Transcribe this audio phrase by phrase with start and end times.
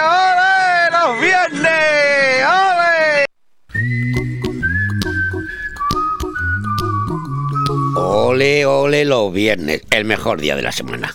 [0.00, 0.90] ¡Ole!
[0.90, 2.46] ¡Los viernes!
[2.48, 3.26] ¡Ole!
[7.94, 9.82] ¡Ole, ole los viernes!
[9.90, 11.14] El mejor día de la semana.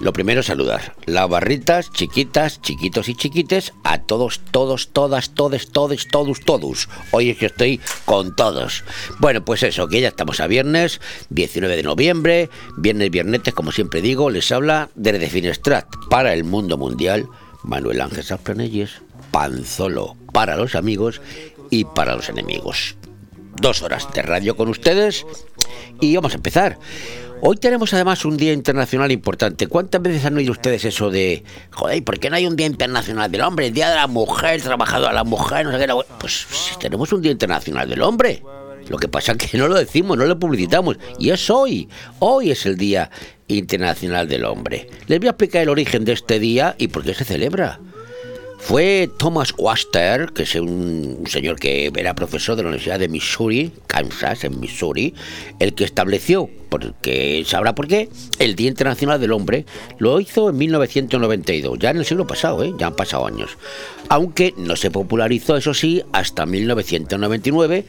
[0.00, 0.94] Lo primero, saludar.
[1.04, 6.88] Las barritas, chiquitas, chiquitos y chiquites, a todos, todos, todas, todes, todes, todos, todos.
[7.10, 8.82] Hoy es que estoy con todos.
[9.18, 12.48] Bueno, pues eso, que ya estamos a viernes, 19 de noviembre,
[12.78, 17.28] viernes, viernetes, como siempre digo, les habla desde Finestrat para el mundo mundial,
[17.62, 21.20] Manuel Ángel Safranelles, Panzolo para los amigos
[21.68, 22.96] y para los enemigos.
[23.60, 25.26] Dos horas de radio con ustedes
[26.00, 26.78] y vamos a empezar.
[27.42, 29.66] Hoy tenemos además un día internacional importante.
[29.66, 33.30] ¿Cuántas veces han oído ustedes eso de, joder, ¿por qué no hay un día internacional
[33.30, 33.68] del hombre?
[33.68, 35.86] El día de la mujer, trabajador a la mujer, no sé qué.
[35.86, 36.46] la- Pues
[36.78, 38.42] tenemos un día internacional del hombre.
[38.88, 40.98] Lo que pasa es que no lo decimos, no lo publicitamos.
[41.18, 41.88] Y es hoy.
[42.18, 43.10] Hoy es el Día
[43.46, 44.88] Internacional del Hombre.
[45.06, 47.78] Les voy a explicar el origen de este día y por qué se celebra.
[48.60, 53.72] Fue Thomas Waster, que es un, señor que era profesor de la Universidad de Missouri,
[53.86, 55.14] Kansas, en Missouri,
[55.58, 59.64] el que estableció, porque sabrá por qué, el Día Internacional del Hombre.
[59.98, 62.72] Lo hizo en 1992, ya en el siglo pasado, ¿eh?
[62.78, 63.56] ya han pasado años.
[64.08, 67.86] Aunque no se popularizó, eso sí, hasta 1999,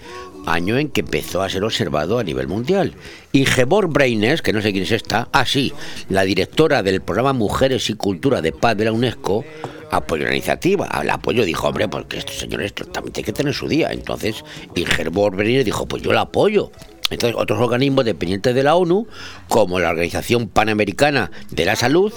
[0.47, 2.93] año en que empezó a ser observado a nivel mundial.
[3.33, 5.73] Ingeborg Breines, que no sé quién es esta, ah sí,
[6.09, 9.45] la directora del programa Mujeres y Cultura de Paz de la UNESCO,
[9.91, 10.85] apoyó la iniciativa.
[10.85, 13.89] Al apoyo dijo, hombre, porque estos señores también tienen que tener su día.
[13.91, 14.43] Entonces,
[14.75, 16.71] Ingeborg Breiner dijo, pues yo la apoyo.
[17.09, 19.05] Entonces, otros organismos dependientes de la ONU,
[19.49, 22.13] como la Organización Panamericana de la Salud,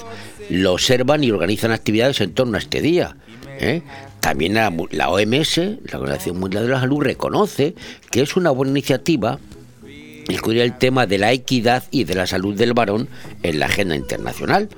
[0.49, 3.17] lo observan y organizan actividades en torno a este día.
[3.59, 3.81] ¿eh?
[4.21, 7.75] También la, la OMS, la Organización Mundial de la Salud, reconoce
[8.09, 9.37] que es una buena iniciativa
[10.29, 13.07] incluir el tema de la equidad y de la salud del varón
[13.43, 14.69] en la agenda internacional.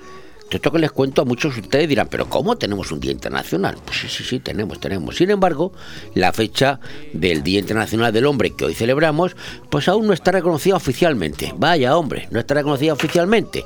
[0.50, 3.76] Esto que les cuento a muchos de ustedes dirán, pero ¿cómo tenemos un Día Internacional?
[3.84, 5.18] Pues sí, sí, sí, tenemos, tenemos.
[5.18, 5.74] Sin embargo,
[6.16, 6.80] la fecha
[7.12, 9.36] del Día Internacional del Hombre que hoy celebramos,
[9.70, 11.54] pues aún no está reconocida oficialmente.
[11.58, 13.66] Vaya, hombre, no está reconocida oficialmente.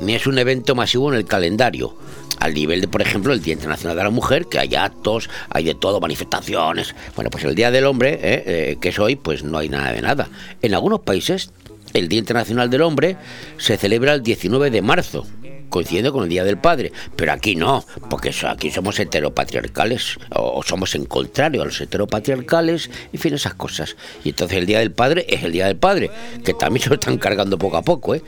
[0.00, 1.96] Ni es un evento masivo en el calendario.
[2.38, 5.64] Al nivel de, por ejemplo, el Día Internacional de la Mujer, que hay actos, hay
[5.64, 6.94] de todo, manifestaciones.
[7.16, 9.92] Bueno, pues el Día del Hombre, eh, eh, que es hoy, pues no hay nada
[9.92, 10.28] de nada.
[10.60, 11.50] En algunos países,
[11.94, 13.16] el Día Internacional del Hombre
[13.58, 15.26] se celebra el 19 de marzo,
[15.72, 16.92] coincidiendo con el Día del Padre.
[17.16, 22.90] Pero aquí no, porque aquí somos heteropatriarcales, o, o somos en contrario a los heteropatriarcales,
[23.12, 23.96] en fin, esas cosas.
[24.22, 26.10] Y entonces el Día del Padre es el Día del Padre,
[26.44, 28.22] que también se lo están cargando poco a poco, ¿eh?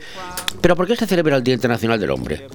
[0.59, 2.47] Pero ¿por qué se celebra el Día Internacional del Hombre?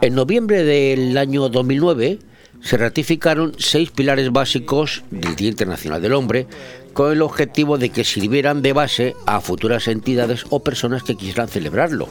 [0.00, 2.18] En noviembre del año 2009
[2.62, 6.46] se ratificaron seis pilares básicos del Día Internacional del Hombre
[6.94, 11.48] con el objetivo de que sirvieran de base a futuras entidades o personas que quisieran
[11.48, 12.08] celebrarlo.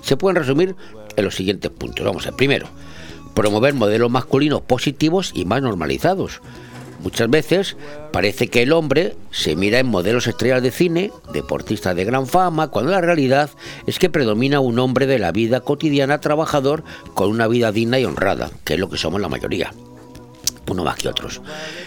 [0.00, 0.74] Se pueden resumir
[1.16, 2.04] en los siguientes puntos.
[2.04, 2.32] Vamos a.
[2.32, 2.68] Primero,
[3.34, 6.40] promover modelos masculinos positivos y más normalizados.
[7.02, 7.76] Muchas veces
[8.12, 12.68] parece que el hombre se mira en modelos estrellas de cine, deportistas de gran fama,
[12.68, 13.50] cuando la realidad
[13.86, 16.84] es que predomina un hombre de la vida cotidiana trabajador
[17.14, 19.72] con una vida digna y honrada, que es lo que somos la mayoría
[20.68, 21.40] uno más que otros.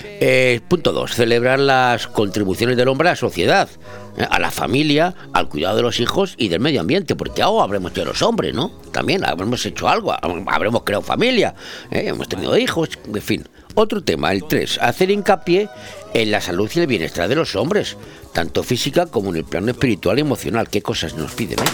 [0.04, 1.14] Eh, punto 2.
[1.14, 3.70] Celebrar las contribuciones del hombre a la sociedad,
[4.18, 7.62] eh, a la familia, al cuidado de los hijos y del medio ambiente, porque algo
[7.62, 8.72] habremos hecho los hombres, ¿no?
[8.92, 10.14] También habremos hecho algo,
[10.48, 11.56] habremos creado familia,
[11.92, 13.48] eh, hemos tenido hijos, en fin.
[13.78, 14.80] Otro tema, el 3.
[14.82, 15.68] Hacer hincapié
[16.14, 17.98] en la salud y el bienestar de los hombres,
[18.32, 20.70] tanto física como en el plano espiritual y emocional.
[20.70, 21.60] ¿Qué cosas nos piden?
[21.60, 21.72] eh?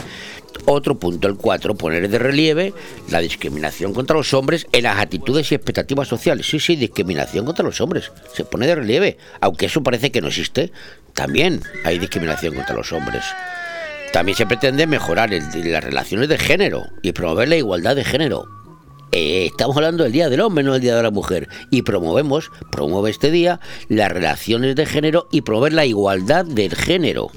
[0.66, 2.74] Otro punto, el 4, poner de relieve
[3.10, 6.46] la discriminación contra los hombres en las actitudes y expectativas sociales.
[6.48, 8.12] Sí, sí, discriminación contra los hombres.
[8.34, 9.18] Se pone de relieve.
[9.40, 10.72] Aunque eso parece que no existe,
[11.14, 13.24] también hay discriminación contra los hombres.
[14.14, 18.46] También se pretende mejorar las relaciones de género y promover la igualdad de género.
[19.14, 21.50] Eh, estamos hablando del Día del Hombre, no del Día de la Mujer.
[21.70, 27.30] Y promovemos, promueve este día, las relaciones de género y promover la igualdad del género.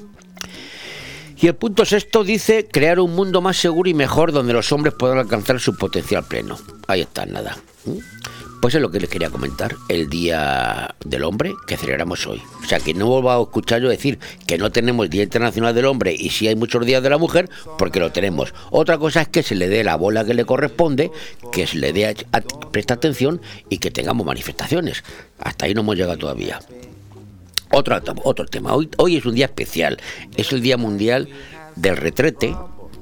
[1.45, 4.95] Y el punto sexto dice crear un mundo más seguro y mejor donde los hombres
[4.97, 6.57] puedan alcanzar su potencial pleno.
[6.87, 7.55] Ahí está, nada.
[7.85, 7.99] ¿Mm?
[8.59, 12.41] Pues es lo que les quería comentar, el Día del Hombre que celebramos hoy.
[12.63, 15.85] O sea, que no vuelva a escuchar yo decir que no tenemos Día Internacional del
[15.85, 17.47] Hombre y sí hay muchos días de la mujer,
[17.77, 18.51] porque lo tenemos.
[18.71, 21.11] Otra cosa es que se le dé la bola que le corresponde,
[21.51, 22.15] que se le dé
[22.71, 23.39] presta atención
[23.69, 25.03] y que tengamos manifestaciones.
[25.37, 26.59] Hasta ahí no hemos llegado todavía.
[27.77, 28.73] Otro, otro tema.
[28.73, 29.97] Hoy, hoy es un día especial.
[30.37, 31.27] Es el Día Mundial
[31.75, 32.55] del Retrete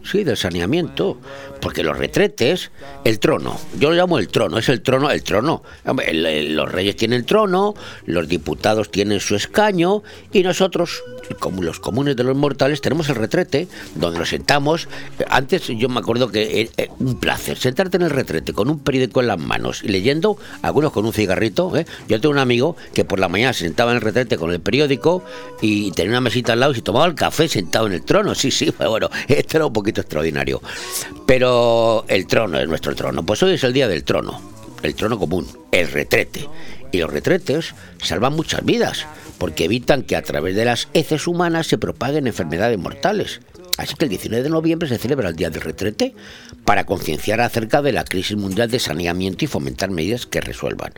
[0.03, 1.19] sí, del saneamiento.
[1.63, 2.71] Porque los retretes,
[3.05, 5.63] el trono, yo lo llamo el trono, es el trono, el trono.
[5.85, 7.73] los reyes tienen trono,
[8.05, 11.01] los diputados tienen su escaño y nosotros,
[11.39, 14.89] como los comunes de los mortales, tenemos el retrete donde nos sentamos.
[15.29, 18.79] Antes yo me acuerdo que eh, eh, un placer sentarte en el retrete con un
[18.79, 21.77] periódico en las manos y leyendo, algunos con un cigarrito.
[21.77, 21.85] ¿eh?
[22.09, 24.59] Yo tengo un amigo que por la mañana se sentaba en el retrete con el
[24.59, 25.23] periódico
[25.61, 28.35] y tenía una mesita al lado y se tomaba el café sentado en el trono.
[28.35, 30.61] Sí, sí, bueno, esto era un poquito extraordinario.
[31.25, 31.52] Pero
[32.07, 33.25] el trono es nuestro trono.
[33.25, 34.41] Pues hoy es el día del trono,
[34.81, 36.47] el trono común, el retrete.
[36.91, 39.07] Y los retretes salvan muchas vidas,
[39.37, 43.41] porque evitan que a través de las heces humanas se propaguen enfermedades mortales.
[43.77, 46.13] Así que el 19 de noviembre se celebra el Día del Retrete
[46.63, 50.93] para concienciar acerca de la crisis mundial de saneamiento y fomentar medidas que resuelvan.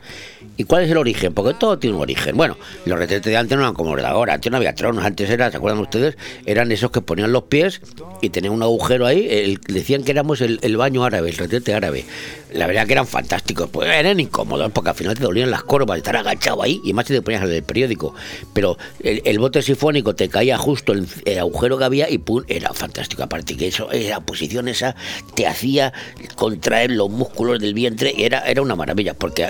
[0.56, 1.34] ¿Y cuál es el origen?
[1.34, 2.36] Porque todo tiene un origen.
[2.36, 2.56] Bueno,
[2.86, 4.34] los retretes de antes no eran como los de ahora.
[4.34, 5.04] Antes no había tronos.
[5.04, 6.16] Antes era, ¿se acuerdan ustedes?
[6.46, 7.82] Eran esos que ponían los pies
[8.22, 9.58] y tenían un agujero ahí.
[9.68, 12.04] decían que éramos el, baño árabe, el retrete árabe.
[12.52, 13.68] La verdad que eran fantásticos.
[13.68, 17.06] Pues eran incómodos porque al final te dolían las corvas, estar agachado ahí y más
[17.06, 18.14] si te ponías en el periódico.
[18.54, 22.72] Pero el, bote sifónico te caía justo el, el agujero que había y pum, era
[22.72, 23.22] fantástico.
[23.22, 24.96] Aparte que eso, la posición esa
[25.34, 25.92] te hacía
[26.34, 28.14] contraer los músculos del vientre.
[28.16, 29.48] Era, era una maravilla porque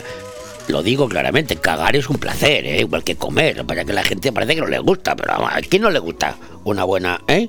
[0.68, 2.80] lo digo claramente, cagar es un placer, ¿eh?
[2.80, 3.64] igual que comer.
[3.64, 6.36] Para que la gente parece que no le gusta, pero ¿a quién no le gusta
[6.64, 7.48] una buena, eh?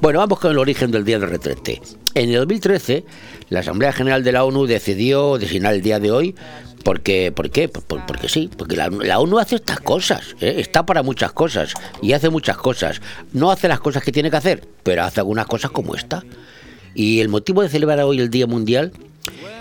[0.00, 1.82] Bueno, vamos con el origen del día del retrete.
[2.14, 3.04] En el 2013,
[3.50, 6.34] la Asamblea General de la ONU decidió designar el día de hoy
[6.82, 7.68] porque, ¿Por qué?
[7.68, 10.54] porque sí, porque la, ONU hace estas cosas, ¿eh?
[10.58, 13.02] está para muchas cosas y hace muchas cosas.
[13.32, 16.24] No hace las cosas que tiene que hacer, pero hace algunas cosas como esta.
[16.94, 18.92] Y el motivo de celebrar hoy el Día Mundial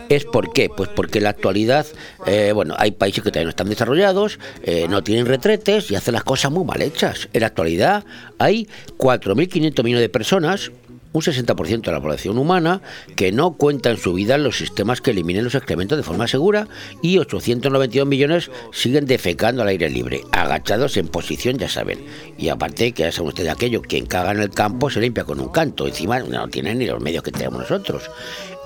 [0.09, 1.85] es por qué, pues porque en la actualidad,
[2.25, 6.13] eh, bueno, hay países que todavía no están desarrollados, eh, no tienen retretes y hacen
[6.13, 7.29] las cosas muy mal hechas.
[7.33, 8.03] En la actualidad
[8.37, 8.67] hay
[8.97, 10.71] 4.500 millones de personas
[11.11, 12.81] un 60% de la población humana
[13.15, 16.67] que no cuenta en su vida los sistemas que eliminen los excrementos de forma segura
[17.01, 22.05] y 892 millones siguen defecando al aire libre, agachados en posición, ya saben.
[22.37, 25.39] Y aparte, que ya saben ustedes aquello, quien caga en el campo se limpia con
[25.39, 28.09] un canto, encima no tienen ni los medios que tenemos nosotros.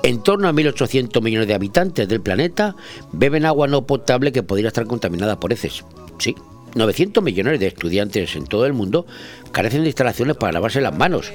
[0.03, 2.75] En torno a 1.800 millones de habitantes del planeta
[3.13, 5.85] beben agua no potable que podría estar contaminada por heces.
[6.19, 6.35] Sí,
[6.75, 9.05] 900 millones de estudiantes en todo el mundo
[9.53, 11.31] carecen de instalaciones para lavarse las manos.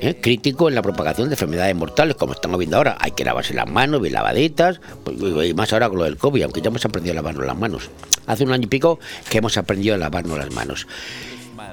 [0.00, 0.18] ¿eh?
[0.20, 2.96] Crítico en la propagación de enfermedades mortales, como estamos viendo ahora.
[2.98, 5.16] Hay que lavarse las manos, bien lavaditas, pues,
[5.48, 7.90] y más ahora con lo del COVID, aunque ya hemos aprendido a lavarnos las manos.
[8.26, 8.98] Hace un año y pico
[9.28, 10.88] que hemos aprendido a lavarnos las manos.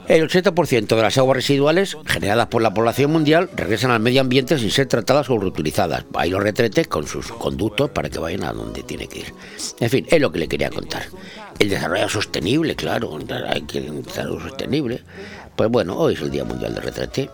[0.07, 4.57] El 80% de las aguas residuales generadas por la población mundial regresan al medio ambiente
[4.57, 6.05] sin ser tratadas o reutilizadas.
[6.13, 9.33] Hay los retretes con sus conductos para que vayan a donde tiene que ir.
[9.79, 11.03] En fin, es lo que le quería contar.
[11.59, 13.17] El desarrollo sostenible, claro,
[13.49, 15.01] hay que desarrollo sostenible.
[15.55, 17.29] Pues bueno, hoy es el Día Mundial del Retrete.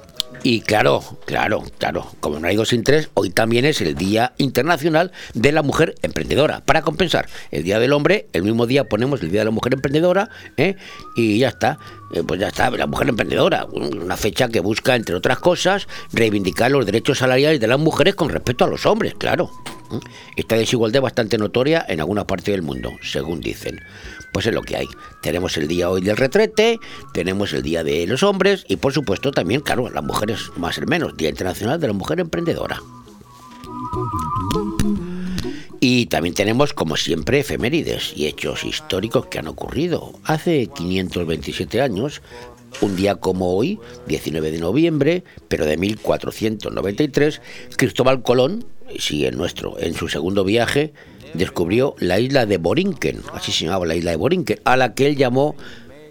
[0.46, 4.34] Y claro, claro, claro, como no hay dos sin tres, hoy también es el Día
[4.38, 6.60] Internacional de la Mujer Emprendedora.
[6.66, 9.76] Para compensar el Día del Hombre, el mismo día ponemos el Día de la Mujer
[9.76, 10.76] Emprendedora ¿eh?
[11.16, 11.80] y ya está.
[12.14, 16.70] Eh, pues ya está, la mujer emprendedora, una fecha que busca, entre otras cosas, reivindicar
[16.70, 19.50] los derechos salariales de las mujeres con respecto a los hombres, claro.
[19.92, 20.00] ¿eh?
[20.36, 23.80] Esta desigualdad es bastante notoria en alguna parte del mundo, según dicen
[24.34, 24.90] pues es lo que hay.
[25.22, 26.80] Tenemos el día hoy del retrete,
[27.14, 30.82] tenemos el día de los hombres y por supuesto también, claro, las mujeres más o
[30.86, 32.82] menos, Día Internacional de la Mujer Emprendedora.
[35.80, 40.14] Y también tenemos, como siempre, efemérides y hechos históricos que han ocurrido.
[40.24, 42.22] Hace 527 años,
[42.82, 47.42] un día como hoy, 19 de noviembre, pero de 1493,
[47.76, 48.66] Cristóbal Colón,
[48.98, 50.94] sí, el nuestro, en su segundo viaje,
[51.34, 55.08] descubrió la isla de Borinquen, así se llamaba la isla de Borinquen, a la que
[55.08, 55.56] él llamó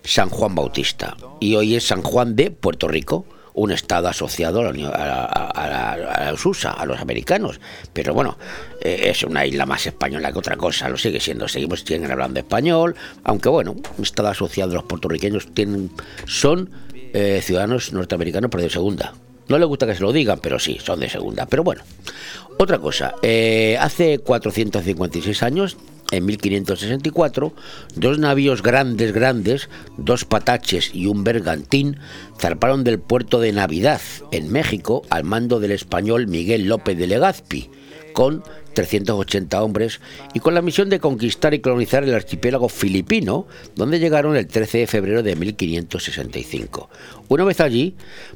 [0.04, 1.16] San Juan Bautista.
[1.40, 3.24] Y hoy es San Juan de Puerto Rico,
[3.54, 7.60] un estado asociado a, a, los USA, a los americanos.
[7.92, 8.38] Pero bueno,
[8.80, 11.48] eh, es una isla más española que otra cosa, lo sigue siendo.
[11.48, 15.90] Seguimos siguen hablando español, aunque bueno, un estado asociado a los puertorriqueños tienen,
[16.26, 19.12] son eh, ciudadanos norteamericanos, pero de segunda.
[19.48, 21.46] No le gusta que se lo digan, pero sí, son de segunda.
[21.46, 21.82] Pero bueno,
[22.58, 25.76] otra cosa, eh, hace 456 años,
[26.10, 27.52] en 1564,
[27.96, 31.98] dos navíos grandes, grandes, dos pataches y un bergantín,
[32.38, 37.70] zarparon del puerto de Navidad, en México, al mando del español Miguel López de Legazpi,
[38.12, 38.42] con
[38.74, 40.00] 380 hombres
[40.34, 44.78] y con la misión de conquistar y colonizar el archipiélago filipino, donde llegaron el 13
[44.78, 46.90] de febrero de 1565.
[47.28, 47.94] Una vez allí,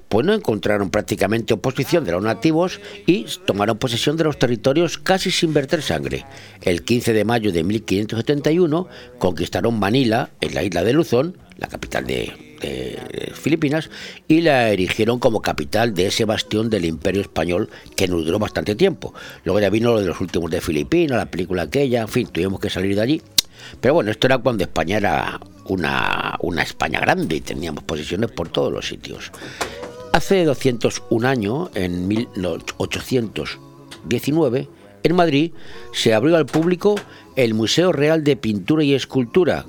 [0.08, 5.30] pues no encontraron prácticamente oposición de los nativos y tomaron posesión de los territorios casi
[5.30, 6.24] sin verter sangre.
[6.62, 12.06] El 15 de mayo de 1571 conquistaron Manila, en la isla de Luzón, la capital
[12.06, 13.90] de, de Filipinas
[14.28, 18.74] y la erigieron como capital de ese bastión del imperio español que nos duró bastante
[18.74, 19.12] tiempo.
[19.44, 22.60] Luego ya vino lo de los últimos de Filipinas, la película aquella, en fin, tuvimos
[22.60, 23.22] que salir de allí.
[23.80, 28.48] Pero bueno, esto era cuando España era una, una España grande y teníamos posesiones por
[28.48, 29.30] todos los sitios.
[30.12, 34.68] Hace 201 años, en 1819,
[35.02, 35.52] en Madrid
[35.92, 36.94] se abrió al público
[37.36, 39.66] el Museo Real de Pintura y Escultura,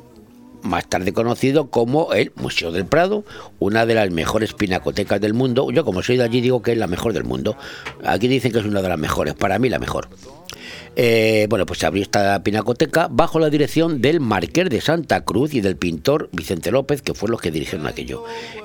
[0.67, 3.23] más tarde conocido como el Museo del Prado,
[3.59, 5.71] una de las mejores pinacotecas del mundo.
[5.71, 7.57] Yo como soy de allí digo que es la mejor del mundo.
[8.05, 10.09] Aquí dicen que es una de las mejores, para mí la mejor.
[10.99, 15.53] Eh, bueno, pues se abrió esta pinacoteca bajo la dirección del Marqués de Santa Cruz
[15.53, 18.23] y del pintor Vicente López, que fue los que dirigieron aquello.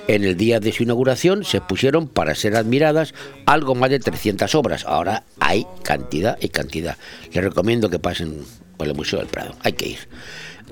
[0.09, 3.13] En el día de su inauguración se pusieron para ser admiradas
[3.45, 4.87] algo más de 300 obras.
[4.87, 6.97] Ahora hay cantidad y cantidad.
[7.35, 8.39] Les recomiendo que pasen
[8.79, 9.55] por el Museo del Prado.
[9.63, 9.99] Hay que ir.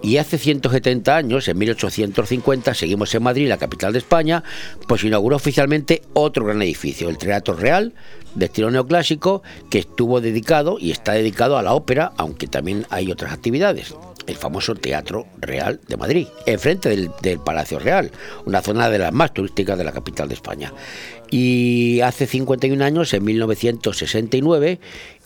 [0.03, 4.43] Y hace 170 años, en 1850, seguimos en Madrid, la capital de España,
[4.89, 7.93] pues inauguró oficialmente otro gran edificio, el Teatro Real,
[8.35, 13.11] de estilo neoclásico, que estuvo dedicado y está dedicado a la ópera, aunque también hay
[13.11, 13.95] otras actividades.
[14.27, 18.11] El famoso Teatro Real de Madrid, enfrente del, Palacio Real,
[18.47, 20.73] una zona de las más turísticas de la capital de España.
[21.31, 24.81] Y hace 51 años, en 1969,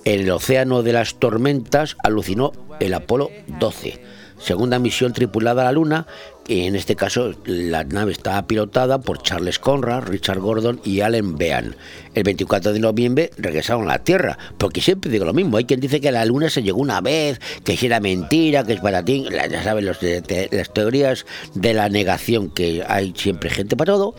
[0.04, 4.13] en el Océano de las Tormentas alucinó el Apolo 12
[4.44, 6.06] segunda misión tripulada a la Luna,
[6.46, 11.74] en este caso la nave estaba pilotada por Charles Conrad, Richard Gordon y Allen Bean.
[12.14, 15.80] El 24 de noviembre regresaron a la Tierra, porque siempre digo lo mismo, hay quien
[15.80, 19.26] dice que la Luna se llegó una vez, que era mentira, que es para ti,
[19.30, 21.24] ya saben las teorías
[21.54, 24.14] de la negación, que hay siempre gente para todo,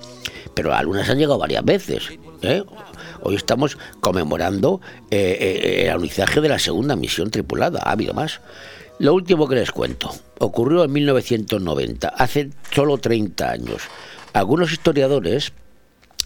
[0.55, 2.09] pero a la Luna se han llegado varias veces.
[2.41, 2.63] ¿eh?
[3.21, 8.41] Hoy estamos conmemorando eh, eh, el alunizaje de la segunda misión tripulada, ha habido más.
[8.97, 13.81] Lo último que les cuento ocurrió en 1990, hace solo 30 años.
[14.31, 15.51] Algunos historiadores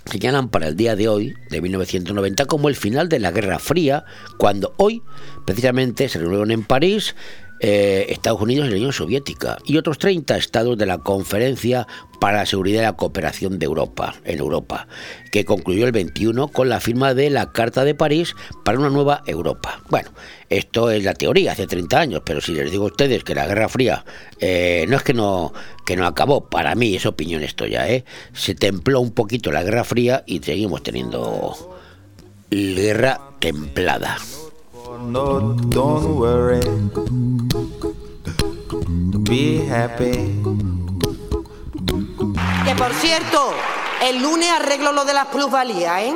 [0.05, 4.05] señalan para el día de hoy, de 1990, como el final de la Guerra Fría,
[4.37, 5.01] cuando hoy,
[5.45, 7.15] precisamente, se reunieron en París
[7.59, 11.87] eh, Estados Unidos y la Unión Soviética y otros 30 estados de la Conferencia
[12.19, 14.87] para la Seguridad y la Cooperación de Europa, en Europa,
[15.31, 19.23] que concluyó el 21 con la firma de la Carta de París para una nueva
[19.25, 19.81] Europa.
[19.89, 20.09] Bueno,
[20.49, 23.47] esto es la teoría, hace 30 años, pero si les digo a ustedes que la
[23.47, 24.05] Guerra Fría
[24.39, 25.53] eh, no es que no,
[25.85, 28.05] que no acabó, para mí es opinión esto ya, ¿eh?
[28.33, 31.77] se templó un poquito la Guerra Fría y seguimos teniendo
[32.49, 34.17] guerra templada.
[34.99, 36.59] No, don't worry.
[39.29, 40.41] Be happy.
[42.65, 43.53] Que por cierto,
[44.03, 46.15] el lunes arreglo lo de las plusvalías, ¿eh?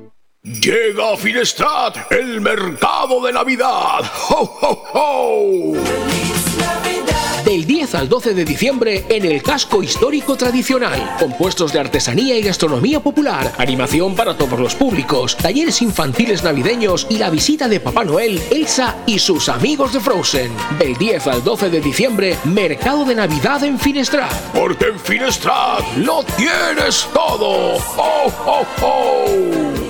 [0.43, 3.99] Llega a Finestrat el mercado de Navidad.
[4.29, 5.73] ¡Ho, ho, ho!
[7.45, 11.15] Del 10 al 12 de diciembre en el casco histórico tradicional.
[11.19, 17.19] Compuestos de artesanía y gastronomía popular, animación para todos los públicos, talleres infantiles navideños y
[17.19, 20.51] la visita de Papá Noel, Elsa y sus amigos de Frozen.
[20.79, 24.33] Del 10 al 12 de diciembre, mercado de Navidad en Finestrat.
[24.55, 27.75] Porque en Finestrat lo tienes todo.
[27.75, 29.80] ¡Ho, ho, ho!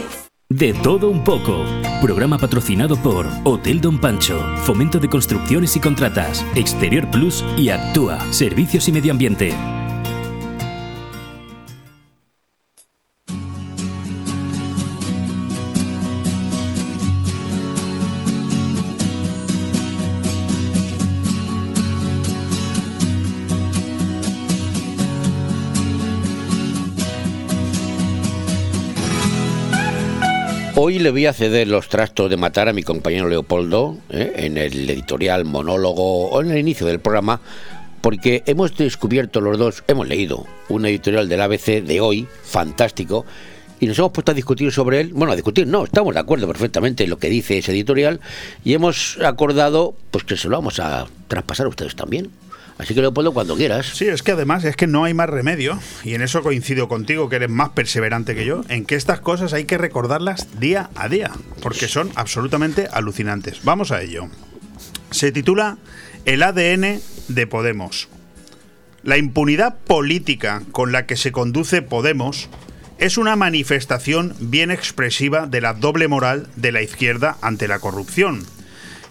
[0.51, 1.63] De todo un poco.
[2.01, 8.19] Programa patrocinado por Hotel Don Pancho, Fomento de Construcciones y Contratas, Exterior Plus y Actúa,
[8.33, 9.80] Servicios y Medio Ambiente.
[30.83, 34.33] Hoy le voy a ceder los trastos de matar a mi compañero Leopoldo ¿eh?
[34.37, 37.39] en el editorial, monólogo o en el inicio del programa,
[38.01, 43.27] porque hemos descubierto los dos, hemos leído un editorial del ABC de hoy, fantástico,
[43.79, 45.13] y nos hemos puesto a discutir sobre él.
[45.13, 48.19] Bueno, a discutir no, estamos de acuerdo perfectamente en lo que dice ese editorial
[48.65, 52.31] y hemos acordado pues que se lo vamos a traspasar a ustedes también.
[52.77, 53.91] Así que Leopoldo, cuando quieras.
[53.93, 57.29] Sí, es que además es que no hay más remedio, y en eso coincido contigo,
[57.29, 61.07] que eres más perseverante que yo, en que estas cosas hay que recordarlas día a
[61.07, 63.63] día, porque son absolutamente alucinantes.
[63.63, 64.27] Vamos a ello.
[65.11, 65.77] Se titula
[66.25, 68.09] El ADN de Podemos.
[69.03, 72.49] La impunidad política con la que se conduce Podemos
[72.99, 78.45] es una manifestación bien expresiva de la doble moral de la izquierda ante la corrupción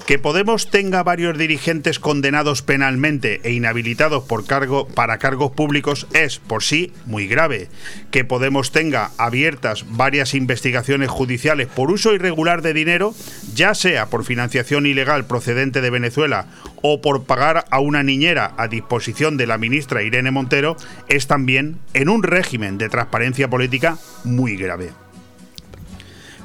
[0.07, 6.39] que Podemos tenga varios dirigentes condenados penalmente e inhabilitados por cargo, para cargos públicos es,
[6.39, 7.69] por sí, muy grave.
[8.11, 13.15] Que Podemos tenga abiertas varias investigaciones judiciales por uso irregular de dinero,
[13.55, 16.47] ya sea por financiación ilegal procedente de Venezuela
[16.83, 20.77] o por pagar a una niñera a disposición de la ministra Irene Montero,
[21.09, 24.91] es también, en un régimen de transparencia política, muy grave.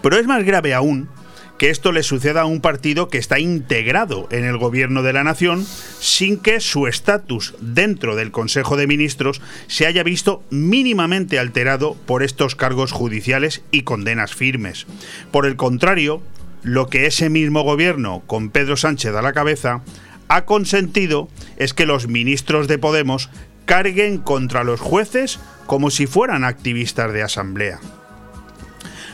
[0.02, 1.10] Pero es más grave aún
[1.58, 5.24] que esto le suceda a un partido que está integrado en el gobierno de la
[5.24, 5.66] nación
[6.00, 12.24] sin que su estatus dentro del Consejo de Ministros se haya visto mínimamente alterado por
[12.24, 14.86] estos cargos judiciales y condenas firmes.
[15.32, 16.22] Por el contrario,
[16.64, 19.82] lo que ese mismo gobierno, con Pedro Sánchez a la cabeza,
[20.28, 23.30] ha consentido es que los ministros de Podemos
[23.66, 27.80] carguen contra los jueces como si fueran activistas de asamblea.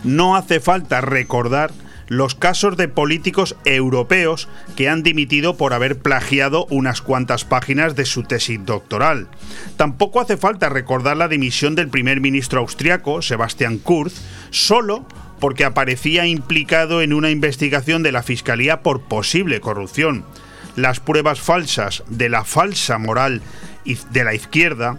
[0.03, 1.71] No hace falta recordar
[2.11, 8.03] los casos de políticos europeos que han dimitido por haber plagiado unas cuantas páginas de
[8.03, 9.29] su tesis doctoral.
[9.77, 14.15] Tampoco hace falta recordar la dimisión del primer ministro austriaco, Sebastian Kurz,
[14.49, 15.05] solo
[15.39, 20.25] porque aparecía implicado en una investigación de la Fiscalía por posible corrupción.
[20.75, 23.41] Las pruebas falsas de la falsa moral
[23.85, 24.97] de la izquierda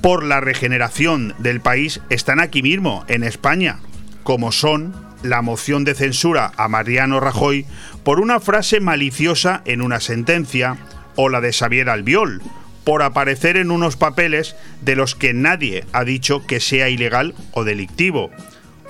[0.00, 3.78] por la regeneración del país están aquí mismo, en España,
[4.24, 7.66] como son la moción de censura a Mariano Rajoy
[8.04, 10.76] por una frase maliciosa en una sentencia,
[11.16, 12.42] o la de Xavier Albiol,
[12.84, 17.64] por aparecer en unos papeles de los que nadie ha dicho que sea ilegal o
[17.64, 18.30] delictivo,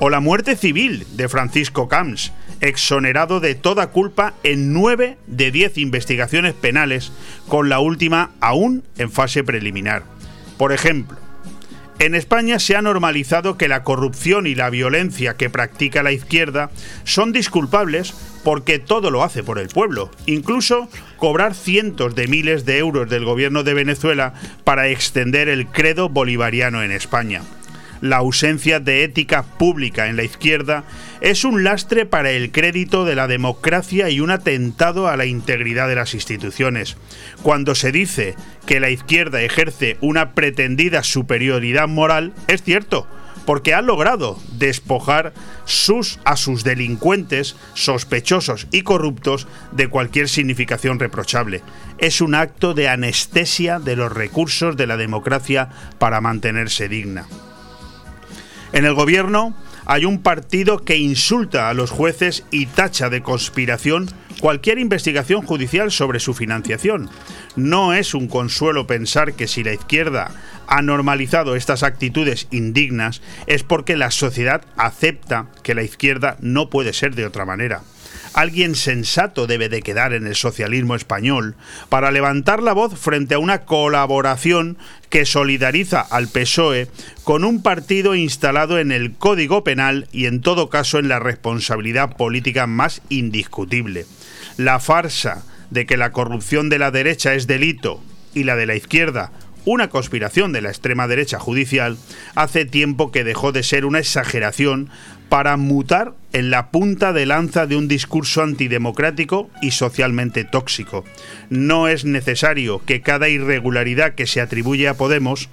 [0.00, 5.78] o la muerte civil de Francisco Camps, exonerado de toda culpa en nueve de diez
[5.78, 7.12] investigaciones penales,
[7.46, 10.02] con la última aún en fase preliminar.
[10.58, 11.16] Por ejemplo,
[12.04, 16.70] en España se ha normalizado que la corrupción y la violencia que practica la izquierda
[17.04, 18.14] son disculpables
[18.44, 20.10] porque todo lo hace por el pueblo.
[20.26, 26.10] Incluso cobrar cientos de miles de euros del gobierno de Venezuela para extender el credo
[26.10, 27.42] bolivariano en España
[28.00, 30.84] la ausencia de ética pública en la izquierda
[31.24, 35.88] es un lastre para el crédito de la democracia y un atentado a la integridad
[35.88, 36.98] de las instituciones.
[37.42, 38.34] Cuando se dice
[38.66, 43.06] que la izquierda ejerce una pretendida superioridad moral, es cierto,
[43.46, 45.32] porque ha logrado despojar
[45.64, 51.62] sus, a sus delincuentes, sospechosos y corruptos de cualquier significación reprochable.
[51.96, 57.26] Es un acto de anestesia de los recursos de la democracia para mantenerse digna.
[58.74, 59.54] En el gobierno
[59.86, 64.08] hay un partido que insulta a los jueces y tacha de conspiración
[64.40, 67.08] cualquier investigación judicial sobre su financiación.
[67.56, 70.32] No es un consuelo pensar que si la izquierda
[70.66, 76.92] ha normalizado estas actitudes indignas es porque la sociedad acepta que la izquierda no puede
[76.92, 77.82] ser de otra manera
[78.34, 81.54] alguien sensato debe de quedar en el socialismo español
[81.88, 84.76] para levantar la voz frente a una colaboración
[85.08, 86.88] que solidariza al PSOE
[87.22, 92.16] con un partido instalado en el Código Penal y en todo caso en la responsabilidad
[92.16, 94.06] política más indiscutible.
[94.56, 98.02] La farsa de que la corrupción de la derecha es delito
[98.34, 99.30] y la de la izquierda
[99.64, 101.96] una conspiración de la extrema derecha judicial,
[102.34, 104.90] hace tiempo que dejó de ser una exageración
[105.28, 111.04] para mutar en la punta de lanza de un discurso antidemocrático y socialmente tóxico.
[111.50, 115.48] No es necesario que cada irregularidad que se atribuye a Podemos,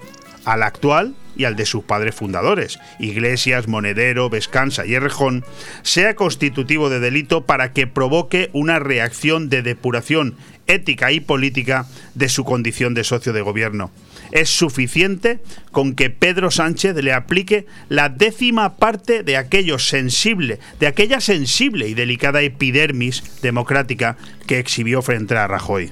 [0.46, 5.46] al actual y al de sus padres fundadores, Iglesias, Monedero, Vescansa y Errejón,
[5.82, 10.36] sea constitutivo de delito para que provoque una reacción de depuración
[10.68, 13.92] ética y política de su condición de socio de gobierno.
[14.32, 15.40] Es suficiente
[15.72, 21.88] con que Pedro Sánchez le aplique la décima parte de aquello sensible, de aquella sensible
[21.88, 24.18] y delicada epidermis democrática
[24.48, 25.92] que exhibió frente a Rajoy.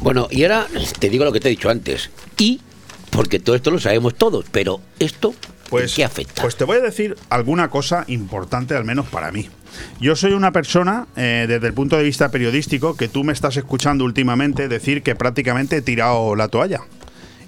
[0.00, 0.66] Bueno, y ahora
[0.98, 2.10] te digo lo que te he dicho antes.
[2.38, 2.60] Y
[3.10, 5.34] porque todo esto lo sabemos todos, pero esto,
[5.68, 6.40] Pues, ¿qué afecta?
[6.42, 9.48] Pues te voy a decir alguna cosa importante, al menos para mí.
[10.00, 13.56] Yo soy una persona, eh, desde el punto de vista periodístico, que tú me estás
[13.56, 16.80] escuchando últimamente decir que prácticamente he tirado la toalla.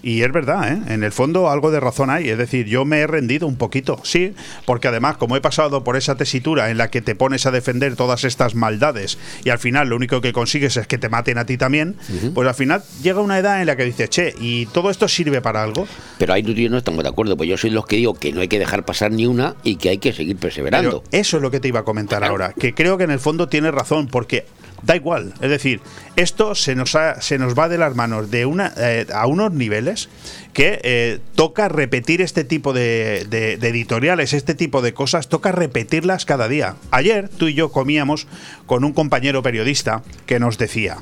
[0.02, 0.94] Y es verdad, ¿eh?
[0.94, 2.30] en el fondo algo de razón hay.
[2.30, 4.34] Es decir, yo me he rendido un poquito, sí,
[4.64, 7.96] porque además, como he pasado por esa tesitura en la que te pones a defender
[7.96, 11.46] todas estas maldades y al final lo único que consigues es que te maten a
[11.46, 11.96] ti también,
[12.34, 15.40] pues al final llega una edad en la que dices, che, ¿y todo esto sirve
[15.40, 15.86] para algo?
[16.18, 18.14] Pero ahí tú y yo no estamos de acuerdo, pues yo soy los que digo
[18.14, 21.02] que no hay que dejar pasar ni una y que hay que seguir perseverando.
[21.10, 23.20] Pero eso es lo que te iba a comentar ahora, que creo que en el
[23.20, 24.46] fondo tienes razón, porque
[24.82, 25.80] da igual, es decir,
[26.16, 30.08] esto se nos, se nos va de las manos de una, eh, a unos niveles
[30.52, 33.20] que eh, toca repetir este tipo de
[33.60, 36.76] editoriales, este tipo de cosas, toca repetirlas cada día.
[36.90, 38.26] Ayer tú y yo comíamos
[38.66, 40.98] con un compañero periodista que nos decía,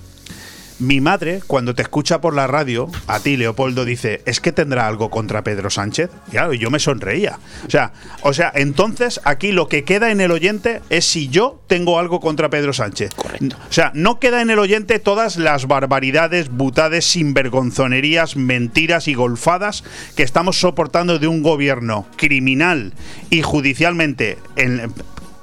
[0.78, 4.86] mi madre, cuando te escucha por la radio, a ti, Leopoldo, dice, ¿es que tendrá
[4.86, 6.10] algo contra Pedro Sánchez?
[6.28, 7.38] Y Claro, y yo me sonreía.
[7.66, 11.60] O sea, o sea, entonces aquí lo que queda en el oyente es si yo
[11.66, 13.14] tengo algo contra Pedro Sánchez.
[13.14, 13.56] Correcto.
[13.68, 19.82] O sea, no queda en el oyente todas las barbaridades, butades, sinvergonzonerías, mentiras y golfadas
[20.16, 22.92] que estamos soportando de un gobierno criminal
[23.30, 24.92] y judicialmente en-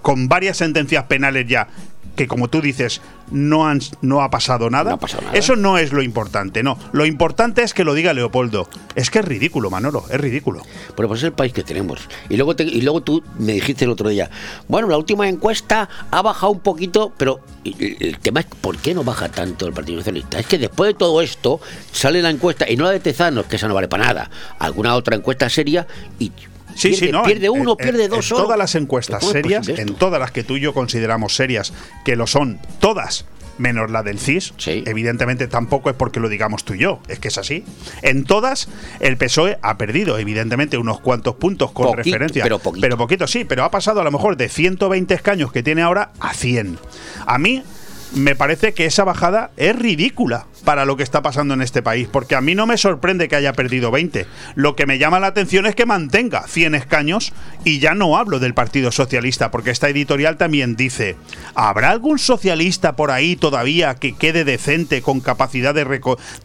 [0.02, 1.68] con varias sentencias penales ya
[2.16, 3.02] que como tú dices
[3.32, 4.92] no han no ha pasado nada.
[4.92, 5.38] No ha pasado nada.
[5.38, 6.78] Eso no es lo importante, no.
[6.92, 8.68] Lo importante es que lo diga Leopoldo.
[8.96, 10.62] Es que es ridículo, Manolo, es ridículo.
[10.96, 12.00] Bueno, pues es el país que tenemos.
[12.30, 14.30] Y luego, te- y luego tú me dijiste el otro día,
[14.68, 18.94] bueno, la última encuesta ha bajado un poquito, pero el, el tema es ¿por qué
[18.94, 20.40] no baja tanto el Partido Socialista?
[20.40, 21.60] Es que después de todo esto
[21.92, 24.96] sale la encuesta, y no la de Tezanos, que esa no vale para nada, alguna
[24.96, 25.86] otra encuesta seria
[26.20, 26.32] y
[26.76, 27.24] Sí, pierde, sí, no.
[27.24, 28.44] pierde en- uno, en- pierde en dos solo.
[28.44, 31.74] todas las encuestas ¿Cómo es serias, en todas las que tú y yo consideramos serias,
[32.04, 33.26] que lo son todas,
[33.58, 34.84] menos la del CIS, Sí.
[34.86, 37.64] evidentemente tampoco es porque lo digamos tú y yo, es que es así.
[38.02, 38.68] En todas,
[39.00, 42.44] el PSOE ha perdido, evidentemente, unos cuantos puntos con Poquito, referencia.
[42.44, 42.82] pero poquito.
[42.82, 46.12] Pero poquito, sí, pero ha pasado a lo mejor de 120 escaños que tiene ahora
[46.20, 46.78] a 100.
[47.26, 47.64] A mí
[48.14, 52.08] me parece que esa bajada es ridícula para lo que está pasando en este país,
[52.12, 54.26] porque a mí no me sorprende que haya perdido 20.
[54.56, 58.40] Lo que me llama la atención es que mantenga 100 escaños y ya no hablo
[58.40, 61.18] del Partido Socialista, porque esta editorial también dice,
[61.56, 65.84] ¿habrá algún socialista por ahí todavía que quede decente con capacidad de,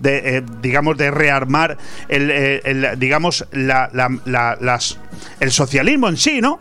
[0.00, 4.98] de, eh, digamos, de rearmar el, eh, digamos, la- la- la- las,
[5.40, 6.58] el socialismo en sí, ¿no?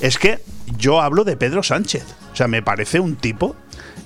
[0.00, 0.40] Es que
[0.78, 2.04] yo hablo de Pedro Sánchez.
[2.32, 3.56] O sea, me parece un tipo,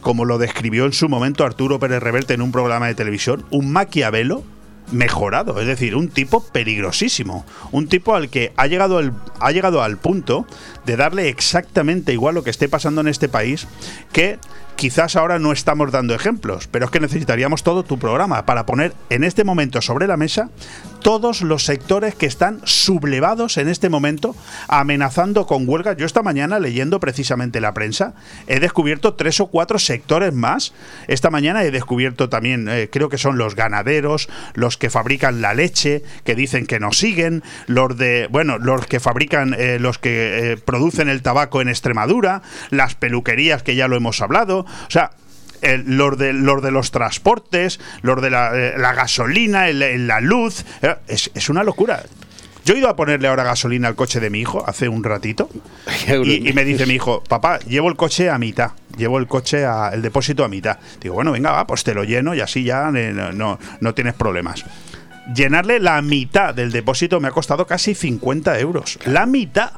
[0.00, 3.72] como lo describió en su momento Arturo Pérez Reverte en un programa de televisión, un
[3.72, 4.44] maquiavelo
[4.92, 9.82] mejorado, es decir, un tipo peligrosísimo, un tipo al que ha llegado, el, ha llegado
[9.82, 10.46] al punto
[10.84, 13.66] de darle exactamente igual lo que esté pasando en este país,
[14.12, 14.38] que
[14.80, 18.94] quizás ahora no estamos dando ejemplos, pero es que necesitaríamos todo tu programa para poner
[19.10, 20.48] en este momento sobre la mesa
[21.00, 24.34] todos los sectores que están sublevados en este momento,
[24.68, 25.96] amenazando con huelgas.
[25.96, 28.14] Yo esta mañana, leyendo precisamente la prensa,
[28.46, 30.72] he descubierto tres o cuatro sectores más.
[31.08, 35.54] Esta mañana he descubierto también, eh, creo que son los ganaderos, los que fabrican la
[35.54, 40.52] leche, que dicen que nos siguen, los de, bueno, los que fabrican, eh, los que
[40.52, 44.66] eh, producen el tabaco en Extremadura, las peluquerías que ya lo hemos hablado.
[44.87, 45.11] O sea,
[45.85, 50.20] los, de, los de los transportes, los de la, eh, la gasolina, el- el- la
[50.20, 50.64] luz.
[50.83, 52.02] eh, Es, es una locura.
[52.64, 55.48] Yo he ido a ponerle ahora gasolina al coche de mi hijo hace un ratito
[56.24, 59.64] y, y me dice mi hijo, papá, llevo el coche a mitad, llevo el coche
[59.64, 60.78] a, el depósito a mitad.
[61.00, 63.94] Digo, bueno, venga, va, pues te lo lleno y así ya eh, no, no, no
[63.94, 64.64] tienes problemas.
[65.35, 68.98] Llenarle la mitad del depósito me ha costado casi 50 euros.
[69.06, 69.70] La mitad.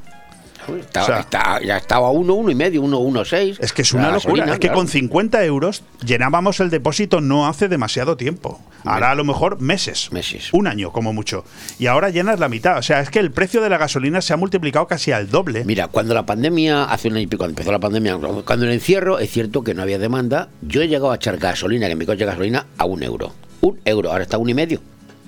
[0.79, 3.59] Está- o sea- está- ya estaba uno, uno y medio, uno, uno, seis.
[3.61, 4.19] Es que es una locura.
[4.19, 4.77] gasolina, es que claro.
[4.79, 8.61] con 50 euros llenábamos el depósito no hace demasiado tiempo.
[8.85, 10.11] Ahora a lo mejor meses.
[10.13, 10.49] Meses.
[10.53, 11.45] Un año como mucho.
[11.79, 12.79] Y ahora llenas la mitad.
[12.79, 15.65] O sea, es que el precio de la gasolina se ha multiplicado casi al doble.
[15.65, 18.73] Mira, cuando la pandemia, hace un año y pico, cuando empezó la pandemia, cuando el
[18.73, 22.07] encierro, es cierto que no había demanda, yo he llegado a echar gasolina, en mi
[22.07, 23.33] coche de gasolina, a un euro.
[23.61, 24.81] Un euro, ahora está a un y medio.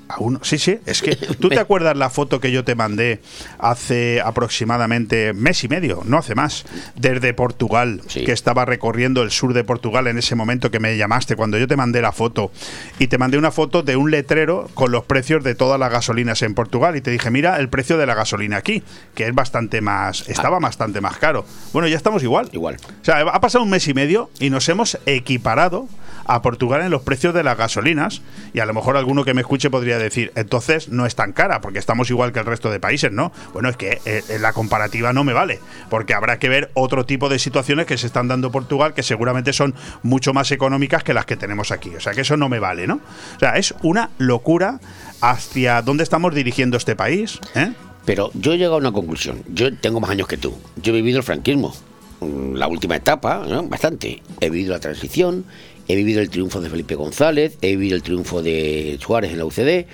[0.08, 0.38] A uno.
[0.42, 0.78] Sí, sí.
[0.86, 3.20] Es que tú te acuerdas la foto que yo te mandé
[3.58, 6.64] hace aproximadamente mes y medio, no hace más,
[6.96, 8.24] desde Portugal, Sí.
[8.24, 11.66] que estaba recorriendo el sur de Portugal en ese momento que me llamaste, cuando yo
[11.66, 12.50] te mandé la foto.
[12.98, 16.42] Y te mandé una foto de un letrero con los precios de todas las gasolinas
[16.42, 16.96] en Portugal.
[16.96, 18.82] Y te dije, mira el precio de la gasolina aquí,
[19.14, 21.44] que es bastante más, estaba bastante más caro.
[21.72, 22.48] Bueno, ya estamos igual.
[22.52, 22.76] Igual.
[23.00, 25.88] O sea, ha pasado un mes y medio y nos hemos equiparado
[26.26, 28.22] a Portugal en los precios de las gasolinas.
[28.52, 31.60] Y a lo mejor alguno que me escuche podría decir, entonces no es tan cara,
[31.60, 33.32] porque estamos igual que el resto de países, ¿no?
[33.52, 35.60] Bueno, es que eh, la comparativa no me vale,
[35.90, 39.52] porque habrá que ver otro tipo de situaciones que se están dando Portugal que seguramente
[39.52, 41.94] son mucho más económicas que las que tenemos aquí.
[41.94, 43.00] O sea que eso no me vale, ¿no?
[43.36, 44.80] O sea, es una locura
[45.20, 47.40] hacia dónde estamos dirigiendo este país.
[47.54, 47.72] ¿eh?
[48.04, 49.42] Pero yo he llegado a una conclusión.
[49.48, 50.54] Yo tengo más años que tú.
[50.76, 51.74] Yo he vivido el franquismo,
[52.20, 53.62] mm, la última etapa, ¿no?
[53.64, 54.22] bastante.
[54.40, 55.44] He vivido la transición,
[55.88, 59.44] he vivido el triunfo de Felipe González, he vivido el triunfo de Suárez en la
[59.44, 59.86] UCD.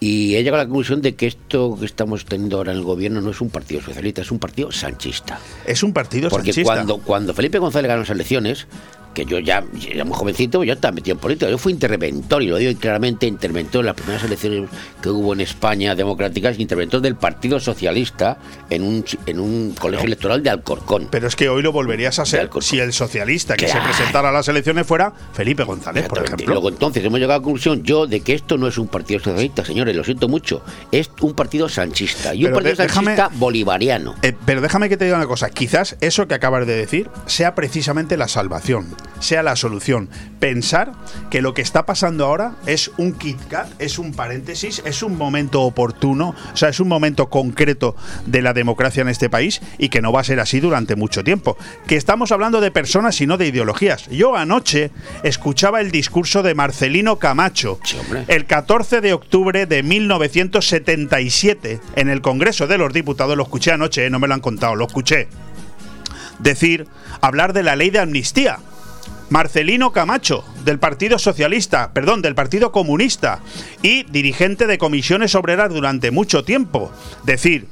[0.00, 2.84] Y he llegado a la conclusión de que esto que estamos teniendo ahora en el
[2.84, 5.40] gobierno no es un partido socialista, es un partido sanchista.
[5.66, 6.74] Es un partido Porque sanchista.
[6.74, 8.66] cuando, cuando Felipe González ganó las elecciones,
[9.14, 11.48] que yo ya era muy jovencito, yo estaba metido en política.
[11.50, 14.68] Yo fui interventor, y lo digo claramente, interventor en las primeras elecciones
[15.00, 18.36] que hubo en España democráticas, interventor del Partido Socialista
[18.70, 21.08] en un, en un colegio electoral de Alcorcón.
[21.10, 23.80] Pero es que hoy lo volverías a ser si el socialista que Claro.
[23.82, 26.46] se presentara a las elecciones fuera Felipe González, por ejemplo.
[26.48, 29.20] Luego entonces hemos llegado a la conclusión yo de que esto no es un partido
[29.20, 30.62] socialista, señores, lo siento mucho.
[30.90, 34.14] Es un partido sanchista y un partido déjame- sanchista bolivariano.
[34.22, 37.54] Eh, pero déjame que te diga una cosa, quizás eso que acabas de decir sea
[37.54, 38.88] precisamente la salvación,
[39.20, 40.08] sea la solución.
[40.38, 40.92] Pensar
[41.30, 45.16] que lo que está pasando ahora es un Kit Kat, es un paréntesis, es un
[45.16, 49.88] momento oportuno, o sea, es un momento concreto de la democracia en este país y
[49.88, 51.56] que no va a ser así durante mucho tiempo.
[51.86, 54.08] Que estamos hablando de personas y no de ideologías.
[54.08, 54.90] Yo anoche
[55.22, 57.96] escuchaba el discurso de Marcelino Camacho, Sí,
[58.28, 64.06] el 14 de octubre de 1977 en el Congreso de los Diputados, lo escuché anoche,
[64.06, 65.28] eh, no me lo han contado, lo escuché,
[66.38, 66.86] decir,
[67.20, 68.58] hablar de la ley de amnistía.
[69.30, 73.40] Marcelino Camacho, del Partido Socialista, perdón, del Partido Comunista
[73.82, 76.92] y dirigente de comisiones obreras durante mucho tiempo,
[77.24, 77.66] decir,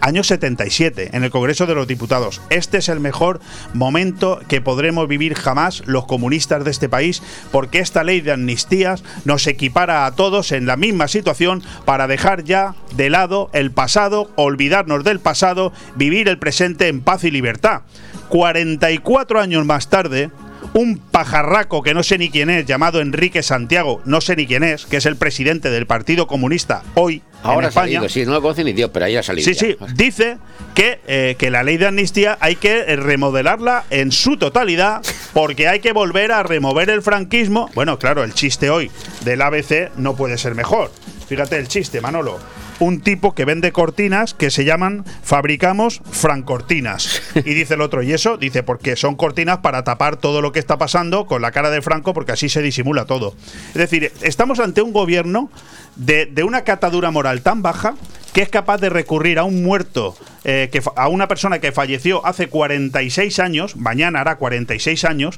[0.00, 3.40] año 77, en el Congreso de los Diputados, este es el mejor
[3.72, 9.02] momento que podremos vivir jamás los comunistas de este país, porque esta ley de amnistías
[9.24, 14.30] nos equipara a todos en la misma situación para dejar ya de lado el pasado,
[14.36, 17.82] olvidarnos del pasado, vivir el presente en paz y libertad.
[18.28, 20.30] 44 años más tarde,
[20.74, 24.62] un pajarraco que no sé ni quién es, llamado Enrique Santiago, no sé ni quién
[24.62, 27.86] es, que es el presidente del Partido Comunista hoy Ahora en ha España.
[27.94, 29.44] salido, sí, no lo conoce ni Dios, pero ahí ha salido.
[29.44, 29.60] Sí, ya.
[29.60, 30.38] sí, dice
[30.74, 35.80] que, eh, que la ley de amnistía hay que remodelarla en su totalidad porque hay
[35.80, 37.70] que volver a remover el franquismo.
[37.74, 38.90] Bueno, claro, el chiste hoy
[39.24, 40.92] del ABC no puede ser mejor.
[41.28, 42.38] Fíjate el chiste, Manolo.
[42.80, 47.22] Un tipo que vende cortinas que se llaman fabricamos francortinas.
[47.34, 48.36] Y dice el otro, ¿y eso?
[48.36, 51.82] Dice, porque son cortinas para tapar todo lo que está pasando con la cara de
[51.82, 53.34] Franco, porque así se disimula todo.
[53.68, 55.50] Es decir, estamos ante un gobierno
[55.96, 57.94] de, de una catadura moral tan baja
[58.32, 62.24] que es capaz de recurrir a un muerto, eh, que a una persona que falleció
[62.26, 65.36] hace 46 años, mañana hará 46 años,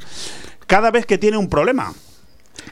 [0.66, 1.92] cada vez que tiene un problema.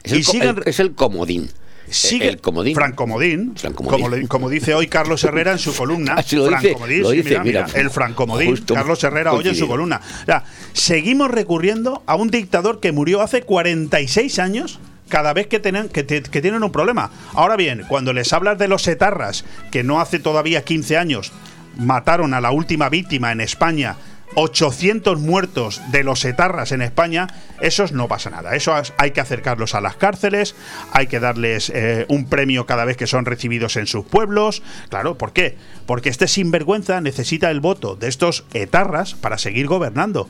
[0.03, 1.49] Es el, y co- siguen- el- es el comodín.
[1.89, 2.73] Sigue el comodín.
[2.75, 3.99] Fran Comodín, Fran Comodín.
[4.01, 6.13] Como, le- como dice hoy Carlos Herrera en su columna.
[6.17, 9.03] Así lo Fran dice, Comodín, lo sí, dice, mira, mira, mira, el Fran Comodín, Carlos
[9.03, 9.99] Herrera hoy en su columna.
[10.21, 15.59] O sea, seguimos recurriendo a un dictador que murió hace 46 años cada vez que
[15.59, 17.11] tienen, que, te- que tienen un problema.
[17.33, 21.33] Ahora bien, cuando les hablas de los etarras, que no hace todavía 15 años
[21.77, 23.95] mataron a la última víctima en España,
[24.35, 27.27] 800 muertos de los etarras en España,
[27.61, 28.55] esos no pasa nada.
[28.55, 30.55] Eso es- hay que acercarlos a las cárceles,
[30.91, 34.63] hay que darles eh, un premio cada vez que son recibidos en sus pueblos.
[34.89, 35.57] Claro, ¿por qué?
[35.85, 40.29] Porque este sinvergüenza necesita el voto de estos etarras para seguir gobernando.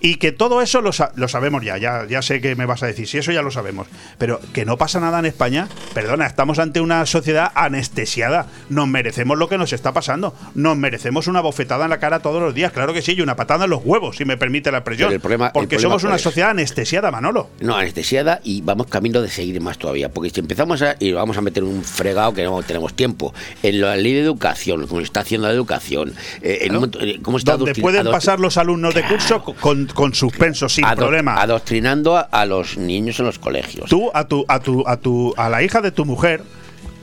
[0.00, 2.82] Y que todo eso lo, sa- lo sabemos ya, ya, ya sé que me vas
[2.82, 3.86] a decir, si eso ya lo sabemos,
[4.18, 9.36] pero que no pasa nada en España, perdona, estamos ante una sociedad anestesiada, nos merecemos
[9.38, 12.72] lo que nos está pasando, nos merecemos una bofetada en la cara todos los días,
[12.72, 15.20] claro que sí, y una patada en los huevos, si me permite la expresión, el
[15.20, 17.50] problema- porque somos una sociedad anestesiada, Manolo.
[17.60, 20.08] No, anestesiada y vamos camino de seguir más todavía.
[20.10, 23.80] Porque si empezamos a, y vamos a meter un fregado que no tenemos tiempo, en
[23.80, 27.56] la ley de educación, como está haciendo la educación, eh, en un eh, cómo está
[27.56, 31.40] Donde pueden pasar los alumnos de curso con, con suspenso, sin ado- problema.
[31.40, 33.88] Adoctrinando a, a los niños en los colegios.
[33.90, 36.42] Tú a tu, a tu, a tu, a la hija de tu mujer,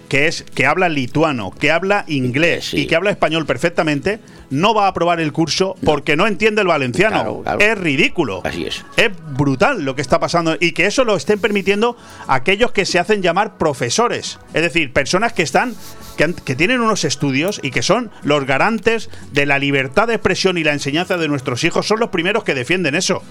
[0.10, 2.78] que es, que habla lituano, que habla inglés Sí.
[2.82, 6.68] y que habla español perfectamente, no va a aprobar el curso porque no entiende el
[6.68, 7.16] valenciano.
[7.16, 7.60] Claro, claro.
[7.60, 8.42] Es ridículo.
[8.44, 8.86] Así es.
[8.96, 13.00] Es brutal lo que está pasando y que eso lo estén permitiendo aquellos que se
[13.00, 14.40] hacen llamar profesores.
[14.54, 15.76] Es decir, personas que están.
[16.18, 20.58] Que, que tienen unos estudios y que son los garantes de la libertad de expresión
[20.58, 23.22] y la enseñanza de nuestros hijos, son los primeros que defienden eso.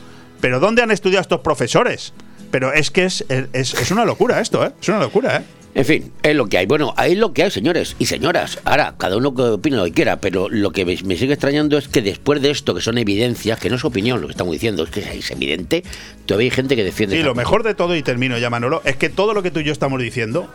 [0.40, 2.12] Pero ¿dónde han estudiado estos profesores?
[2.52, 4.70] Pero es que es, es, es una locura esto, ¿eh?
[4.80, 5.42] Es una locura, ¿eh?
[5.76, 6.64] En fin, es lo que hay.
[6.64, 8.58] Bueno, ahí es lo que hay, señores y señoras.
[8.64, 11.76] Ahora, cada uno que opine lo que quiera, pero lo que me, me sigue extrañando
[11.76, 14.54] es que después de esto, que son evidencias, que no es opinión lo que estamos
[14.54, 15.84] diciendo, es que es evidente,
[16.24, 17.16] todavía hay gente que defiende.
[17.16, 19.50] Sí, esta lo mejor de todo, y termino ya, Manolo, es que todo lo que
[19.50, 20.50] tú y yo estamos diciendo,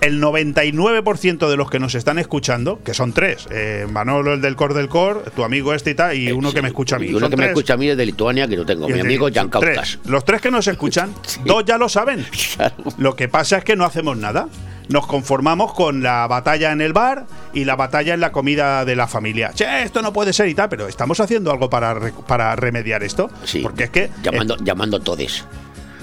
[0.00, 4.56] el 99% de los que nos están escuchando, que son tres, eh, Manolo, el del
[4.56, 7.06] Cor del Cor, tu amigo este y tal, y uno que me escucha a mí.
[7.06, 9.00] Y uno Son que me escucha a mí es de Lituania, que lo tengo, mi
[9.00, 9.48] amigo Jan.
[9.48, 9.98] Kautas.
[10.06, 11.12] Los tres que nos escuchan,
[11.44, 12.24] dos ya lo saben.
[12.98, 14.48] Lo que pasa es que no hacemos nada.
[14.88, 18.96] Nos conformamos con la batalla en el bar y la batalla en la comida de
[18.96, 19.52] la familia.
[19.54, 23.02] Che, esto no puede ser y tal, pero estamos haciendo algo para, re- para remediar
[23.02, 23.30] esto.
[23.44, 23.60] Sí.
[23.60, 24.10] Porque es que.
[24.22, 25.44] Llamando, llamando todes.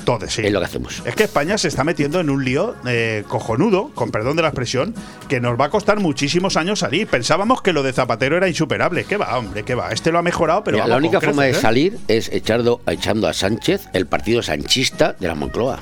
[0.10, 0.42] Todo, sí.
[0.44, 1.04] Es lo que hacemos.
[1.06, 4.48] Es que España se está metiendo en un lío eh, cojonudo, con perdón de la
[4.48, 4.96] expresión,
[5.28, 7.06] que nos va a costar muchísimos años salir.
[7.06, 9.04] Pensábamos que lo de Zapatero era insuperable.
[9.04, 9.62] ¿Qué va, hombre?
[9.62, 9.92] ¿Qué va?
[9.92, 11.54] Este lo ha mejorado, pero Mira, vamos, la única forma de ¿eh?
[11.54, 15.80] salir es echando, echando a Sánchez, el partido sanchista de la Moncloa.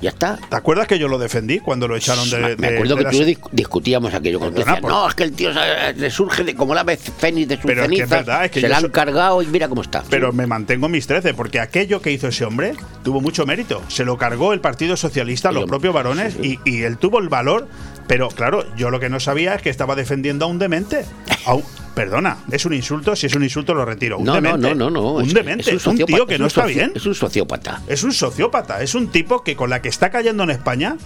[0.00, 0.38] Ya está.
[0.48, 2.56] ¿Te acuerdas que yo lo defendí cuando lo echaron de.
[2.56, 5.92] Me- acuerdo de que tú discutíamos aquello decías, por- no, es que el tío se-
[5.92, 8.60] resurge de como la vez fénix de sus Pero es que es verdad, es que
[8.62, 10.02] se la han so- cargado y mira cómo está.
[10.08, 12.72] Pero me mantengo en mis 13, porque aquello que hizo ese hombre
[13.04, 13.82] tuvo mucho mérito.
[13.88, 17.28] Se lo cargó el Partido Socialista, los propios varones, Sí, y, y él tuvo el
[17.28, 17.68] valor.
[18.06, 21.04] Pero claro, yo lo que no sabía es que estaba defendiendo a un demente.
[21.46, 23.14] A un- perdona, es un insulto.
[23.16, 24.18] Si es un insulto, lo retiro.
[24.18, 24.74] Un no, no, demente.
[24.74, 25.12] no, no, no.
[25.14, 25.74] Un es- demente.
[25.74, 26.92] es un, tío que no está bien.
[26.94, 27.82] Es un sociópata.
[27.86, 30.96] Es un sociópata, es un tipo que con la que está cayendo en España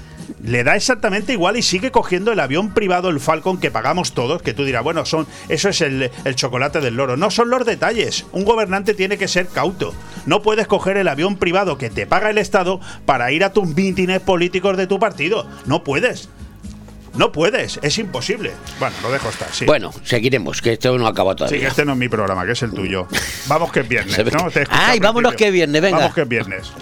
[0.42, 4.42] le da exactamente igual y sigue cogiendo el avión privado, el Falcon, que pagamos todos,
[4.42, 7.16] que tú dirás, bueno, son eso es el, el chocolate del loro.
[7.16, 8.26] No son los detalles.
[8.32, 9.94] Un gobernante tiene que ser cauto.
[10.26, 13.66] No puedes coger el avión privado que te paga el Estado para ir a tus
[13.68, 15.46] mítines políticos de tu partido.
[15.66, 16.28] No puedes.
[17.16, 18.52] No puedes, es imposible.
[18.80, 19.64] Bueno, lo dejo estar, sí.
[19.66, 21.60] Bueno, seguiremos, que esto no acaba Sí, todavía.
[21.60, 23.06] que este no es mi programa, que es el tuyo.
[23.46, 24.50] Vamos que es viernes, ¿no?
[24.50, 25.98] Te Ay, vámonos que es viernes, venga.
[25.98, 26.72] Vamos que es viernes.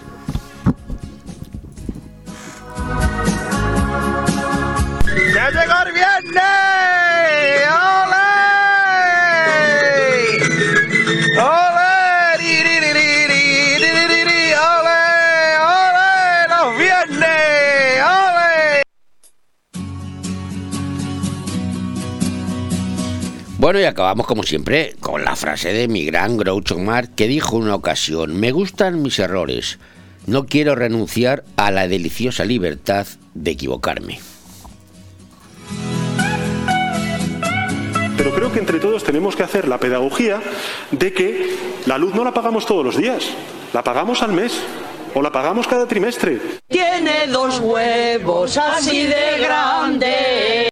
[5.35, 6.43] ¡Ya llegó el viernes!
[11.37, 11.41] ¡Ole!
[11.41, 11.72] ¡Ole!
[23.63, 27.59] Bueno, y acabamos como siempre con la frase de mi gran Groucho Marx que dijo
[27.59, 29.79] en una ocasión, me gustan mis errores,
[30.27, 34.19] no quiero renunciar a la deliciosa libertad de equivocarme.
[38.17, 40.43] Pero creo que entre todos tenemos que hacer la pedagogía
[40.91, 41.55] de que
[41.87, 43.29] la luz no la pagamos todos los días,
[43.73, 44.61] la pagamos al mes
[45.15, 46.41] o la pagamos cada trimestre.
[46.67, 50.72] Tiene dos huevos así de grandes.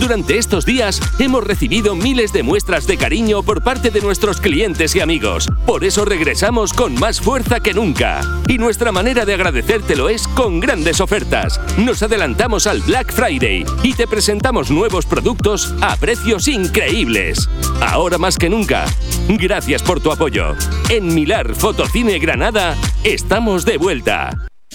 [0.00, 4.94] Durante estos días hemos recibido miles de muestras de cariño por parte de nuestros clientes
[4.94, 5.48] y amigos.
[5.64, 8.20] Por eso regresamos con más fuerza que nunca.
[8.46, 11.60] Y nuestra manera de agradecértelo es con grandes ofertas.
[11.78, 17.48] Nos adelantamos al Black Friday y te presentamos nuevos productos a precios increíbles.
[17.80, 18.84] Ahora más que nunca.
[19.28, 20.54] Gracias por tu apoyo.
[20.90, 24.46] En Milar Fotocine Granada estamos de vuelta.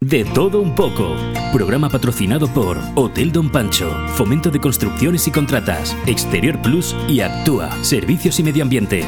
[0.00, 1.16] De todo un poco.
[1.52, 7.76] Programa patrocinado por Hotel Don Pancho, Fomento de Construcciones y Contratas, Exterior Plus y Actúa,
[7.82, 9.04] Servicios y Medio Ambiente.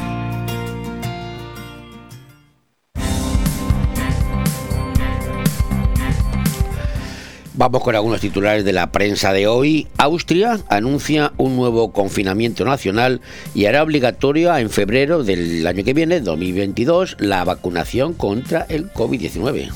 [7.55, 9.87] Vamos con algunos titulares de la prensa de hoy.
[9.97, 13.21] Austria anuncia un nuevo confinamiento nacional
[13.55, 19.71] y hará obligatoria en febrero del año que viene, 2022, la vacunación contra el COVID-19.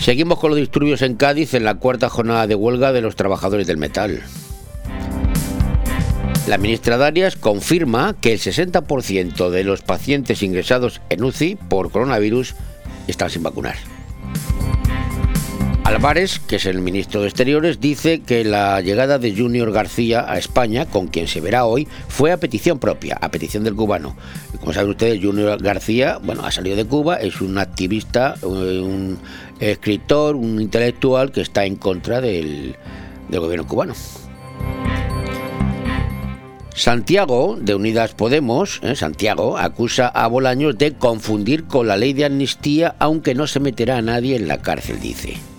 [0.00, 3.66] Seguimos con los disturbios en Cádiz en la cuarta jornada de huelga de los trabajadores
[3.66, 4.22] del metal.
[6.48, 12.54] La ministra Darias confirma que el 60% de los pacientes ingresados en UCI por coronavirus
[13.08, 13.76] están sin vacunar.
[15.90, 20.38] Álvarez, que es el ministro de Exteriores, dice que la llegada de Junior García a
[20.38, 24.14] España, con quien se verá hoy, fue a petición propia, a petición del cubano.
[24.60, 29.18] Como saben ustedes, Junior García, bueno, ha salido de Cuba, es un activista, eh, un
[29.58, 32.76] escritor, un intelectual que está en contra del,
[33.28, 33.94] gobierno cubano.
[36.72, 42.26] Santiago, de Unidas Podemos, eh, Santiago, acusa a Bolaños de confundir con la ley de
[42.26, 45.49] amnistía, aunque no se meterá a nadie en la cárcel, dice.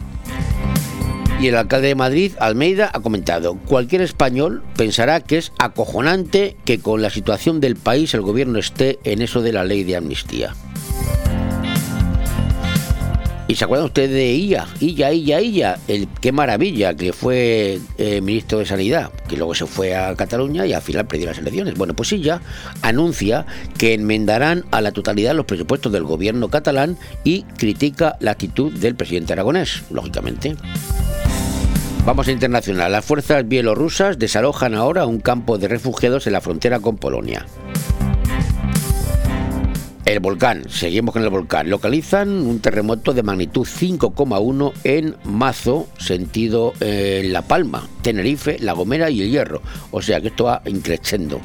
[1.41, 6.77] Y el alcalde de Madrid, Almeida, ha comentado, cualquier español pensará que es acojonante que
[6.79, 10.53] con la situación del país el gobierno esté en eso de la ley de amnistía.
[13.47, 14.67] ¿Y se acuerdan ustedes de Illa?
[14.79, 15.79] Illa, Illa, Illa.
[15.87, 20.67] El, qué maravilla que fue eh, ministro de Sanidad, que luego se fue a Cataluña
[20.67, 21.73] y al final perdió las elecciones.
[21.73, 22.39] Bueno, pues Illa
[22.83, 23.47] anuncia
[23.79, 28.95] que enmendarán a la totalidad los presupuestos del gobierno catalán y critica la actitud del
[28.95, 30.55] presidente aragonés, lógicamente.
[32.03, 32.91] Vamos a internacional.
[32.91, 37.45] Las fuerzas bielorrusas desalojan ahora un campo de refugiados en la frontera con Polonia.
[40.03, 41.69] El volcán, seguimos con el volcán.
[41.69, 48.73] Localizan un terremoto de magnitud 5,1 en Mazo, sentido en eh, La Palma, Tenerife, La
[48.73, 49.61] Gomera y El Hierro.
[49.91, 51.39] O sea que esto va increciendo.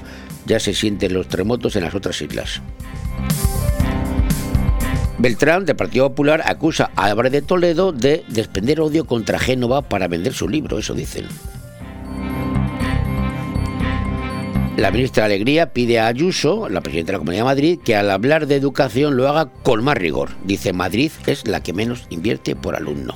[0.46, 2.62] Ya se sienten los terremotos en las otras islas.
[5.18, 10.08] Beltrán, del Partido Popular, acusa a Álvarez de Toledo de despender odio contra Génova para
[10.08, 11.26] vender su libro, eso dicen.
[14.76, 17.96] La ministra de Alegría pide a Ayuso, la presidenta de la Comunidad de Madrid, que
[17.96, 20.30] al hablar de educación lo haga con más rigor.
[20.44, 23.14] Dice, Madrid es la que menos invierte por alumno.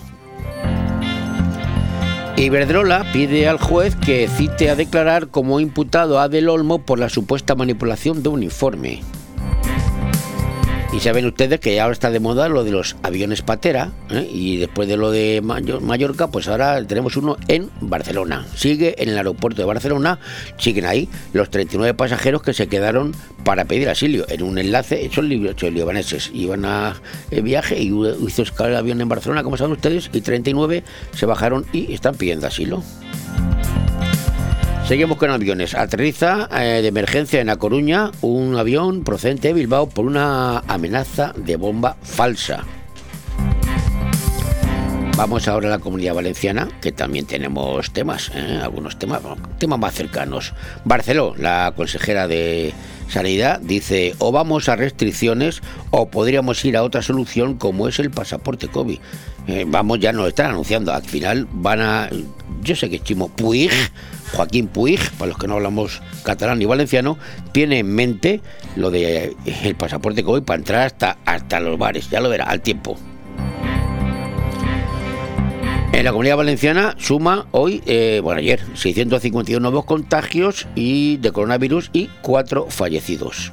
[2.39, 7.11] Iberdrola pide al juez que cite a declarar como imputado a Del Olmo por la
[7.11, 9.03] supuesta manipulación de un informe.
[10.93, 14.29] Y saben ustedes que ahora está de moda lo de los aviones patera, ¿eh?
[14.29, 18.45] y después de lo de Mallorca, pues ahora tenemos uno en Barcelona.
[18.57, 20.19] Sigue en el aeropuerto de Barcelona,
[20.59, 23.15] siguen ahí los 39 pasajeros que se quedaron
[23.45, 24.25] para pedir asilo.
[24.29, 27.93] En un enlace, son libaneses, iban a eh, viaje y
[28.27, 30.83] hizo escalar el avión en Barcelona, como saben ustedes, y 39
[31.15, 32.83] se bajaron y están pidiendo asilo.
[34.91, 35.77] Seguimos con aviones.
[35.77, 41.33] Aterriza eh, de emergencia en A Coruña un avión procedente de Bilbao por una amenaza
[41.37, 42.65] de bomba falsa.
[45.17, 48.59] Vamos ahora a la comunidad valenciana, que también tenemos temas, ¿eh?
[48.61, 49.21] algunos temas,
[49.59, 50.55] temas más cercanos.
[50.85, 52.75] Barceló, la consejera de
[53.09, 55.61] Sanidad, dice, o vamos a restricciones
[55.91, 58.99] o podríamos ir a otra solución como es el pasaporte COVID.
[59.47, 62.11] Eh, vamos, ya nos están anunciando, al final van a,
[62.63, 63.71] yo sé que Chimo Puig
[64.35, 67.19] Joaquín Puig, para los que no hablamos catalán ni valenciano,
[67.53, 68.41] tiene en mente
[68.77, 72.11] lo de eh, pasaporte COVID para entrar hasta, hasta los bares.
[72.11, 72.97] Ya lo verá, al tiempo.
[75.93, 81.91] En la comunidad valenciana suma hoy, eh, bueno, ayer, 651 nuevos contagios y de coronavirus
[81.93, 83.53] y cuatro fallecidos.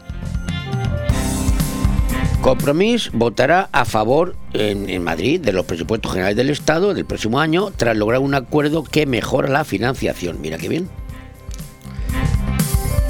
[2.41, 7.71] Compromís votará a favor en, Madrid de los presupuestos generales del Estado del próximo año
[7.75, 10.39] tras lograr un acuerdo que mejora la financiación.
[10.41, 10.89] Mira qué bien.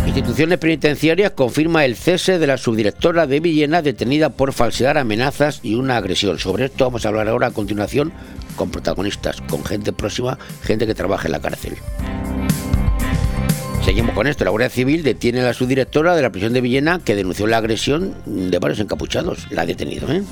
[0.08, 5.76] Instituciones penitenciarias confirma el cese de la subdirectora de Villena detenida por falsear amenazas y
[5.76, 6.40] una agresión.
[6.40, 8.14] Sobre esto vamos a hablar ahora a continuación
[8.56, 11.78] con protagonistas, con gente próxima, gente que trabaja en la cárcel.
[13.88, 14.44] Seguimos con esto.
[14.44, 17.56] La Guardia Civil detiene a la subdirectora de la prisión de Villena que denunció la
[17.56, 19.48] agresión de varios encapuchados.
[19.50, 20.24] La ha detenido, ¿eh?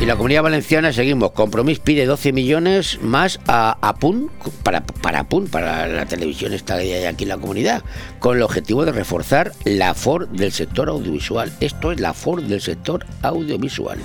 [0.00, 1.32] Y la comunidad valenciana seguimos.
[1.32, 4.30] Compromís pide 12 millones más a APUN,
[4.62, 4.82] para,
[5.18, 7.82] APUN, para la televisión está aquí en la comunidad,
[8.18, 11.52] con el objetivo de reforzar la FOR del sector audiovisual.
[11.60, 13.98] Esto es la FOR del sector audiovisual.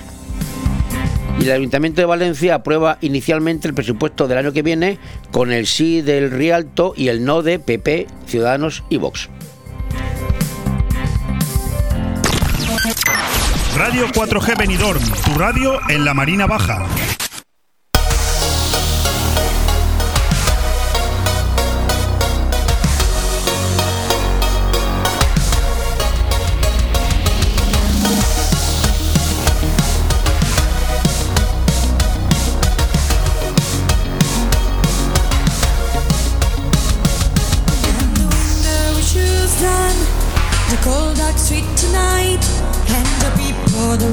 [1.39, 4.99] Y el Ayuntamiento de Valencia aprueba inicialmente el presupuesto del año que viene
[5.31, 9.29] con el sí del Rialto y el no de PP, Ciudadanos y Vox.
[13.77, 16.85] Radio 4G Benidorm, tu radio en la Marina Baja.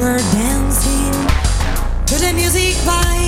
[0.07, 1.13] were dancing
[2.07, 3.26] to the music by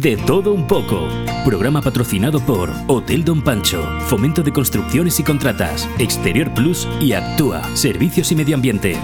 [0.00, 1.08] De todo un poco.
[1.44, 7.62] Programa patrocinado por Hotel Don Pancho, Fomento de Construcciones y Contratas, Exterior Plus y Actúa,
[7.76, 8.96] Servicios y Medio Ambiente.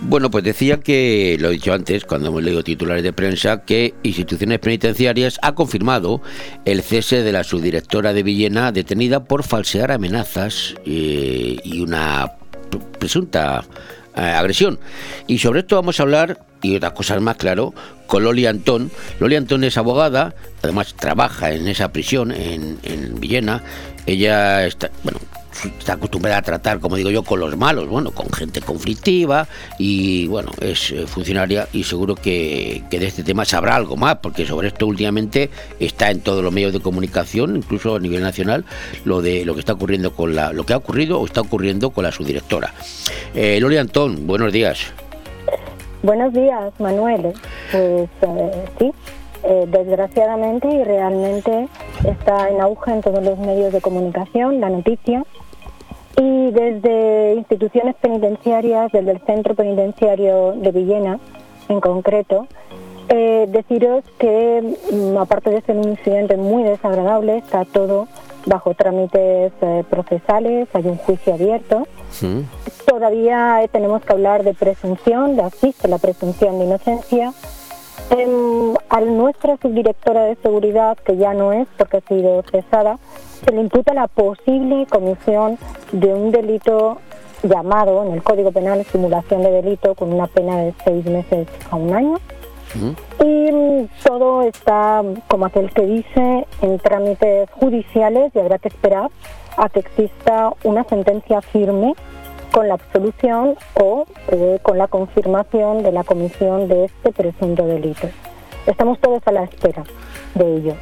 [0.00, 3.92] Bueno, pues decía que, lo he dicho antes, cuando hemos leído titulares de prensa, que
[4.04, 6.22] Instituciones Penitenciarias ha confirmado
[6.64, 12.32] el cese de la subdirectora de Villena detenida por falsear amenazas eh, y una
[12.70, 13.64] pr- presunta
[14.16, 14.78] eh, agresión.
[15.26, 17.74] Y sobre esto vamos a hablar, y otras cosas más, claro,
[18.06, 18.90] con Loli Antón.
[19.20, 23.62] Loli Antón es abogada, además trabaja en esa prisión en, en Villena.
[24.06, 25.18] Ella está, bueno,
[25.64, 29.46] está acostumbrada a tratar, como digo yo, con los malos, bueno, con gente conflictiva
[29.78, 34.16] y bueno, es eh, funcionaria y seguro que, que de este tema sabrá algo más,
[34.16, 35.50] porque sobre esto últimamente
[35.80, 38.64] está en todos los medios de comunicación, incluso a nivel nacional,
[39.04, 41.90] lo de lo que está ocurriendo con la, lo que ha ocurrido o está ocurriendo
[41.90, 42.72] con la subdirectora.
[43.34, 44.92] Eh, Loli Antón, buenos días.
[46.02, 47.32] Buenos días, Manuel.
[47.72, 48.92] Pues eh, sí,
[49.42, 51.68] eh, desgraciadamente y realmente
[52.06, 55.24] está en auge en todos los medios de comunicación la noticia.
[56.16, 61.18] Y desde instituciones penitenciarias, desde el Centro Penitenciario de Villena
[61.68, 62.46] en concreto,
[63.08, 68.08] eh, deciros que mm, aparte de ser un incidente muy desagradable, está todo
[68.46, 71.86] bajo trámites eh, procesales, hay un juicio abierto.
[72.86, 77.32] Todavía tenemos que hablar de presunción, de existe la presunción de inocencia.
[78.10, 82.98] Em, a nuestra subdirectora de seguridad, que ya no es porque ha sido cesada,
[83.44, 85.58] se le imputa la posible comisión
[85.92, 86.98] de un delito
[87.42, 91.76] llamado en el Código Penal simulación de delito con una pena de seis meses a
[91.76, 92.18] un año.
[93.20, 99.10] Y mm, todo está, como aquel que dice, en trámites judiciales y habrá que esperar
[99.56, 101.94] a que exista una sentencia firme
[102.54, 108.08] con la absolución o eh, con la confirmación de la comisión de este presunto delito.
[108.64, 109.82] Estamos todos a la espera
[110.36, 110.74] de ello.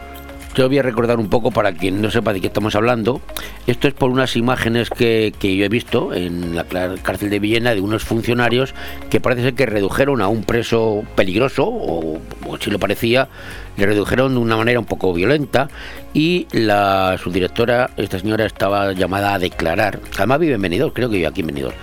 [0.54, 3.22] Yo voy a recordar un poco para quien no sepa de qué estamos hablando.
[3.66, 6.64] Esto es por unas imágenes que, que yo he visto en la
[7.02, 8.74] cárcel de Villena de unos funcionarios
[9.08, 13.28] que parece ser que redujeron a un preso peligroso, o, o si lo parecía,
[13.76, 15.68] le redujeron de una manera un poco violenta
[16.14, 19.98] y la subdirectora, esta señora, estaba llamada a declarar.
[20.16, 21.74] Además vive en Benidorm, creo que vive aquí en Benidorm.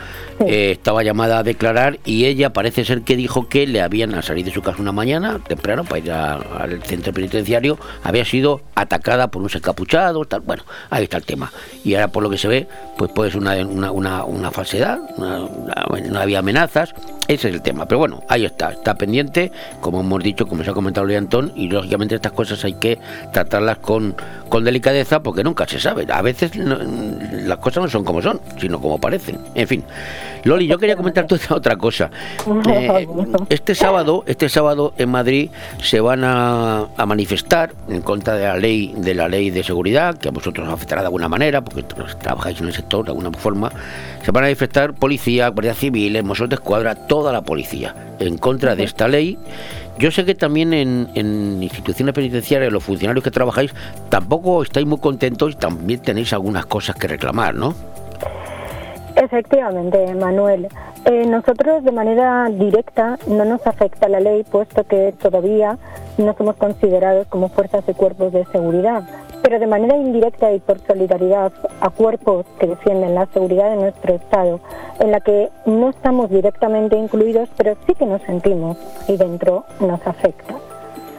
[0.48, 4.24] Eh, estaba llamada a declarar y ella parece ser que dijo que le habían al
[4.24, 8.62] salir de su casa una mañana temprano para ir a- al centro penitenciario había sido
[8.74, 11.52] atacada por unos encapuchados tal bueno ahí está el tema
[11.84, 12.68] y ahora por lo que se ve
[12.98, 16.94] pues puede ser una, una, una, una falsedad no había amenazas
[17.28, 17.86] Ese es el tema.
[17.86, 21.52] Pero bueno, ahí está, está pendiente, como hemos dicho, como se ha comentado Luis Antón,
[21.56, 23.00] y lógicamente estas cosas hay que
[23.34, 24.16] tratarlas con,
[24.50, 26.06] con delicadeza porque nunca se sabe.
[26.12, 26.78] A veces no-
[27.46, 29.40] las cosas no son como son, sino como parecen.
[29.56, 29.84] En fin.
[30.44, 32.10] Loli, yo quería comentarte otra cosa.
[32.72, 33.08] Eh,
[33.50, 35.50] este sábado, este sábado en Madrid
[35.82, 40.18] se van a, a manifestar en contra de la ley de la ley de seguridad,
[40.18, 43.12] que a vosotros os afectará de alguna manera, porque tra- trabajáis en el sector de
[43.12, 43.72] alguna forma.
[44.24, 48.76] Se van a manifestar policía, guardia civil, Mossos de Escuadra, toda la policía en contra
[48.76, 49.38] de esta ley.
[50.00, 53.76] Yo sé que también en, instituciones penitenciarias, los funcionarios que trabajáis,
[54.08, 57.76] tampoco estáis muy contentos y también tenéis algunas cosas que reclamar, ¿no?
[59.18, 60.70] Efectivamente, Manuel.
[61.04, 65.78] Eh, nosotros de manera directa no nos afecta la ley, puesto que todavía
[66.18, 69.04] no somos considerados como fuerzas y cuerpos de seguridad.
[69.42, 74.14] Pero de manera indirecta y por solidaridad a cuerpos que defienden la seguridad de nuestro
[74.16, 74.60] Estado,
[75.00, 78.78] en la que no estamos directamente incluidos, pero sí que nos sentimos
[79.08, 80.56] y dentro nos afecta.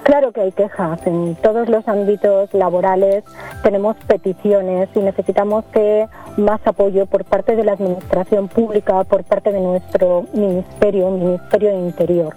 [0.02, 3.22] Claro que hay quejas en todos los ámbitos laborales,
[3.62, 9.52] tenemos peticiones y necesitamos que más apoyo por parte de la Administración Pública, por parte
[9.52, 12.34] de nuestro Ministerio, Ministerio de Interior.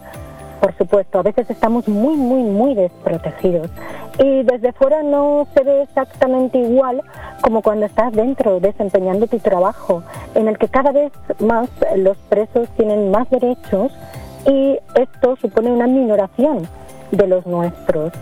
[0.64, 3.70] Por supuesto, a veces estamos muy, muy, muy desprotegidos
[4.18, 7.02] y desde fuera no se ve exactamente igual
[7.42, 10.04] como cuando estás dentro desempeñando tu trabajo,
[10.36, 13.92] en el que cada vez más los presos tienen más derechos
[14.46, 16.66] y esto supone una minoración
[17.12, 18.14] de los nuestros.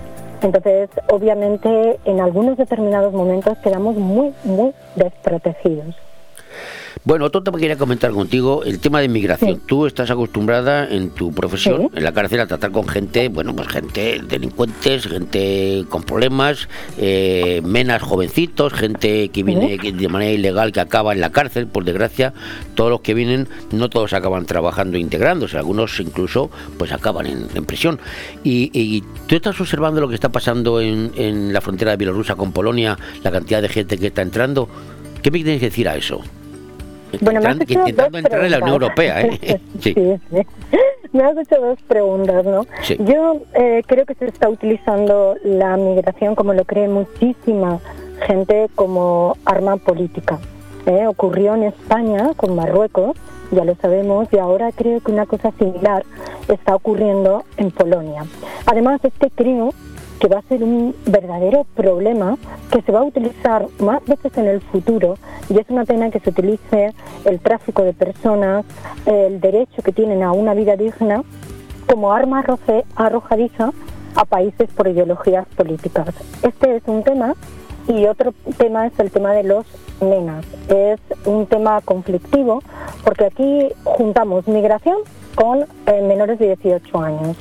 [0.41, 5.95] Entonces, obviamente, en algunos determinados momentos quedamos muy, muy desprotegidos.
[7.03, 9.61] Bueno, otro tema que quería comentar contigo, el tema de inmigración.
[9.65, 13.67] Tú estás acostumbrada en tu profesión, en la cárcel, a tratar con gente, bueno, pues
[13.69, 16.67] gente delincuentes, gente con problemas,
[16.97, 21.83] eh, menas jovencitos, gente que viene de manera ilegal, que acaba en la cárcel, por
[21.83, 22.33] desgracia,
[22.75, 27.47] todos los que vienen, no todos acaban trabajando e integrándose, algunos incluso pues acaban en,
[27.53, 27.99] en prisión.
[28.43, 32.35] Y, y tú estás observando lo que está pasando en, en la frontera de Bielorrusia
[32.35, 34.69] con Polonia, la cantidad de gente que está entrando.
[35.21, 36.21] ¿Qué me tienes que decir a eso?
[37.19, 39.05] Bueno, me has hecho intentando dos entrar en la Unión preguntas.
[39.05, 39.61] Europea, ¿eh?
[39.79, 39.93] Sí.
[39.93, 40.47] Sí.
[41.13, 42.65] Me has hecho dos preguntas, ¿no?
[42.83, 42.95] Sí.
[42.99, 47.79] Yo eh, creo que se está utilizando la migración, como lo cree muchísima
[48.25, 50.39] gente, como arma política.
[50.85, 51.07] ¿eh?
[51.07, 53.17] Ocurrió en España con Marruecos,
[53.51, 56.05] ya lo sabemos, y ahora creo que una cosa similar
[56.47, 58.23] está ocurriendo en Polonia.
[58.65, 59.73] Además, es que creo
[60.21, 62.37] que va a ser un verdadero problema
[62.71, 65.15] que se va a utilizar más veces en el futuro
[65.49, 66.93] y es una pena que se utilice
[67.25, 68.63] el tráfico de personas,
[69.07, 71.23] el derecho que tienen a una vida digna
[71.87, 72.45] como arma
[72.95, 73.71] arrojadiza
[74.13, 76.09] a países por ideologías políticas.
[76.43, 77.33] Este es un tema
[77.87, 79.65] y otro tema es el tema de los
[80.01, 80.45] menas.
[80.69, 82.61] Es un tema conflictivo
[83.03, 84.97] porque aquí juntamos migración
[85.33, 87.37] con eh, menores de 18 años.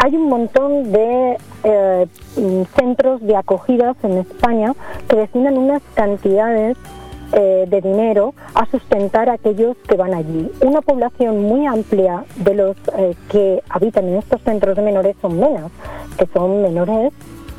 [0.00, 4.72] Hay un montón de eh, mm, centros de acogidas en España
[5.08, 6.76] que destinan unas cantidades
[7.32, 10.50] eh, de dinero a sustentar a aquellos que van allí.
[10.64, 15.38] Una población muy amplia de los eh, que habitan en estos centros de menores son
[15.38, 15.72] menas,
[16.16, 17.12] que son menores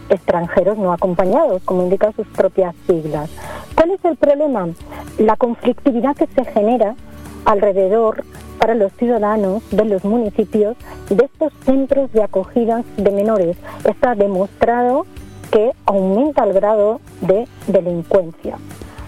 [0.10, 3.30] extranjeros no acompañados, como indican sus propias siglas.
[3.76, 4.70] ¿Cuál es el problema?
[5.18, 6.96] La conflictividad que se genera
[7.46, 8.24] alrededor
[8.58, 10.76] para los ciudadanos de los municipios
[11.10, 13.58] de estos centros de acogida de menores.
[13.86, 15.06] Está demostrado
[15.52, 18.58] que aumenta el grado de delincuencia.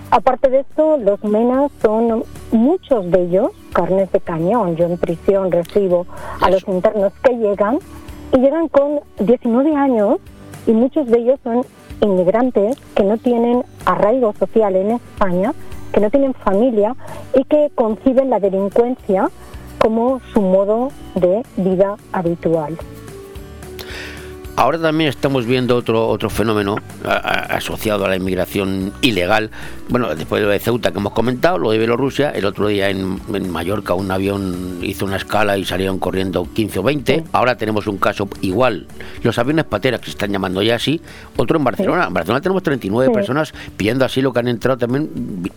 [0.10, 4.76] Aparte de esto, los menas son muchos de ellos carnes de cañón.
[4.76, 6.06] Yo en prisión recibo
[6.42, 7.80] a los internos que llegan
[8.34, 10.18] y llegan con 19 años
[10.68, 11.66] y muchos de ellos son
[12.02, 15.54] inmigrantes que no tienen arraigo social en España,
[15.92, 16.96] que no tienen familia
[17.34, 19.30] y que conciben la delincuencia
[19.80, 22.78] como su modo de vida habitual.
[24.62, 29.50] Ahora también estamos viendo otro otro fenómeno a- a- asociado a la inmigración ilegal.
[29.90, 32.90] Bueno, después de lo de Ceuta que hemos comentado, lo de Bielorrusia, el otro día
[32.92, 37.24] en, en Mallorca un avión hizo una escala y salieron corriendo 15 o 20.
[37.32, 38.86] Ahora tenemos un caso igual.
[39.24, 41.02] Los aviones pateras que se están llamando ya así.
[41.38, 42.06] Otro en Barcelona.
[42.06, 43.14] En Barcelona tenemos 39 Sí.
[43.16, 45.10] personas pidiendo asilo que han entrado también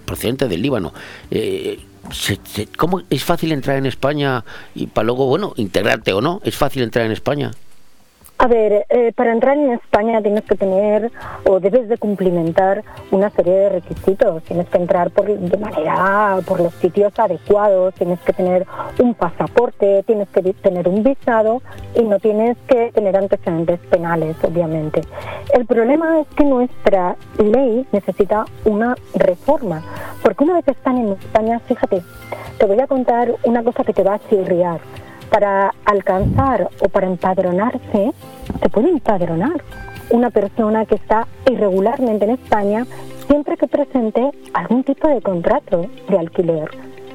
[0.06, 0.94] procedentes del Líbano.
[1.30, 1.78] Eh,
[2.10, 4.42] se- se- ¿Cómo es fácil entrar en España
[4.74, 6.40] y para luego, bueno, integrarte o no?
[6.42, 7.50] ¿Es fácil entrar en España?
[8.44, 11.10] A ver, eh, para entrar en España tienes que tener
[11.46, 14.42] o debes de cumplimentar una serie de requisitos.
[14.42, 18.66] Tienes que entrar por, de manera por los sitios adecuados, tienes que tener
[18.98, 21.62] un pasaporte, tienes que tener un visado
[21.94, 25.00] y no tienes que tener antecedentes penales, obviamente.
[25.54, 29.82] El problema es que nuestra ley necesita una reforma,
[30.22, 32.02] porque una vez que están en España, fíjate,
[32.58, 34.80] te voy a contar una cosa que te va a chirriar.
[35.30, 38.12] Para alcanzar o para empadronarse,
[38.60, 39.62] se puede empadronar
[40.10, 42.86] una persona que está irregularmente en España
[43.26, 46.70] siempre que presente algún tipo de contrato de alquiler.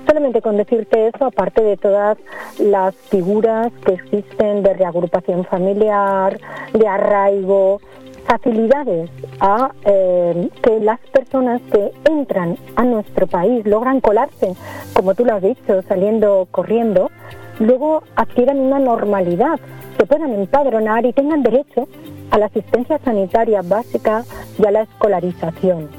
[0.07, 2.17] Solamente con decirte eso, aparte de todas
[2.57, 6.39] las figuras que existen de reagrupación familiar,
[6.73, 7.79] de arraigo,
[8.25, 14.55] facilidades a eh, que las personas que entran a nuestro país logran colarse,
[14.93, 17.11] como tú lo has dicho, saliendo corriendo,
[17.59, 19.59] luego adquieran una normalidad,
[19.97, 21.87] se puedan empadronar y tengan derecho
[22.31, 24.23] a la asistencia sanitaria básica
[24.57, 25.89] y a la escolarización,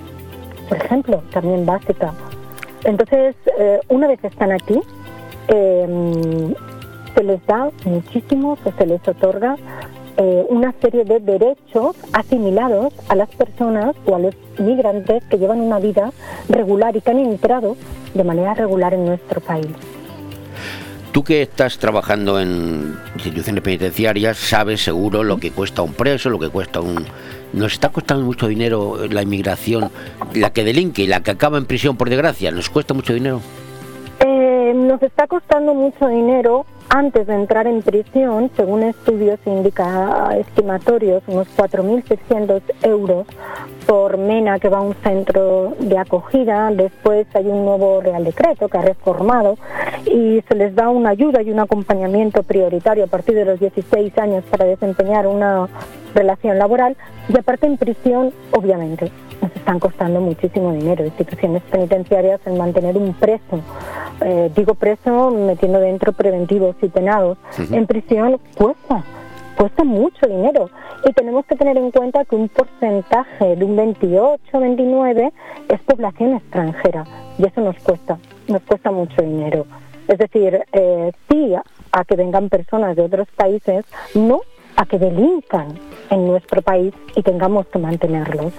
[0.68, 2.12] por ejemplo, también básica.
[2.84, 4.80] Entonces, eh, una vez están aquí,
[5.48, 6.54] eh,
[7.14, 9.56] se les da muchísimo, se les otorga
[10.16, 15.60] eh, una serie de derechos asimilados a las personas o a los migrantes que llevan
[15.60, 16.12] una vida
[16.48, 17.76] regular y que han entrado
[18.14, 19.89] de manera regular en nuestro país.
[21.12, 26.38] Tú que estás trabajando en instituciones penitenciarias, sabes seguro lo que cuesta un preso, lo
[26.38, 27.04] que cuesta un...
[27.52, 29.90] Nos está costando mucho dinero la inmigración,
[30.34, 33.40] la que delinque la que acaba en prisión por desgracia, nos cuesta mucho dinero.
[34.20, 41.22] Eh, nos está costando mucho dinero antes de entrar en prisión, según estudios indica estimatorios,
[41.28, 43.26] unos 4.600 euros
[43.86, 46.70] por mena que va a un centro de acogida.
[46.72, 49.56] Después hay un nuevo Real Decreto que ha reformado
[50.04, 54.18] y se les da una ayuda y un acompañamiento prioritario a partir de los 16
[54.18, 55.68] años para desempeñar una
[56.12, 56.96] relación laboral.
[57.28, 61.04] Y aparte en prisión, obviamente, nos están costando muchísimo dinero.
[61.04, 63.60] Instituciones penitenciarias en mantener un preso,
[64.20, 67.38] eh, digo preso metiendo dentro preventivos y penados,
[67.70, 69.04] en prisión cuesta,
[69.56, 70.70] cuesta mucho dinero.
[71.04, 75.32] Y tenemos que tener en cuenta que un porcentaje de un 28-29
[75.68, 77.04] es población extranjera
[77.38, 78.18] y eso nos cuesta,
[78.48, 79.66] nos cuesta mucho dinero.
[80.08, 81.54] Es decir, eh, sí
[81.92, 83.84] a que vengan personas de otros países,
[84.14, 84.40] no
[84.76, 85.78] a que delincan
[86.10, 88.52] en nuestro país y tengamos que mantenerlos.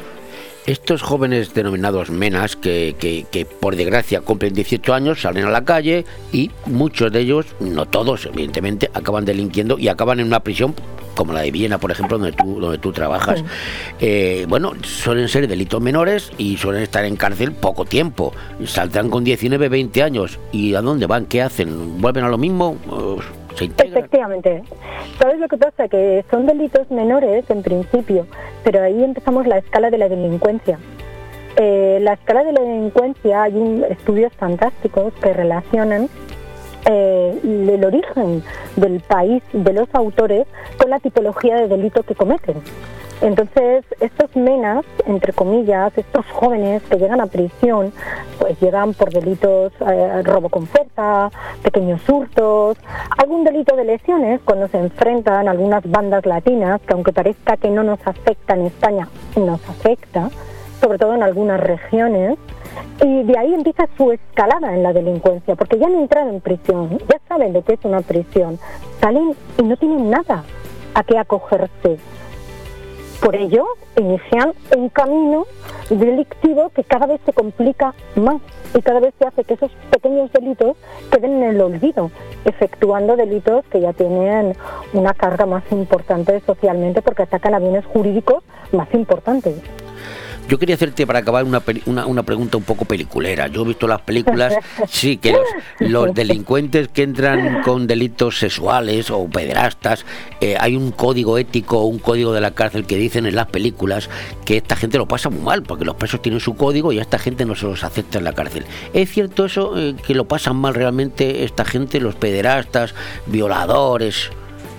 [0.68, 5.66] Estos jóvenes denominados menas, que, que- que por desgracia cumplen 18 años, salen a la
[5.66, 10.76] calle y muchos de ellos, no todos evidentemente, acaban delinquiendo y acaban en una prisión
[11.16, 13.44] como la de Viena, por ejemplo, donde tú, donde tú trabajas.
[14.00, 18.32] Eh, bueno, suelen ser delitos menores y suelen estar en cárcel poco tiempo.
[18.66, 20.40] Saldrán con 19, 20 años.
[20.54, 21.26] ¿Y a dónde van?
[21.26, 22.00] ¿Qué hacen?
[22.02, 22.78] ¿Vuelven a lo mismo?
[23.54, 23.98] ¿O ¿Se integran?
[23.98, 24.64] Efectivamente.
[25.20, 25.88] ¿Sabes lo que pasa?
[25.88, 28.26] Que son delitos menores en principio,
[28.64, 30.80] pero ahí empezamos la escala de la delincuencia.
[31.58, 36.08] Eh, la escala de la delincuencia, hay un- estudios fantásticos que relacionan
[36.90, 38.42] eh, el origen
[38.76, 40.48] del país de los autores
[40.80, 42.56] con la tipología de delito que cometen.
[43.22, 47.94] Entonces, estos menas, entre comillas, estos jóvenes que llegan a prisión,
[48.40, 51.30] pues llegan por delitos, eh, robo con fuerza,
[51.62, 52.78] pequeños hurtos,
[53.20, 57.70] algún delito de lesiones cuando se enfrentan a algunas bandas latinas, que aunque parezca que
[57.70, 60.32] no nos afecta en España, nos afecta,
[60.82, 62.40] sobre todo en algunas regiones,
[63.04, 66.98] y de ahí empieza su escalada en la delincuencia, porque ya han entrado en prisión,
[67.08, 68.58] ya saben lo que es una prisión,
[69.00, 70.44] salen y no tienen nada
[70.96, 72.00] a qué acogerse.
[73.22, 73.66] Por ello,
[73.98, 75.46] inician un camino
[75.92, 78.42] delictivo que cada vez se complica más
[78.74, 80.76] y cada vez se hace que esos pequeños delitos
[81.12, 82.10] queden en el olvido,
[82.46, 84.56] efectuando delitos que ya tienen
[84.94, 89.62] una carga más importante socialmente porque atacan a bienes jurídicos más importantes.
[90.52, 93.48] Yo quería hacerte para acabar una, una, una pregunta un poco peliculera.
[93.48, 94.54] Yo he visto las películas,
[94.90, 95.46] sí, que los,
[95.80, 100.06] los delincuentes que entran con delitos sexuales o pederastas,
[100.42, 104.10] eh, hay un código ético, un código de la cárcel que dicen en las películas
[104.44, 107.04] que esta gente lo pasa muy mal, porque los presos tienen su código y a
[107.04, 108.66] esta gente no se los acepta en la cárcel.
[108.92, 112.94] ¿Es cierto eso, eh, que lo pasan mal realmente esta gente, los pederastas,
[113.26, 114.32] violadores?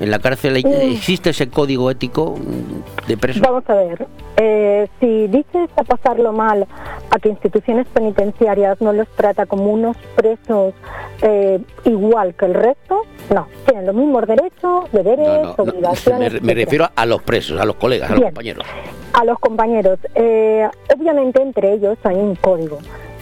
[0.02, 0.92] En la cárcel hay- Mm.
[0.96, 3.40] existe ese código ético mm, de presos.
[3.40, 6.66] Vamos a ver, eh, si dices a pasarlo mal
[7.10, 10.74] a que instituciones penitenciarias no los trata como unos presos
[11.22, 16.18] eh, igual que el resto, no, tienen los mismos derechos, deberes, No, no, no, obligaciones.
[16.18, 16.54] me, me etcétera.
[16.64, 18.32] refiero a los presos, a los colegas, a los Bien.
[18.34, 18.66] compañeros.
[19.12, 19.98] A los compañeros.
[20.16, 22.78] Eh, obviamente entre ellos hay un código.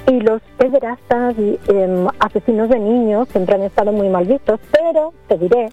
[0.06, 5.12] Y los pederastas y em, asesinos de niños siempre han estado muy mal vistos, pero
[5.28, 5.68] te diré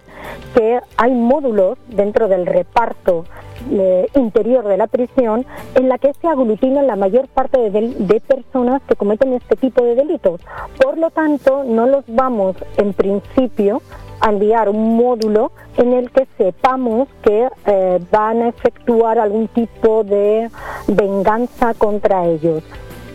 [0.54, 3.24] que hay módulos dentro del reparto
[3.70, 8.80] eh, interior de la prisión en la que se aglutinan la mayor parte de, personas
[8.86, 10.40] que cometen este tipo de delitos.
[10.80, 13.82] Por lo tanto, no los vamos en principio
[14.20, 20.04] a enviar un módulo en el que sepamos que eh, van a efectuar algún tipo
[20.04, 20.50] de
[20.86, 22.62] venganza contra ellos.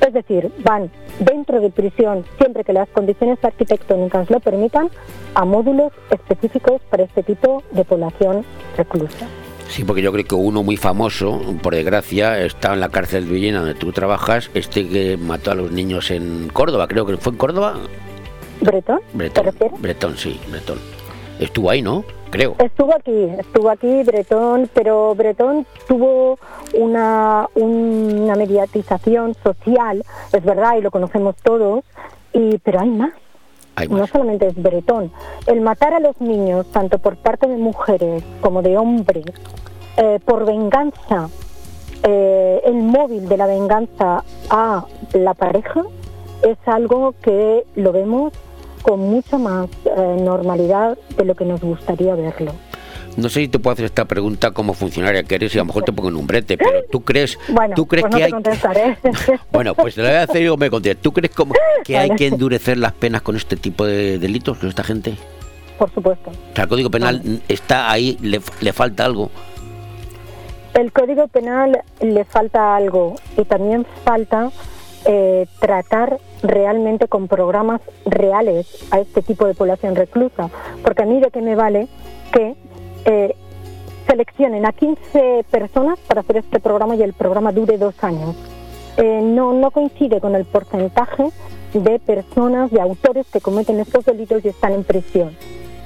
[0.06, 4.90] Es decir, van dentro de prisión, siempre que las condiciones arquitectónicas lo permitan,
[5.34, 8.44] a módulos específicos para este tipo de población
[8.76, 9.28] reclusa.
[9.70, 13.34] Sí, porque yo creo que uno muy famoso, por desgracia, está en la cárcel de
[13.34, 17.32] Villena donde tú trabajas, este que mató a los niños en Córdoba, creo que fue
[17.32, 17.76] en Córdoba.
[18.62, 19.00] ¿Bretón?
[19.14, 19.46] Bretón,
[19.80, 20.93] Bretón, sí, Bretón.
[21.44, 22.06] Estuvo ahí, ¿no?
[22.30, 22.56] Creo.
[22.60, 26.40] Estuvo aquí, estuvo aquí Bretón, pero Bretón tuvo
[26.74, 31.84] una, una mediatización social, es verdad, y lo conocemos todos,
[32.32, 33.12] y pero hay más.
[33.76, 35.12] Hay No solamente es Bretón.
[35.46, 39.26] El matar a los niños, tanto por parte de mujeres como de hombres,
[39.98, 41.28] eh, por venganza,
[42.04, 45.84] eh, el móvil de la venganza a la pareja,
[46.42, 48.32] es algo que lo vemos
[48.84, 52.54] con mucha más eh, normalidad de lo que nos gustaría verlo.
[53.16, 55.66] No sé si te puedo hacer esta pregunta como funcionaria que eres y a lo
[55.66, 58.24] mejor te pongo en un brete, pero tú crees, Bueno, ¿tú crees pues no que
[58.24, 58.98] hay contestaré.
[59.52, 61.02] Bueno, pues te la voy a hacer y me contestas.
[61.02, 61.54] ¿Tú crees como
[61.84, 65.16] que hay que endurecer las penas con este tipo de delitos con esta gente?
[65.78, 66.32] Por supuesto.
[66.32, 69.30] O sea, el Código Penal está ahí, le, le falta algo.
[70.74, 74.50] El Código Penal le falta algo y también falta
[75.06, 80.50] eh, tratar realmente con programas reales a este tipo de población reclusa.
[80.84, 81.88] Porque a mí de qué me vale
[82.32, 82.56] que
[83.06, 83.36] eh,
[84.08, 88.36] seleccionen a 15 personas para hacer este programa y el programa dure dos años.
[88.98, 91.30] Eh, no, no coincide con el porcentaje
[91.74, 95.36] de personas, de autores que cometen estos delitos y están en prisión.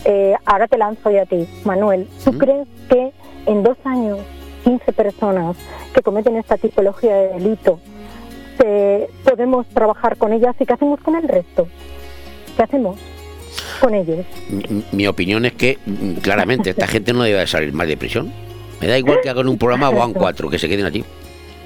[0.03, 2.07] Eh, ahora te lanzo yo a ti, Manuel.
[2.23, 3.11] ¿Tú crees que
[3.45, 4.19] en dos años
[4.63, 5.55] 15 personas
[5.93, 7.79] que cometen esta tipología de delito
[8.57, 11.67] se- podemos trabajar con ellas y qué hacemos con el resto?
[12.55, 12.99] ¿Qué hacemos
[13.79, 14.25] con ellos?
[14.49, 15.77] Mi, mi opinión es que,
[16.21, 18.31] claramente, esta gente no debe salir más de prisión.
[18.81, 21.03] Me da igual que hagan un programa o hagan cuatro, que se queden allí.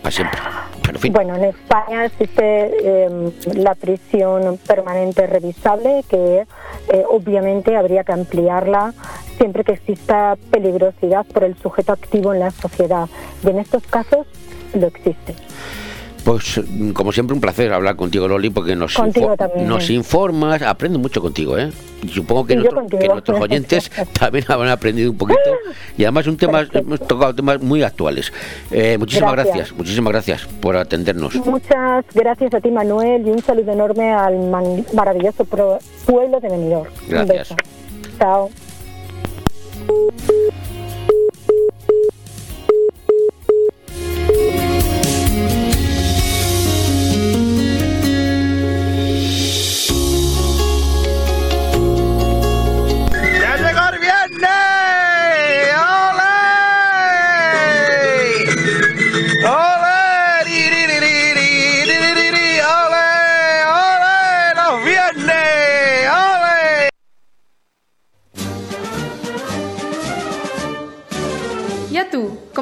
[0.02, 0.40] Para siempre.
[0.82, 1.14] Pero, en fin.
[1.14, 6.46] Bueno, en España existe eh, la prisión permanente revisable que
[6.92, 8.94] eh, obviamente habría que ampliarla
[9.38, 13.08] siempre que exista peligrosidad por el sujeto activo en la sociedad.
[13.46, 14.26] Y en estos casos
[14.74, 15.36] lo existe.
[16.24, 19.68] Pues, mm, como siempre, un placer hablar contigo, Loli, porque nos, info- también.
[19.68, 21.72] nos informas, aprendo mucho contigo, ¿eh?
[22.04, 25.40] Y supongo que, nuestro- nuestros oyentes también habrán aprendido un poquito.
[25.98, 28.32] Y además, un tema, hemos tocado temas muy actuales.
[28.72, 29.56] Eh, muchísimas Gracias.
[29.56, 31.36] gracias, muchísimas gracias por atendernos.
[31.46, 34.38] Muchas gracias a ti, Manuel, y un saludo enorme al
[34.94, 36.90] maravilloso pueblo de Benidorm.
[37.04, 37.50] Un Gracias.
[37.50, 37.56] beso.
[38.20, 38.50] Chao.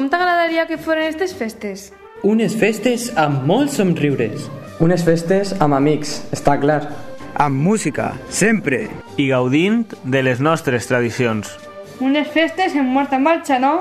[0.00, 1.80] Com t'agradaria que foren aquestes festes?
[2.24, 4.46] Unes festes amb molts somriures.
[4.80, 6.78] Unes festes amb amics, està clar.
[7.36, 8.86] Amb música, sempre.
[9.20, 11.50] I gaudint de les nostres tradicions.
[12.00, 13.74] Unes festes en molta marxa, no?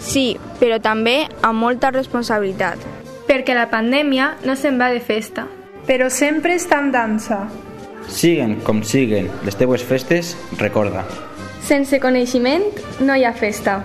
[0.00, 2.88] Sí, però també amb molta responsabilitat.
[3.28, 5.44] Perquè la pandèmia no se'n va de festa.
[5.84, 7.42] Però sempre està en dansa.
[8.08, 11.04] Siguen com siguen les teues festes, recorda.
[11.60, 12.64] Sense coneixement
[13.04, 13.82] no hi ha festa.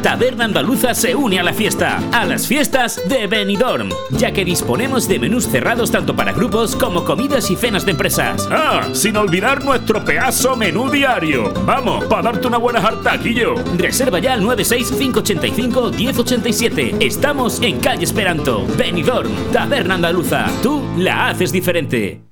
[0.00, 5.08] Taberna Andaluza se une a la fiesta, a las fiestas de Benidorm, ya que disponemos
[5.08, 8.48] de menús cerrados tanto para grupos como comidas y cenas de empresas.
[8.50, 11.52] Ah, sin olvidar nuestro pedazo menú diario.
[11.64, 13.54] Vamos, para darte una buena jarta, Guillo.
[13.76, 16.96] Reserva ya al 96585-1087.
[17.00, 18.64] Estamos en calle Esperanto.
[18.78, 20.46] Benidorm, Taberna Andaluza.
[20.62, 22.31] Tú la haces diferente.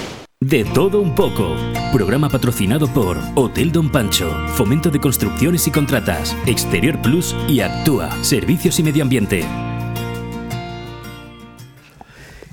[0.43, 1.55] De todo un poco.
[1.93, 8.09] Programa patrocinado por Hotel Don Pancho, Fomento de Construcciones y Contratas, Exterior Plus y Actúa,
[8.23, 9.45] Servicios y Medio Ambiente.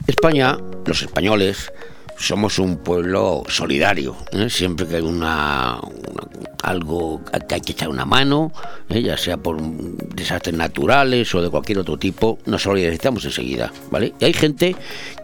[0.06, 1.72] España los españoles
[2.18, 4.16] somos un pueblo solidario.
[4.32, 4.48] ¿eh?
[4.50, 6.28] Siempre que hay una, una-
[6.62, 8.52] algo que hay que echar una mano,
[8.88, 9.00] ¿eh?
[9.02, 14.12] ya sea por desastres naturales o de cualquier otro tipo, nos solidarizamos enseguida, ¿vale?
[14.20, 14.74] Y hay gente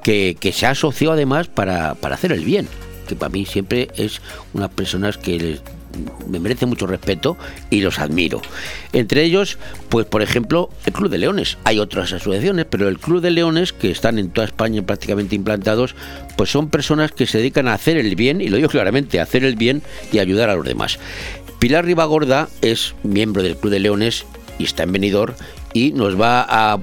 [0.03, 2.69] que, que se ha asociado además para, para hacer el bien,
[3.09, 4.21] que para mí siempre es
[4.55, 5.63] unas personas que les-
[6.29, 7.37] me merece mucho respeto
[7.71, 8.41] y los admiro.
[8.93, 11.59] Entre ellos, pues por ejemplo, el Club de Leones.
[11.65, 15.95] Hay otras asociaciones, pero el Club de Leones, que están en toda España prácticamente implantados,
[16.37, 19.25] pues son personas que se dedican a hacer el bien, y lo digo claramente, a
[19.25, 19.83] hacer el bien
[20.13, 20.99] y ayudar a los demás.
[21.59, 24.27] Pilar Ribagorda es miembro del Club de Leones
[24.59, 25.35] y está en Benidorm
[25.73, 26.79] y nos va a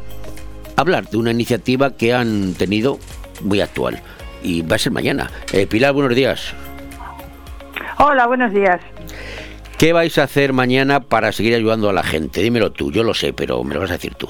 [0.76, 3.00] hablar de una iniciativa que han tenido
[3.42, 4.02] muy actual.
[4.44, 5.30] Y va a ser mañana.
[5.54, 6.54] Eh, Pilar, buenos días.
[7.98, 8.82] Hola, buenos días.
[9.82, 12.42] ¿Qué vais a hacer mañana para seguir ayudando a la gente?
[12.42, 14.30] Dímelo tú, yo lo sé, pero me lo vas a decir tú.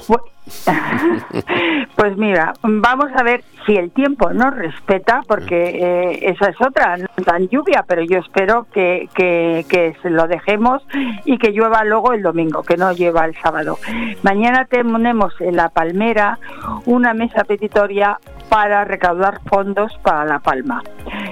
[1.94, 6.96] Pues mira, vamos a ver si el tiempo nos respeta, porque eh, esa es otra,
[6.96, 10.82] no dan lluvia, pero yo espero que, que, lo dejemos
[11.26, 13.78] y que llueva luego el domingo, que no llueva el sábado.
[14.22, 16.38] Mañana tenemos en La Palmera
[16.86, 18.18] una mesa petitoria
[18.48, 20.82] para recaudar fondos para La Palma.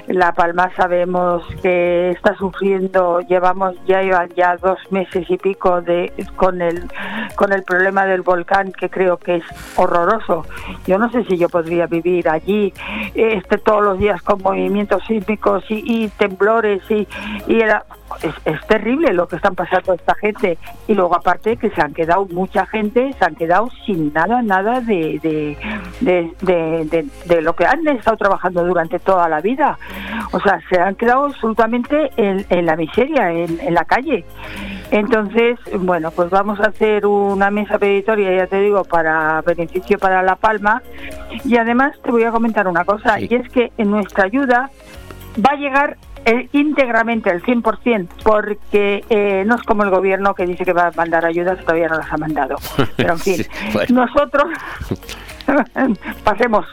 [0.09, 4.01] La Palma sabemos que está sufriendo, llevamos ya
[4.35, 6.89] ya dos meses y pico de con el
[7.37, 9.45] con el problema del volcán que creo que es
[9.77, 10.45] horroroso.
[10.87, 12.73] Yo no sé si yo podría vivir allí
[13.15, 17.07] este todos los días con movimientos sísmicos y, y temblores y,
[17.47, 17.85] y era
[18.23, 20.59] es, es terrible lo que están pasando esta gente.
[20.89, 24.81] Y luego aparte que se han quedado mucha gente se han quedado sin nada nada
[24.81, 25.57] de de,
[26.01, 29.79] de, de- de- de lo que han estado trabajando durante toda la vida.
[30.33, 34.25] O sea se han quedado absolutamente en, en la miseria en, en la calle.
[34.91, 40.23] Entonces bueno pues vamos a hacer una mesa peditoria ya te digo para beneficio para
[40.23, 40.83] la palma.
[41.45, 44.71] Y además te voy a comentar una cosa y es que en nuestra ayuda
[45.39, 50.47] va a llegar eh, íntegramente al 100% porque eh, no es como el gobierno que
[50.47, 52.57] dice que va a mandar ayudas todavía no las ha mandado.
[52.97, 54.05] Pero en fin, Sí, bueno.
[54.07, 54.45] nosotros
[56.25, 56.67] pasemos,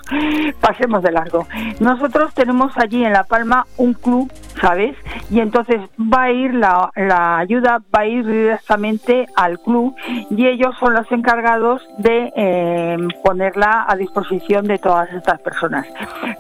[0.60, 1.48] pasemos de largo.
[1.80, 4.96] Nosotros tenemos allí en La Palma un club, ¿sabes?
[5.30, 9.96] Y entonces va a ir la, la ayuda, va a ir directamente al club
[10.30, 15.86] y ellos son los encargados de eh, ponerla a disposición de todas estas personas.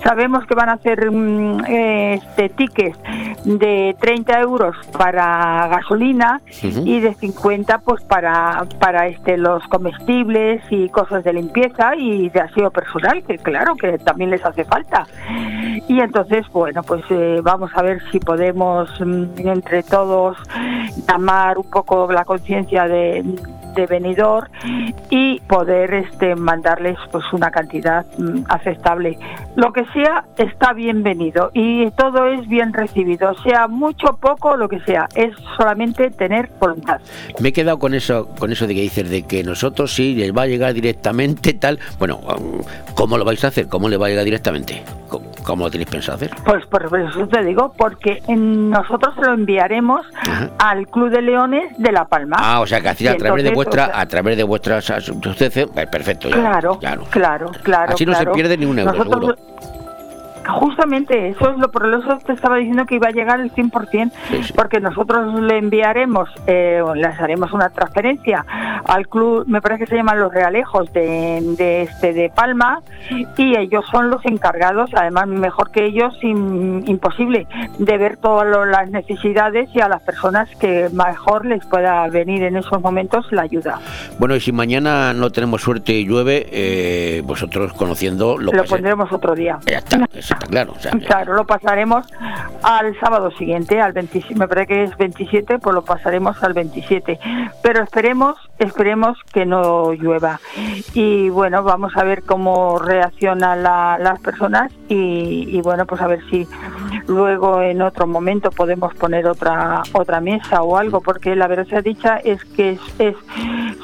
[0.04, 2.98] Sabemos que van a hacer mm, este tickets
[3.44, 10.90] de 30 euros para gasolina y de 50 pues para para este los comestibles y
[10.90, 15.06] cosas de limpieza y de aseo personal que claro que también les hace falta.
[15.88, 20.38] Y entonces bueno pues eh, vamos a ver si podemos mm, entre todos
[21.08, 23.24] llamar un poco la conciencia de
[23.78, 24.50] de venidor
[25.10, 29.18] y poder este mandarles pues una cantidad mm, aceptable
[29.56, 34.80] lo que sea está bienvenido y todo es bien recibido sea mucho poco lo que
[34.82, 37.00] sea es solamente tener voluntad
[37.40, 40.36] Me he quedado con eso, con eso de que dices de que nosotros sí les
[40.36, 41.80] va a llegar directamente tal.
[42.00, 42.20] Bueno,
[42.96, 43.68] ¿cómo lo vais a hacer?
[43.68, 44.84] ¿Cómo le va a llegar directamente?
[45.08, 46.32] ¿Cómo, cómo lo tenéis pensado hacer?
[46.46, 50.06] Pues por eso te digo, porque en- nosotros lo enviaremos
[50.60, 52.38] al Club de Leones de La Palma.
[52.40, 56.30] Ah, o sea que a través de entonces, vuestra, a través de vuestras eh, perfecto.
[56.30, 57.03] ya, Claro, ya no.
[57.05, 57.93] claro, claro.
[57.93, 58.34] Así no se claro.
[58.34, 59.77] pierde ni un euro, Nosotros- seguro.
[60.48, 64.12] Justamente, eso es lo por eso te estaba diciendo que iba a llegar el 100%,
[64.56, 68.45] porque nosotros le enviaremos, eh, les haremos una transferencia
[68.86, 72.82] al club, me parece que se llaman los Realejos de, de este de Palma,
[73.38, 77.48] y ellos son los encargados, además mejor que ellos, im- imposible,
[77.80, 82.58] de ver todas las necesidades y a las personas que mejor les pueda venir en
[82.58, 83.80] esos momentos la ayuda.
[84.20, 89.12] Bueno, y si mañana no tenemos suerte y llueve, eh, vosotros conociendo lo, Lo pondremos
[89.12, 89.60] otro día.
[89.66, 90.74] Ya está, eso está claro.
[90.76, 92.06] o sea, Claro, lo pasaremos
[92.64, 97.20] al sábado siguiente, al 27, me parece que es 27, pues lo pasaremos al 27.
[97.62, 100.39] Pero esperemos, esperemos que no llueva.
[100.93, 106.08] Y bueno, vamos a ver cómo reaccionan la- las personas y, y bueno, pues a
[106.08, 106.47] ver si
[107.08, 111.82] luego en otro momento podemos poner otra otra mesa o algo, porque la verdad sea
[111.82, 113.16] dicha es que es, es-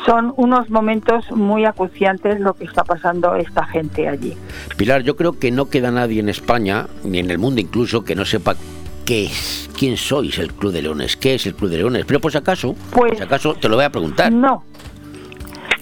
[0.05, 4.35] son unos momentos muy acuciantes lo que está pasando esta gente allí.
[4.77, 8.15] Pilar, yo creo que no queda nadie en España, ni en el mundo incluso, que
[8.15, 8.55] no sepa
[9.05, 12.05] qué es, quién sois el Club de Leones, qué es el Club de Leones.
[12.05, 14.31] Pero por si acaso, por si acaso te lo voy a preguntar.
[14.31, 14.63] No.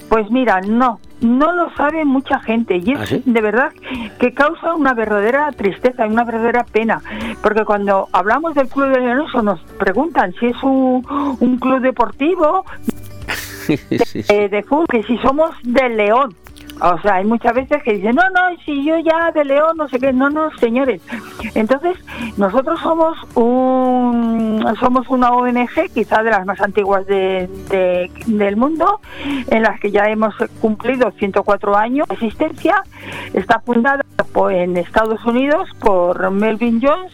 [0.10, 3.22] Pues mira, no, no lo sabe mucha gente y es ¿Ah, sí?
[3.26, 3.72] de verdad
[4.20, 7.02] que causa una verdadera tristeza, una verdadera pena,
[7.42, 11.06] porque cuando hablamos del Club de Leones nos preguntan si es un,
[11.40, 12.66] un club deportivo
[13.70, 16.36] eh, de fútbol, que si somos del León.
[16.84, 19.88] O sea, hay muchas veces que dicen, no, no, si yo ya de León, no
[19.88, 21.02] sé qué, no, no, señores.
[21.54, 21.96] Entonces,
[22.38, 29.00] nosotros somos un somos una ONG, quizá de las más antiguas de- de- del mundo,
[29.48, 32.82] en las que ya hemos cumplido 104 años de existencia.
[33.34, 34.04] Está fundada
[34.50, 37.12] en Estados Unidos por Melvin Jones,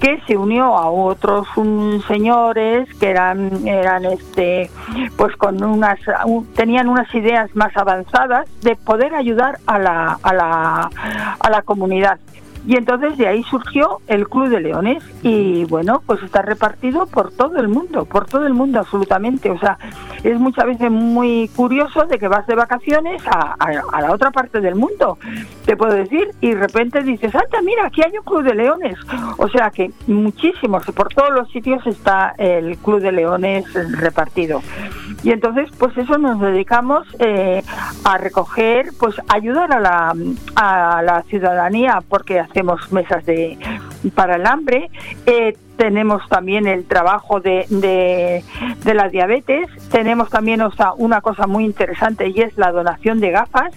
[0.00, 1.46] que se unió a otros
[2.06, 4.70] señores que eran eran este
[5.16, 10.32] pues con unas un- tenían unas ideas más avanzadas de poder ayudar a la a
[10.32, 10.90] la
[11.38, 12.18] a la comunidad
[12.66, 17.30] y entonces de ahí surgió el Club de Leones y bueno, pues está repartido por
[17.30, 19.50] todo el mundo, por todo el mundo absolutamente.
[19.50, 19.78] O sea,
[20.24, 23.56] es muchas veces muy curioso de que vas de vacaciones a,
[24.00, 25.18] la otra parte del mundo,
[25.64, 28.98] te puedo decir, y de repente dices, anda, mira, aquí hay un Club de Leones.
[29.38, 34.60] O sea que muchísimos, por todos los sitios está el Club de Leones repartido.
[35.22, 37.62] Y entonces, pues eso nos dedicamos eh,
[38.04, 40.14] a recoger, pues ayudar a la,
[40.56, 43.58] a la ciudadanía, porque hacemos mesas de
[44.14, 44.90] para el hambre.
[45.26, 48.42] eh, tenemos también el trabajo de, de,
[48.84, 53.20] de la diabetes, tenemos también o sea, una cosa muy interesante y es la donación
[53.20, 53.74] de gafas,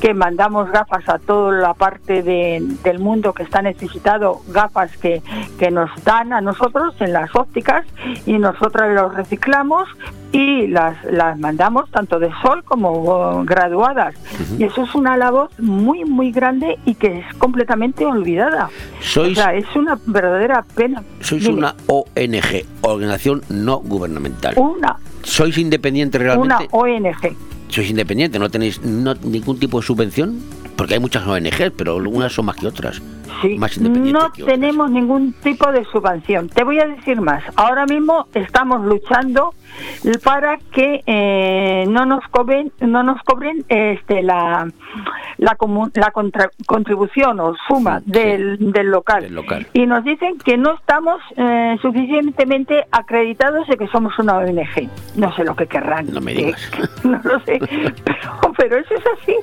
[0.00, 5.22] que mandamos gafas a toda la parte de- del mundo que está necesitado, gafas que,
[5.58, 7.84] que nos dan a nosotros en las ópticas
[8.26, 9.88] y nosotras los reciclamos
[10.32, 14.14] y las, las mandamos tanto de sol como graduadas.
[14.58, 18.68] Y eso es una labor muy, muy grande y que es completamente olvidada.
[19.00, 21.02] Sois- o sea, es una verdadera pena.
[21.20, 21.58] Sois Dime.
[21.58, 24.54] una ONG, organización no gubernamental.
[24.56, 26.68] Una, ¿Sois independiente una realmente?
[26.70, 27.36] ONG.
[27.68, 28.38] ¿Sois independiente?
[28.38, 30.40] ¿No tenéis no- ningún tipo de subvención?
[30.76, 33.00] Porque hay muchas ONGs, pero unas son más que otras.
[33.42, 33.92] Sí, Más no
[34.32, 34.54] que otras.
[34.58, 36.48] tenemos ningún tipo de subvención.
[36.48, 37.42] Te voy a decir más.
[37.56, 39.52] Ahora mismo estamos luchando
[40.24, 44.68] para que eh, no nos cobren, no nos cobren este la
[45.38, 45.56] la,
[45.94, 49.26] la contra- contribución o suma del, del local.
[49.34, 49.66] local.
[49.74, 54.88] Y nos dicen que no estamos eh, suficientemente acreditados de que somos una ONG.
[55.16, 56.06] No sé lo que querrán.
[56.12, 56.70] No me que- digas.
[57.04, 57.58] no lo sé,
[58.04, 59.34] pero, pero eso es así.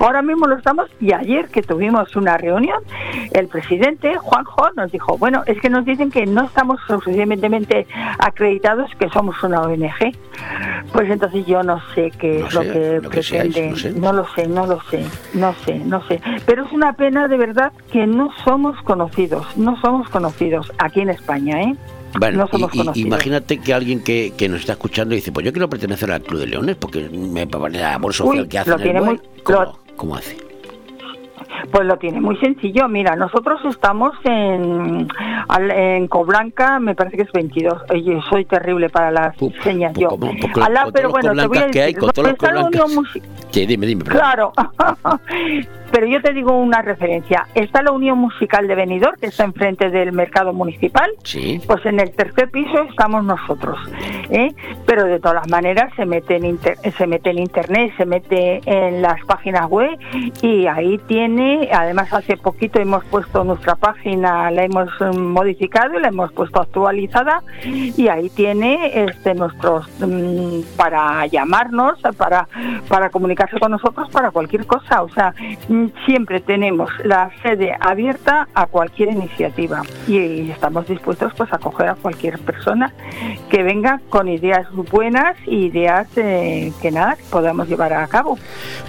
[0.00, 2.80] Ahora mismo lo estamos y ayer que tuvimos una reunión,
[3.32, 7.86] el presidente Juanjo nos dijo, bueno, es que nos dicen que no estamos suficientemente
[8.18, 9.81] acreditados que somos una ONG.
[10.92, 13.70] Pues entonces yo no sé qué No es lo que lo que seáis, pretende.
[13.70, 13.92] no sé.
[13.92, 15.04] no lo sé, no lo sé,
[15.34, 16.20] no sé, no sé.
[16.46, 21.10] Pero es una pena de verdad que no somos conocidos, no somos conocidos aquí en
[21.10, 21.76] España, ¿eh?
[22.18, 23.06] Bueno, no somos y- y- conocidos.
[23.06, 26.40] imagínate que alguien que, que nos está escuchando dice, pues yo quiero pertenecer al Club
[26.40, 29.12] de Leones porque me la labor social Uy, que lo hacen es tiene buena".
[29.22, 30.36] muy- ¿Cómo, lo- cómo hace?
[31.70, 32.88] Pues lo tiene muy sencillo.
[32.88, 35.08] Mira, nosotros estamos en,
[35.70, 37.82] en Coblanca, me parece que es 22.
[37.90, 40.08] Oye, soy terrible para las señas yo.
[40.08, 42.10] como- con- Al lado, con pero bueno, te voy a Coblancas que hay, decir, con
[42.10, 42.84] todos ¿dónde los está la Coblancas.
[42.96, 44.04] Unión Musi- Sí, dime, dime.
[44.04, 44.20] perdón.
[44.20, 44.52] Claro,
[45.92, 47.46] pero yo te digo una referencia.
[47.54, 51.10] Está la Unión Musical de Benidorm, que está enfrente del mercado municipal.
[51.22, 51.60] Sí.
[51.66, 53.78] Pues en el tercer piso estamos nosotros.
[54.30, 54.52] ¿eh?
[54.86, 58.60] Pero de todas las maneras se mete, en inter- se mete en internet, se mete
[58.64, 59.90] en las páginas web
[60.42, 66.02] y ahí tiene, además hace poquito hemos puesto nuestra página, la hemos eh, modificado y
[66.02, 72.48] la hemos puesto actualizada y ahí tiene este nuestros mm, para llamarnos, para,
[72.88, 75.02] para comunicarse con nosotros para cualquier cosa.
[75.02, 75.34] O sea,
[75.68, 81.88] mm, siempre tenemos la sede abierta a cualquier iniciativa y estamos dispuestos pues a acoger
[81.88, 82.92] a cualquier persona
[83.50, 88.38] que venga con ideas buenas y ideas eh, que nada podamos llevar a cabo.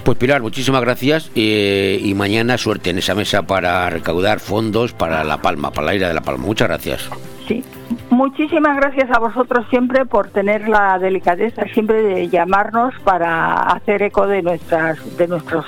[0.04, 5.24] Pues Pilar, muchísimas gracias eh, y mañana suerte en esa mesa para recaudar fondos para
[5.24, 6.44] La Palma, para la isla de La Palma.
[6.44, 7.08] Muchas gracias.
[7.46, 7.62] Sí.
[8.14, 14.28] Muchísimas gracias a vosotros siempre por tener la delicadeza siempre de llamarnos para hacer eco
[14.28, 15.66] de nuestras de nuestros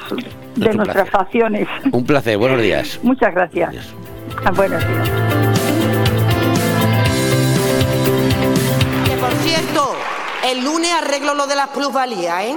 [0.54, 1.68] de Nuestro nuestras acciones.
[1.90, 3.00] Un placer, buenos días.
[3.02, 3.92] Muchas gracias.
[4.44, 5.10] Ah, Buenos días.
[9.06, 9.96] Que por cierto,
[10.48, 12.56] el lunes arreglo lo de las plusvalías, ¿eh?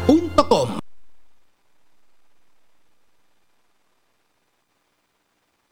[0.07, 0.80] rojisa.com.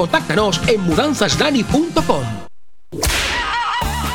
[0.00, 2.24] contáctanos en mudanzasdani.com.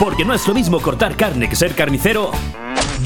[0.06, 2.30] Porque no es lo mismo cortar carne que ser carnicero.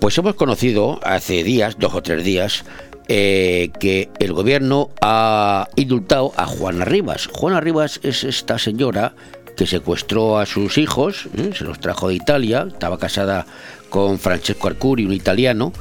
[0.00, 2.64] Pues hemos conocido hace días, dos o tres días,
[3.06, 7.26] eh, que el gobierno ha indultado a Juana Rivas.
[7.26, 9.14] Juana Rivas es esta señora
[9.58, 11.50] que secuestró a sus hijos, ¿eh?
[11.54, 13.46] se los trajo de Italia, estaba casada
[13.88, 15.72] con Francesco Arcuri, un italiano,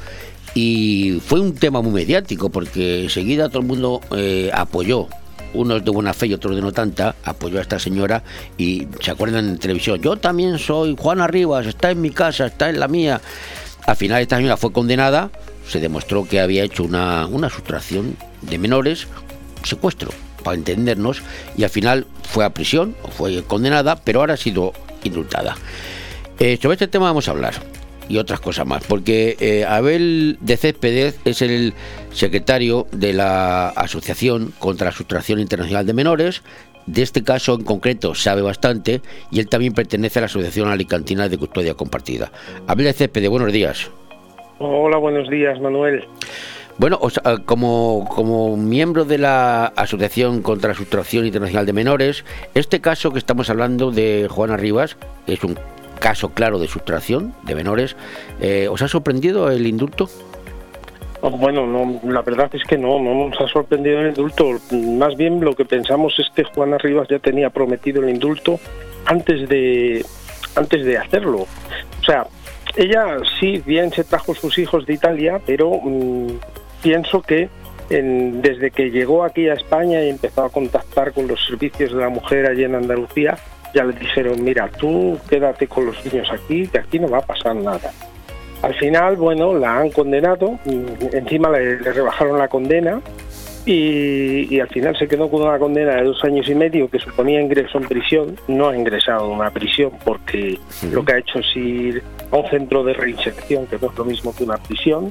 [0.55, 5.07] y fue un tema muy mediático porque enseguida todo el mundo eh, apoyó
[5.53, 8.23] unos de buena fe y otros de no tanta, apoyó a esta señora
[8.57, 12.69] y se acuerdan en televisión, yo también soy Juana Rivas, está en mi casa, está
[12.69, 13.21] en la mía.
[13.85, 15.29] Al final esta señora fue condenada,
[15.67, 19.07] se demostró que había hecho una, una sustracción de menores,
[19.63, 20.11] secuestro,
[20.43, 21.21] para entendernos,
[21.57, 24.73] y al final fue a prisión, fue condenada, pero ahora ha sido
[25.03, 25.55] indultada.
[26.39, 27.53] Eh, sobre este tema vamos a hablar
[28.09, 31.73] y otras cosas más, porque eh, Abel de Céspedes es el
[32.11, 36.43] secretario de la Asociación contra la Sustracción Internacional de Menores.
[36.85, 39.01] De este caso en concreto sabe bastante
[39.31, 42.31] y él también pertenece a la Asociación Alicantina de Custodia Compartida.
[42.67, 43.89] Abel de Céspedes, buenos días.
[44.59, 46.05] Hola, buenos días, Manuel.
[46.77, 52.25] Bueno, o sea, como, como miembro de la Asociación contra la Sustracción Internacional de Menores,
[52.55, 54.97] este caso que estamos hablando de Juana Rivas
[55.27, 55.57] es un
[56.03, 57.95] caso claro de sustracción de menores.
[58.41, 60.09] Eh, ¿Os ha sorprendido el indulto?
[61.21, 64.49] Oh, Bueno, no, la verdad es que no, no nos ha sorprendido el indulto.
[64.71, 68.59] Más bien lo que pensamos es que Juana Rivas ya tenía prometido el indulto
[69.05, 70.05] antes de,
[70.57, 71.37] antes de hacerlo.
[72.01, 72.27] O sea,
[72.75, 76.27] ella sí, bien se trajo sus hijos de Italia, pero mm,
[76.81, 77.47] pienso que
[77.89, 81.99] en- desde que llegó aquí a España y empezó a contactar con los servicios de
[81.99, 83.37] la mujer allí en Andalucía,
[83.73, 87.21] ya le dijeron, mira, tú quédate con los niños aquí, que aquí no va a
[87.21, 87.91] pasar nada.
[88.61, 93.01] Al final, bueno, la han condenado, mm, encima le, le rebajaron la condena
[93.65, 96.99] y, y al final se quedó con una condena de dos años y medio que
[96.99, 98.37] suponía ingreso en prisión.
[98.47, 100.57] No ha ingresado en una prisión porque
[100.91, 104.05] lo que ha hecho es ir a un centro de reinserción, que no es lo
[104.05, 105.09] mismo que una prisión.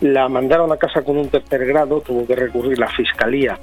[0.00, 3.58] La mandaron a casa con un tercer grado, tuvo que recurrir la fiscalía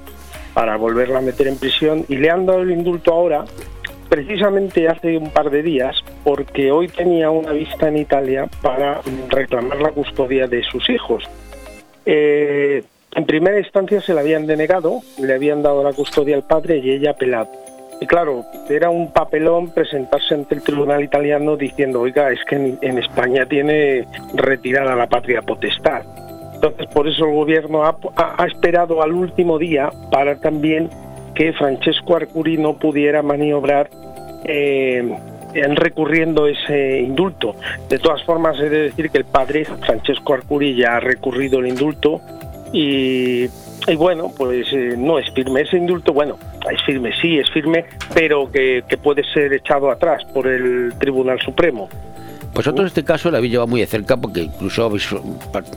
[0.54, 3.44] para volverla a meter en prisión y le han dado el indulto ahora
[4.12, 9.80] precisamente hace un par de días porque hoy tenía una vista en Italia para reclamar
[9.80, 11.24] la custodia de sus hijos.
[12.04, 12.84] Eh,
[13.14, 16.90] en primera instancia se la habían denegado, le habían dado la custodia al padre y
[16.90, 17.48] ella apelado.
[18.02, 22.98] Y claro, era un papelón presentarse ante el tribunal italiano diciendo, oiga, es que en,
[22.98, 26.02] España tiene retirada la patria potestad.
[26.56, 30.90] Entonces, por eso el gobierno ha- ha esperado al último día para también
[31.34, 33.88] que Francesco Arcuri no pudiera maniobrar
[34.44, 35.16] eh,
[35.54, 37.56] en recurriendo ese indulto.
[37.88, 41.68] De todas formas, he de decir que el padre, Francesco Arcuri, ya ha recurrido el
[41.68, 42.20] indulto
[42.72, 43.48] y,
[43.96, 45.62] bueno, pues eh, no es firme.
[45.62, 46.38] Ese indulto, bueno,
[46.70, 47.84] es firme, sí, es firme,
[48.14, 51.88] pero que puede ser echado atrás por el Tribunal Supremo.
[52.54, 54.90] Vosotros este caso lo habéis llevado muy de cerca porque incluso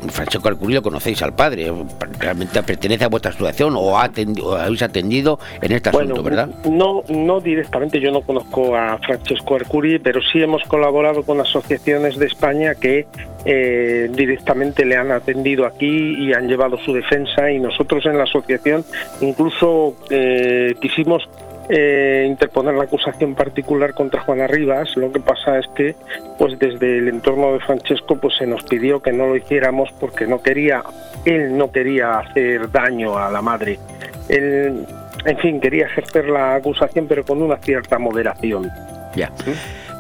[0.10, 1.72] Francesco Arcuri lo conocéis al padre,
[2.20, 6.50] realmente pertenece a vuestra asociación o, ha atendi- o habéis atendido en este asunto, ¿verdad?
[6.66, 12.18] No, no directamente, yo no conozco a Francesco Arcuri, pero sí hemos colaborado con asociaciones
[12.18, 13.06] de España que
[13.46, 17.52] eh, directamente le han atendido aquí y han llevado su defensa.
[17.52, 18.84] Y nosotros en la asociación
[19.22, 21.24] incluso eh, quisimos
[21.70, 24.96] eh, interponer la acusación particular contra Juana Rivas.
[24.96, 25.96] Lo que pasa es que,
[26.38, 30.28] pues desde el entorno de Francesco, pues se nos pidió que no lo hiciéramos porque
[30.28, 30.84] no quería,
[31.26, 33.80] él no quería hacer daño a la madre.
[34.30, 34.86] Él,
[35.26, 38.70] en fin, quería ejercer la acusación, pero con una cierta moderación.
[39.16, 39.32] Ya.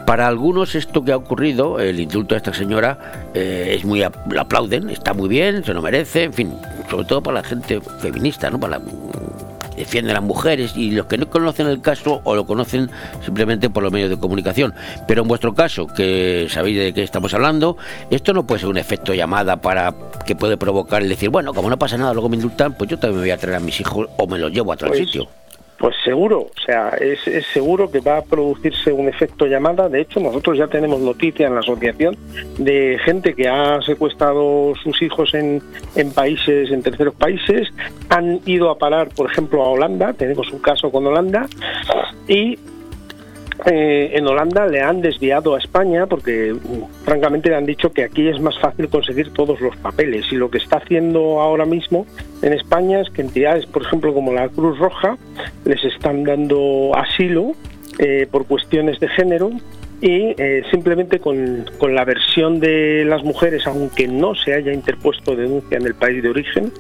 [0.05, 2.97] Para algunos esto que ha ocurrido, el indulto de esta señora,
[3.33, 6.53] eh, es muy lo aplauden, está muy bien, se lo merece, en fin,
[6.91, 8.59] sobre todo para la gente feminista, ¿no?
[8.59, 8.85] Para la,
[9.77, 12.89] defiende a las mujeres y los que no conocen el caso o lo conocen
[13.23, 14.73] simplemente por los medios de comunicación.
[15.07, 17.77] Pero en vuestro caso, que sabéis de qué estamos hablando,
[18.09, 19.93] esto no puede ser un efecto llamada para
[20.25, 22.97] que puede provocar el decir, bueno, como no pasa nada, luego me indultan, pues yo
[22.97, 24.99] también me voy a traer a mis hijos o me los llevo a otro Pues,
[24.99, 25.27] sitio.
[25.85, 27.19] Pues seguro, o sea, es,
[27.53, 29.87] seguro que va a producirse un efecto llamada.
[29.87, 32.17] De hecho, nosotros ya tenemos noticia en la asociación
[32.57, 35.61] de gente que ha secuestrado sus hijos en,
[35.95, 37.71] en países, en terceros países,
[38.09, 40.13] han ido a parar, por ejemplo, a Holanda.
[40.13, 41.45] Tenemos un caso con Holanda
[42.27, 42.57] y
[43.65, 48.03] eh, en Holanda le han desviado a España porque mm, francamente le han dicho que
[48.03, 50.25] aquí es más fácil conseguir todos los papeles.
[50.31, 52.05] Y lo que está haciendo ahora mismo
[52.41, 55.17] en España es que entidades, por ejemplo, como la Cruz Roja,
[55.63, 57.53] les están dando asilo
[57.99, 59.51] eh, por cuestiones de género
[60.01, 65.35] y eh, simplemente con, con la versión de las mujeres, aunque no se haya interpuesto
[65.35, 66.71] denuncia en el país de origen,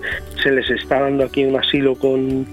[0.43, 2.45] se les está dando aquí un asilo con,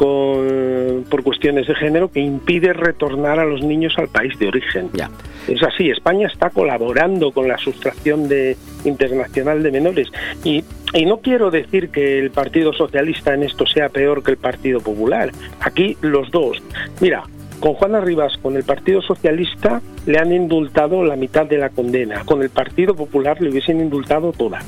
[0.00, 4.88] con, por cuestiones de género que impide retornar a los niños al país de origen.
[4.94, 5.10] Ya.
[5.46, 8.56] Es así, España está colaborando con la sustracción de,
[8.86, 10.08] internacional de menores
[10.42, 10.64] y,
[10.94, 14.80] y no quiero decir que el Partido Socialista en esto sea peor que el Partido
[14.80, 15.32] Popular.
[15.60, 16.62] Aquí los dos.
[17.02, 17.24] Mira,
[17.60, 22.24] con Juana Rivas, con el Partido Socialista, le han indultado la mitad de la condena.
[22.24, 24.60] Con el Partido Popular le hubiesen indultado toda.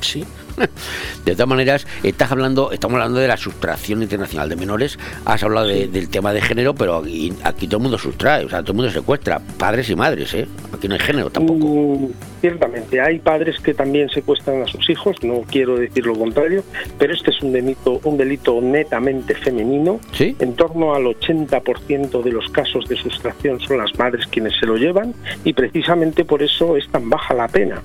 [0.00, 0.26] Sí.
[1.24, 5.66] De todas maneras, estás hablando, estamos hablando de la sustracción internacional de menores, has hablado
[5.68, 8.72] de- del tema de género, pero aquí, aquí todo el mundo sustrae, o sea, todo
[8.72, 10.46] el mundo secuestra, padres y madres, ¿eh?
[10.74, 11.66] Aquí no hay género tampoco.
[11.66, 12.08] Mm,
[12.40, 16.64] ciertamente, hay padres que también secuestran a sus hijos, no quiero decir lo contrario,
[16.98, 20.00] pero este es un delito, un delito netamente femenino.
[20.38, 24.76] En torno al 80% de los casos de sustracción son las madres quienes se lo
[24.76, 25.14] llevan
[25.44, 27.80] y precisamente por eso es tan baja la pena.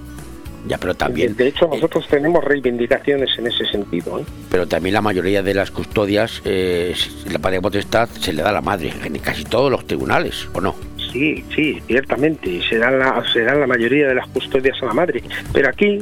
[0.68, 4.19] Ya, pero también, De hecho, nosotros tenemos reivindicaciones en ese sentido.
[4.19, 4.23] ¿eh?
[4.52, 6.94] pero también la mayoría de las custodias, eh,
[7.31, 10.61] la patria potestad se le da a la madre, en casi todos los tribunales, ¿o
[10.61, 10.76] no?
[11.11, 14.88] Sí, sí, ciertamente, y se dan la, se dan la mayoría de las custodias a
[14.88, 15.23] la madre.
[15.53, 15.99] Pero aquí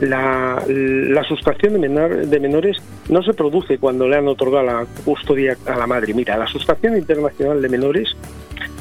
[0.00, 2.76] la, la sustracción de, menor- de menores
[3.08, 6.12] no se produce cuando le han otorgado la custodia a la madre.
[6.14, 8.16] Mira, la sustracción internacional de menores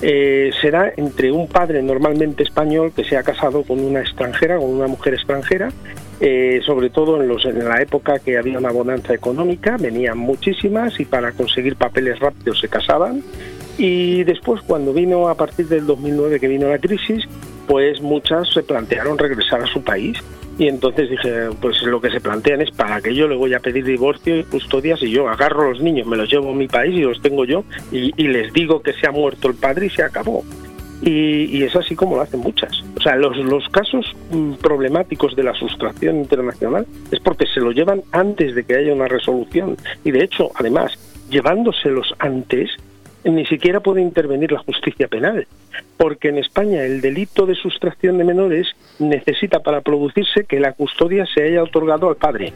[0.02, 4.70] eh, será entre un padre normalmente español que se ha casado con una extranjera, con
[4.70, 5.70] una mujer extranjera,
[6.20, 11.00] eh, sobre todo en, los, en la época que había una bonanza económica, venían muchísimas
[11.00, 13.24] y para conseguir papeles rápidos se casaban.
[13.78, 17.26] Y después, cuando vino a partir del 2009 que vino la crisis,
[17.68, 20.18] pues muchas se plantearon regresar a su país.
[20.58, 23.60] Y entonces dije, pues lo que se plantean es para que yo le voy a
[23.60, 26.96] pedir divorcio y custodias y yo agarro los niños, me los llevo a mi país
[26.96, 29.90] y los tengo yo y, y les digo que se ha muerto el padre y
[29.90, 30.44] se acabó.
[31.02, 32.84] Y, y es así como lo hacen muchas.
[32.96, 37.72] O sea, los, los casos mm, problemáticos de la sustracción internacional es porque se lo
[37.72, 39.78] llevan antes de que haya una resolución.
[40.04, 40.98] Y de hecho, además,
[41.30, 42.72] llevándoselos antes,
[43.24, 45.48] ni siquiera puede intervenir la justicia penal.
[45.98, 48.68] Porque en España el delito de sustracción de menores
[49.00, 52.54] necesita para producirse que la custodia se haya otorgado al padre.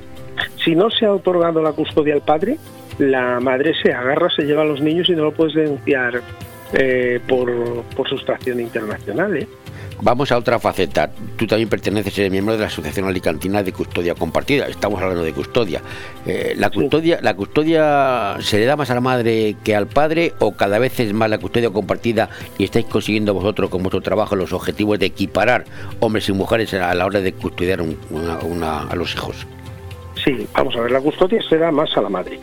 [0.63, 2.57] Si no se ha otorgado la custodia al padre,
[2.97, 6.21] la madre se agarra, se lleva a los niños y no lo puedes denunciar
[6.73, 7.51] eh, por,
[7.95, 9.37] por sustracción internacional.
[9.37, 9.47] ¿eh?
[10.03, 11.11] Vamos a otra faceta.
[11.37, 14.65] Tú también perteneces, eres miembro de la Asociación Alicantina de Custodia Compartida.
[14.67, 15.81] Estamos hablando de custodia.
[16.25, 20.33] Eh, ¿la, custodia ¿La custodia se le da más a la madre que al padre
[20.39, 24.35] o cada vez es más la custodia compartida y estáis consiguiendo vosotros con vuestro trabajo
[24.35, 25.65] los objetivos de equiparar
[25.99, 29.45] hombres y mujeres a la hora de custodiar un- una- una- a los hijos?
[30.23, 32.39] Sí, vamos a ver, la custodia se da más a la madre.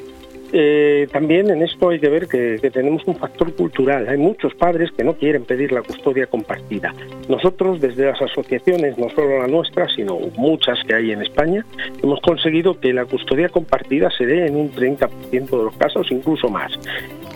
[0.52, 4.08] Eh, también en esto hay que ver que, que tenemos un factor cultural.
[4.08, 6.94] Hay muchos padres que no quieren pedir la custodia compartida.
[7.28, 11.64] Nosotros, desde las asociaciones, no solo la nuestra, sino muchas que hay en España,
[12.02, 16.48] hemos conseguido que la custodia compartida se dé en un 30% de los casos, incluso
[16.48, 16.72] más.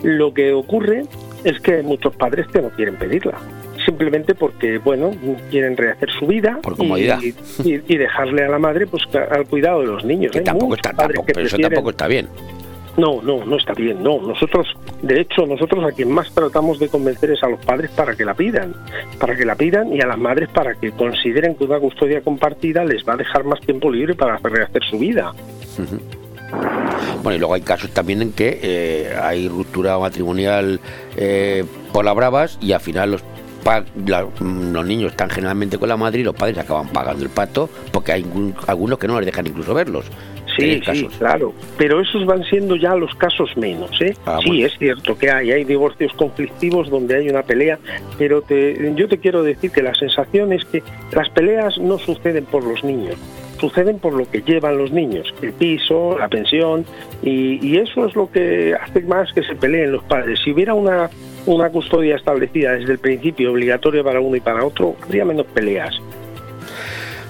[0.01, 1.03] Lo que ocurre
[1.43, 3.37] es que hay muchos padres que no quieren pedirla.
[3.85, 5.11] Simplemente porque, bueno,
[5.51, 7.19] quieren rehacer su vida Por comodidad.
[7.21, 7.33] y,
[7.69, 10.31] y- y dejarle a la madre pues al cuidado de los niños.
[10.31, 12.27] Que tampoco muchos está, tampoco, eso tampoco está bien.
[12.97, 14.03] No, no, no está bien.
[14.03, 14.67] No, nosotros,
[15.01, 18.23] de hecho, nosotros a quien más tratamos de convencer es a los padres para que
[18.25, 18.73] la pidan,
[19.19, 22.85] para que la pidan y a las madres para que consideren que una custodia compartida
[22.85, 25.33] les va a dejar más tiempo libre para rehacer su vida.
[27.23, 30.79] Bueno, y luego hay casos también en que eh, hay ruptura matrimonial
[31.17, 33.23] eh, por las bravas y al final los,
[33.63, 37.29] pa- mm, los niños están generalmente con la madre y los padres acaban pagando el
[37.31, 38.25] pato porque hay
[38.67, 40.05] algunos que no les dejan incluso verlos.
[40.57, 41.53] Sí, sí, claro.
[41.77, 44.15] Pero esos van siendo ya los casos menos, ¿eh?
[44.25, 44.65] Ah, sí, bueno.
[44.65, 47.79] es cierto que hay, hay divorcios conflictivos donde hay una pelea,
[48.17, 52.45] pero te, yo te quiero decir que la sensación es que las peleas no suceden
[52.45, 53.15] por los niños,
[53.59, 56.85] suceden por lo que llevan los niños, el piso, la pensión,
[57.21, 60.39] y, y eso es lo que hace más que se peleen los padres.
[60.43, 61.09] Si hubiera una,
[61.45, 65.99] una custodia establecida desde el principio, obligatoria para uno y para otro, habría menos peleas.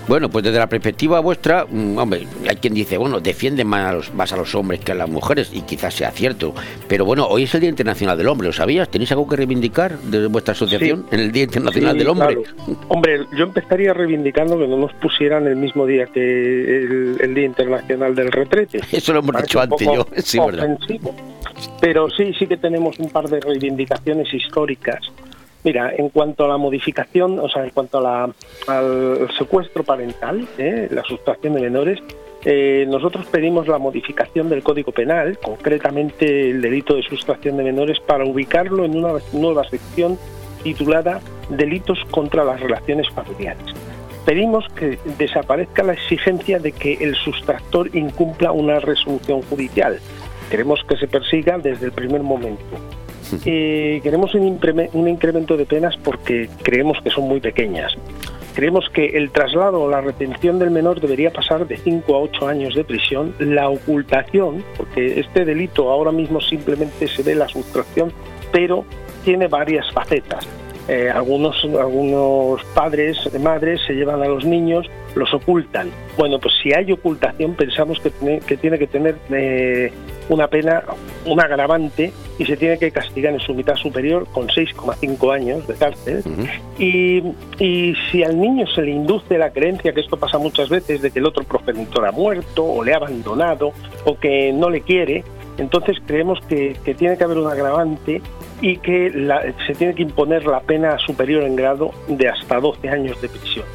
[0.08, 3.94] Bueno, pues desde la perspectiva vuestra, mm, hombre, hay quien dice, bueno, defienden más a,
[3.94, 6.54] los, más a los hombres que a las mujeres, y quizás sea cierto.
[6.88, 8.90] Pero bueno, hoy es el Día Internacional del Hombre, ¿lo sabías?
[8.90, 12.36] ¿Tenéis algo que reivindicar de vuestra asociación en el Día Internacional Sí, del Hombre?
[12.36, 12.80] claro.
[12.90, 17.46] Hombre, yo empezaría reivindicando que no nos pusieran el mismo día que el, el Día
[17.46, 18.82] Internacional del Retrete.
[18.92, 20.66] Eso lo hemos Parece dicho antes yo, sí, verdad.
[20.66, 21.16] ofensivo.
[21.80, 25.00] Pero sí, sí que tenemos un par de reivindicaciones históricas.
[25.64, 28.34] Mira, en cuanto a la modificación, o sea, en cuanto al
[29.38, 30.90] secuestro parental, ¿eh?
[30.92, 32.00] la sustracción de menores,
[32.46, 38.02] eh, nosotros pedimos la modificación del Código Penal, concretamente el delito de sustracción de menores,
[38.02, 40.18] para ubicarlo en una nueva sección
[40.64, 43.64] titulada Delitos contra las relaciones familiares.
[44.26, 50.00] Pedimos que desaparezca la exigencia de que el sustractor incumpla una resolución judicial.
[50.50, 52.64] Queremos que se persiga desde el primer momento.
[53.46, 54.60] Eh, queremos un,
[54.94, 57.94] un incremento de penas porque creemos que son muy pequeñas.
[58.54, 62.48] Creemos que el traslado o la retención del menor debería pasar de 5 a 8
[62.48, 63.34] años de prisión.
[63.40, 68.14] La ocultación, porque este delito ahora mismo simplemente se ve la sustracción,
[68.52, 68.86] pero
[69.24, 70.48] tiene varias facetas.
[70.88, 74.86] Eh, algunos, algunos padres, madres se llevan a los niños,
[75.16, 75.90] los ocultan.
[76.18, 79.94] Bueno, pues si hay ocultación pensamos que tiene que, tiene que tener eh,
[80.28, 80.84] una pena,
[81.26, 85.74] un agravante y se tiene que castigar en su mitad superior con 6,5 años de
[85.76, 86.22] cárcel.
[86.78, 87.24] y,
[87.60, 91.12] y si al niño se le induce la creencia, que esto pasa muchas veces, de
[91.12, 93.72] que el otro progenitor ha muerto o le ha abandonado
[94.04, 95.24] o que no le quiere,
[95.58, 98.22] entonces creemos que, que tiene que haber un agravante
[98.64, 99.12] y que
[99.68, 103.66] se tiene que imponer la pena superior en grado de hasta 12 años de prisión.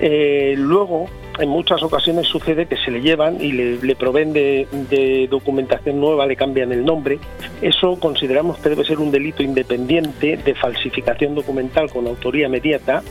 [0.00, 1.06] Eh, luego,
[1.38, 5.98] en muchas ocasiones sucede que se le llevan y le, le proveen de, de documentación
[5.98, 7.18] nueva, le cambian el nombre.
[7.62, 13.02] Eso consideramos que debe ser un delito independiente de falsificación documental con autoría inmediata,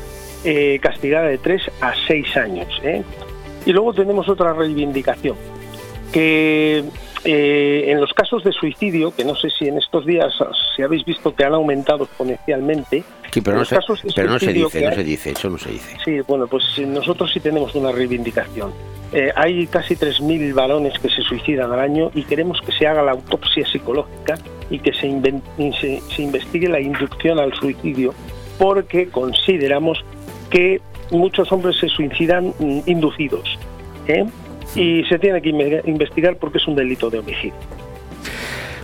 [0.44, 2.68] eh, castigada de 3 a 6 años.
[2.84, 3.02] ¿eh?
[3.66, 5.36] Y luego tenemos otra reivindicación,
[6.14, 6.84] que
[7.24, 10.34] eh, en los casos de suicidio, que no sé si en estos días
[10.76, 14.30] si habéis visto que han aumentado exponencialmente, Sí, pero no, los se, casos de pero
[14.32, 15.98] no se suicidio dice, no hay- se dice, eso no se dice.
[16.06, 18.72] Sí, bueno, pues nosotros sí tenemos una reivindicación.
[19.14, 23.02] Eh, hay casi 3.000 varones que se suicidan al año y queremos que se haga
[23.04, 24.36] la autopsia psicológica
[24.70, 25.08] y que se
[26.22, 28.14] investigue la inducción al suicidio
[28.58, 30.04] porque consideramos
[30.50, 30.82] que
[31.12, 33.58] muchos hombres se suicidan mm, inducidos.
[34.08, 34.26] ¿eh?
[34.76, 37.54] Y se tiene que inve- investigar porque es un delito de homicidio.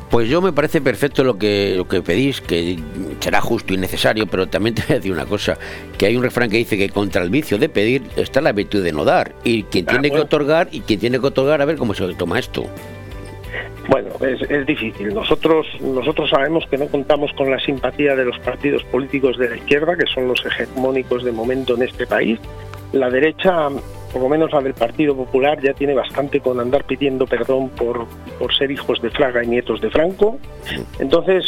[0.09, 2.77] Pues yo me parece perfecto lo que, lo que pedís, que
[3.19, 5.57] será justo y necesario, pero también te voy a decir una cosa,
[5.97, 8.83] que hay un refrán que dice que contra el vicio de pedir está la virtud
[8.83, 11.65] de no dar, y quien Ah, tiene que otorgar, y quien tiene que otorgar, a
[11.65, 12.65] ver cómo se toma esto.
[13.87, 15.13] Bueno, es, es difícil.
[15.13, 19.57] Nosotros, nosotros sabemos que no contamos con la simpatía de los partidos políticos de la
[19.57, 22.39] izquierda, que son los hegemónicos de momento en este país.
[22.93, 23.67] La derecha,
[24.13, 28.05] por lo menos la del Partido Popular, ya tiene bastante con andar pidiendo perdón por,
[28.37, 30.37] por ser hijos de Fraga y nietos de Franco.
[30.99, 31.45] Entonces,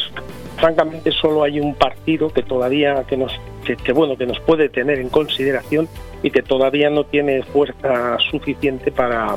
[0.58, 3.32] francamente, solo hay un partido que todavía que nos
[3.66, 5.88] que, bueno que nos puede tener en consideración
[6.24, 9.36] y que todavía no tiene fuerza suficiente para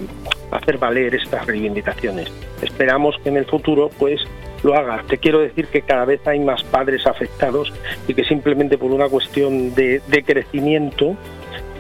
[0.51, 2.31] hacer valer estas reivindicaciones.
[2.63, 4.21] Esperamos que en el futuro pues
[4.63, 5.03] lo haga.
[5.07, 7.73] Te quiero decir que cada vez hay más padres afectados
[8.07, 11.17] y que simplemente por una cuestión de crecimiento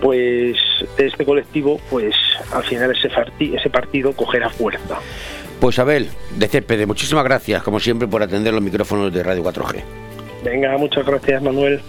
[0.00, 0.56] pues
[0.96, 2.14] de este colectivo pues
[2.52, 4.98] al final ese, partido cogerá fuerza.
[5.60, 9.82] Pues Abel, de Cépede, muchísimas gracias, como siempre, por atender los micrófonos de Radio 4G.
[10.44, 11.80] Venga, muchas gracias Manuel.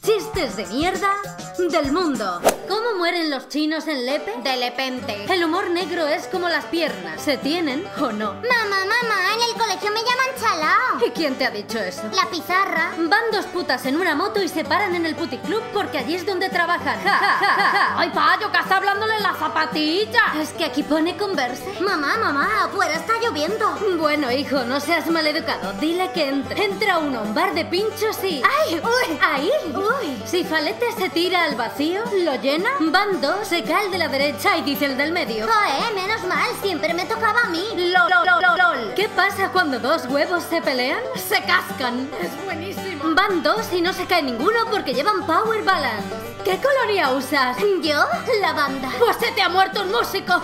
[0.00, 1.12] Chistes de mierda
[1.56, 2.40] del mundo.
[2.68, 4.34] ¿Cómo mueren los chinos en Lepe?
[4.42, 5.24] De lepente.
[5.32, 7.20] El humor negro es como las piernas.
[7.22, 8.34] ¿Se tienen o no?
[8.34, 11.06] Mamá, mamá, en el colegio me llaman chalao.
[11.06, 12.02] ¿Y quién te ha dicho eso?
[12.12, 12.92] La pizarra.
[12.98, 16.26] Van dos putas en una moto y se paran en el puticlub porque allí es
[16.26, 17.00] donde trabajan.
[17.04, 17.94] Ja, ja, ja, ja.
[18.00, 20.32] ¡Ay, payo, que está hablándole la zapatilla!
[20.40, 21.80] Es que aquí pone converse.
[21.80, 23.74] Mamá, mamá, afuera está lloviendo.
[23.74, 23.98] viendo.
[24.02, 25.72] Bueno, hijo, no seas maleducado.
[25.74, 26.64] Dile que entre.
[26.64, 28.42] Entra uno a un bar de pinchos y...
[28.42, 28.80] ¡Ay!
[28.82, 29.18] ¡Uy!
[29.22, 29.50] ¡Ahí!
[29.72, 30.22] ¡Uy!
[30.26, 34.08] Si Falete se tira al vacío, lo llena, van dos, se cae el de la
[34.08, 35.46] derecha y dice el del medio.
[35.46, 37.64] Joder, menos mal, siempre me tocaba a mí.
[37.76, 38.94] LOL, LOL, LOL, LOL.
[38.94, 41.00] ¿Qué pasa cuando dos huevos se pelean?
[41.16, 42.08] Se cascan.
[42.20, 43.14] Es buenísimo.
[43.14, 46.23] Van dos y no se cae ninguno porque llevan power balance.
[46.44, 47.56] ¿Qué colonia usas?
[47.82, 48.04] ¿Yo?
[48.42, 48.90] La banda.
[48.98, 50.34] Pues se te ha muerto un músico.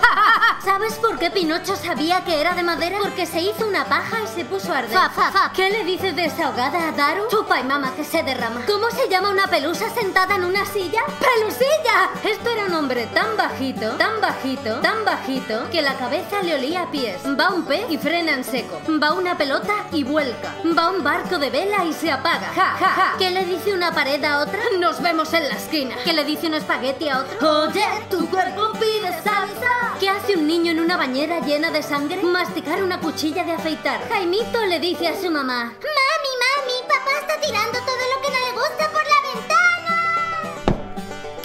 [0.65, 2.99] ¿Sabes por qué Pinocho sabía que era de madera?
[3.03, 4.97] Porque se hizo una paja y se puso a arder.
[4.97, 5.53] Fa, fa, fa.
[5.53, 7.29] ¿Qué le dices desahogada a Daru?
[7.29, 8.63] Chupa y mama que se derrama.
[8.67, 11.03] ¿Cómo se llama una pelusa sentada en una silla?
[11.19, 12.11] ¡Pelusilla!
[12.25, 16.83] Esto era un hombre tan bajito, tan bajito, tan bajito, que la cabeza le olía
[16.83, 17.21] a pies.
[17.39, 18.81] Va un pez y frena en seco.
[19.03, 20.55] Va una pelota y vuelca.
[20.77, 22.49] Va un barco de vela y se apaga.
[22.55, 23.15] Ja, ja, ja.
[23.19, 24.61] ¿Qué le dice una pared a otra?
[24.79, 25.90] Nos vemos en la esquina.
[26.05, 27.63] ¿Qué le dice un espagueti a otro?
[27.63, 29.97] Oye, tu cuerpo pide salsa.
[29.99, 32.23] ¿Qué hace un niño en una bañera llena de sangre?
[32.23, 34.01] Masticar una cuchilla de afeitar.
[34.09, 35.65] Jaimito le dice a su mamá.
[35.65, 38.00] Mami, mami, papá está tirando todo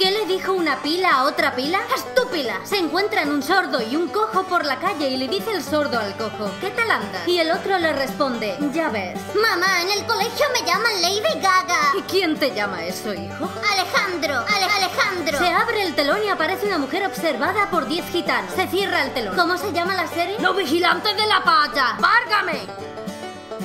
[0.05, 1.79] ¿Qué le dijo una pila a otra pila?
[1.95, 2.59] ¡Estúpila!
[2.63, 5.97] Se encuentran un sordo y un cojo por la calle y le dice el sordo
[5.99, 7.27] al cojo, ¿qué tal andas?
[7.27, 9.19] Y el otro le responde, ya ves.
[9.33, 11.93] Mamá, en el colegio me llaman Lady Gaga.
[11.97, 13.49] ¿Y quién te llama eso, hijo?
[13.73, 15.39] Alejandro, Ale- Alejandro.
[15.39, 18.51] Se abre el telón y aparece una mujer observada por 10 gitanos.
[18.55, 19.35] Se cierra el telón.
[19.35, 20.37] ¿Cómo se llama la serie?
[20.39, 21.95] ¡Los vigilantes de la playa!
[21.99, 22.59] ¡Várgame!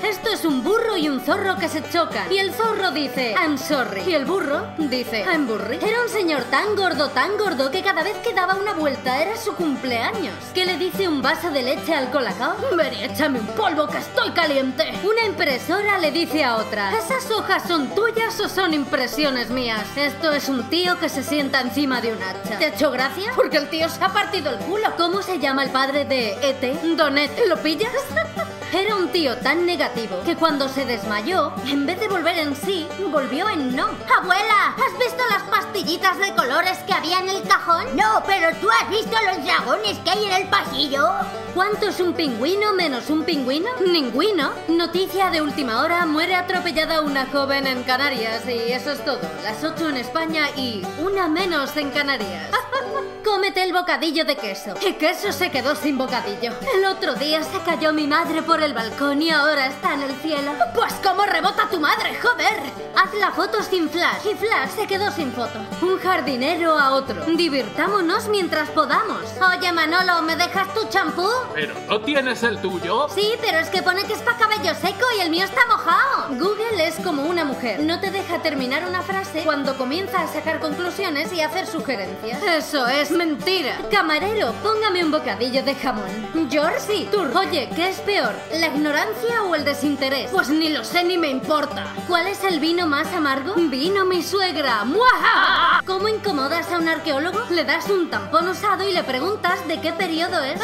[0.03, 2.33] Esto es un burro y un zorro que se chocan.
[2.33, 4.03] Y el zorro dice, I'm sorry.
[4.07, 5.77] Y el burro dice, I'm burry.
[5.77, 9.37] Era un señor tan gordo, tan gordo, que cada vez que daba una vuelta era
[9.37, 10.35] su cumpleaños.
[10.55, 12.57] ¿Qué le dice un vaso de leche al colacao?
[12.77, 14.91] Ven y échame un polvo que estoy caliente.
[15.05, 19.87] Una impresora le dice a otra, ¿esas hojas son tuyas o son impresiones mías?
[19.97, 22.59] Esto es un tío que se sienta encima de un hacha.
[22.59, 23.33] ¿Te ha hecho gracia?
[23.37, 24.89] Porque el tío se ha partido el culo.
[24.97, 26.97] ¿Cómo se llama el padre de E.T.?
[26.97, 27.31] Donet.
[27.47, 27.93] ¿Lo pillas?
[28.73, 29.90] Era un tío tan negativo
[30.25, 33.89] que cuando se desmayó, en vez de volver en sí, volvió en no.
[34.19, 37.85] Abuela, ¿has visto las pastillitas de colores que había en el cajón?
[37.97, 41.09] No, pero tú has visto los dragones que hay en el pasillo.
[41.55, 43.69] ¿Cuánto es un pingüino menos un pingüino?
[43.85, 44.53] Ninguno.
[44.69, 49.21] Noticia de última hora, muere atropellada una joven en Canarias y eso es todo.
[49.43, 52.51] Las 8 en España y una menos en Canarias.
[53.25, 54.75] Cómete el bocadillo de queso.
[54.85, 56.53] El queso se quedó sin bocadillo.
[56.75, 60.15] El otro día se cayó mi madre por el balcón y ahora está en el
[60.17, 60.53] cielo.
[60.75, 62.61] Pues cómo rebota tu madre, joder.
[62.97, 65.59] Haz la foto sin flash y Flash se quedó sin foto.
[65.81, 67.25] Un jardinero a otro.
[67.27, 69.23] Divirtámonos mientras podamos.
[69.57, 71.27] Oye Manolo, ¿me dejas tu champú?
[71.55, 73.09] ¿Pero no tienes el tuyo?
[73.15, 76.29] Sí, pero es que pone que es para cabello seco y el mío está mojado.
[76.31, 77.81] Google es como una mujer.
[77.81, 82.43] No te deja terminar una frase cuando comienza a sacar conclusiones y hacer sugerencias.
[82.43, 83.77] Eso es mentira.
[83.91, 86.49] Camarero, póngame un bocadillo de jamón.
[86.51, 87.21] Georgie, tú.
[87.39, 88.35] Oye, ¿qué es peor?
[88.59, 90.31] ¿La ignorancia o el desinterés?
[90.33, 91.87] Pues ni lo sé ni me importa.
[92.09, 93.55] ¿Cuál es el vino más amargo?
[93.55, 94.85] Vino mi suegra.
[94.85, 95.81] ¡Muaja!
[95.87, 97.39] ¿Cómo incomodas a un arqueólogo?
[97.51, 100.61] Le das un tampón usado y le preguntas de qué periodo es.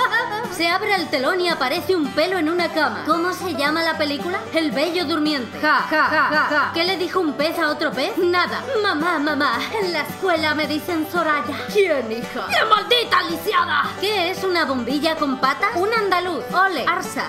[0.57, 3.05] Se abre el telón y aparece un pelo en una cama.
[3.07, 4.41] ¿Cómo se llama la película?
[4.53, 5.61] El bello durmiente.
[5.61, 6.70] Ja, ja, ja, ja.
[6.74, 8.19] ¿Qué le dijo un pez a otro pez?
[8.19, 8.65] Nada.
[8.83, 11.57] Mamá, mamá, en la escuela me dicen Soraya.
[11.73, 12.49] ¿Quién, hija?
[12.49, 13.85] ¡Qué maldita lisiada!
[14.01, 15.70] ¿Qué es una bombilla con patas?
[15.77, 16.43] Un andaluz.
[16.53, 17.27] Ole, arsa.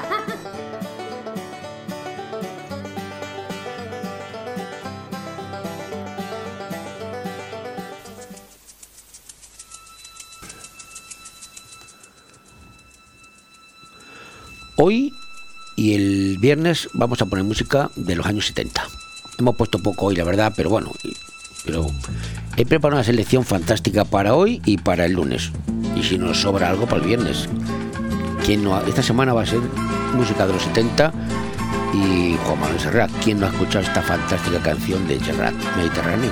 [14.79, 15.11] Hoy
[15.75, 18.87] y el viernes vamos a poner música de los años 70.
[19.39, 20.91] Hemos puesto poco hoy, la verdad, pero bueno,
[21.65, 21.87] pero
[22.57, 25.51] he preparado una selección fantástica para hoy y para el lunes.
[25.95, 27.49] Y si nos sobra algo para el viernes.
[28.45, 29.61] ¿Quién no esta semana va a ser
[30.15, 31.11] música de los 70
[31.95, 33.11] y Juan Manuel Serrat.
[33.23, 36.31] ¿Quién no ha escuchado esta fantástica canción de Serrat, Mediterráneo?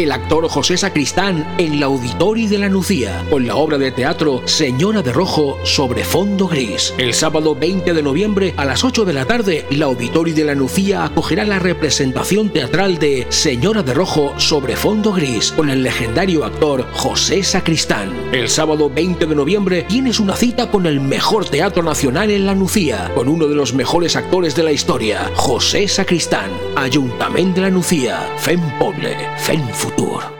[0.00, 4.40] El actor José Sacristán en la Auditori de la Nucía, con la obra de teatro
[4.46, 6.94] Señora de Rojo sobre fondo gris.
[6.96, 10.54] El sábado 20 de noviembre a las 8 de la tarde, la Auditori de la
[10.54, 16.46] Nucía acogerá la representación teatral de Señora de Rojo sobre fondo gris, con el legendario
[16.46, 18.10] actor José Sacristán.
[18.32, 22.54] El sábado 20 de noviembre tienes una cita con el mejor teatro nacional en la
[22.54, 26.50] Nucía, con uno de los mejores actores de la historia, José Sacristán.
[26.74, 29.60] Ayuntamiento de la Nucía, Fem Poble, Fem
[29.96, 30.39] 多了。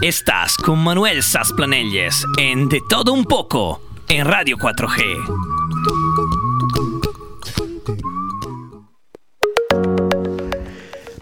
[0.00, 5.02] Estás con Manuel Sasplanelles en De Todo Un Poco en Radio 4G.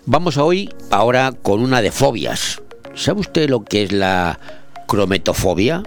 [0.05, 2.63] Vamos a hoy ahora con una de fobias.
[2.95, 4.39] ¿Sabe usted lo que es la
[4.87, 5.83] crometofobia?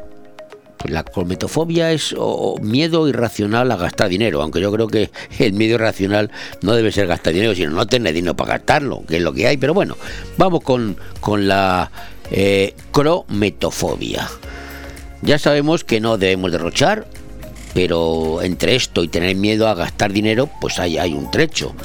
[0.79, 2.15] Pues la crometofobia es
[2.61, 6.31] miedo irracional a gastar dinero, aunque yo creo que el miedo irracional
[6.61, 9.45] no debe ser gastar dinero, sino no tener dinero para gastarlo, que es lo que
[9.45, 9.57] hay.
[9.57, 9.97] Pero bueno,
[10.37, 11.91] vamos con, con la
[12.31, 14.29] eh, crometofobia.
[15.21, 17.05] Ya sabemos que no debemos derrochar,
[17.73, 21.75] pero entre esto y tener miedo a gastar dinero, pues hay, hay un trecho.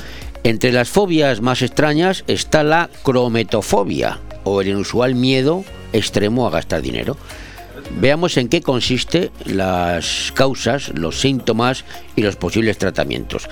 [0.44, 6.80] Entre las fobias más extrañas está la crometofobia, o el inusual miedo extremo a gastar
[6.80, 7.16] dinero.
[7.90, 11.84] Veamos en qué consiste las causas, los síntomas
[12.16, 13.48] y los posibles tratamientos.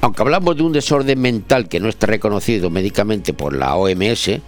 [0.00, 4.40] Aunque hablamos de un desorden mental que no está reconocido médicamente por la OMS,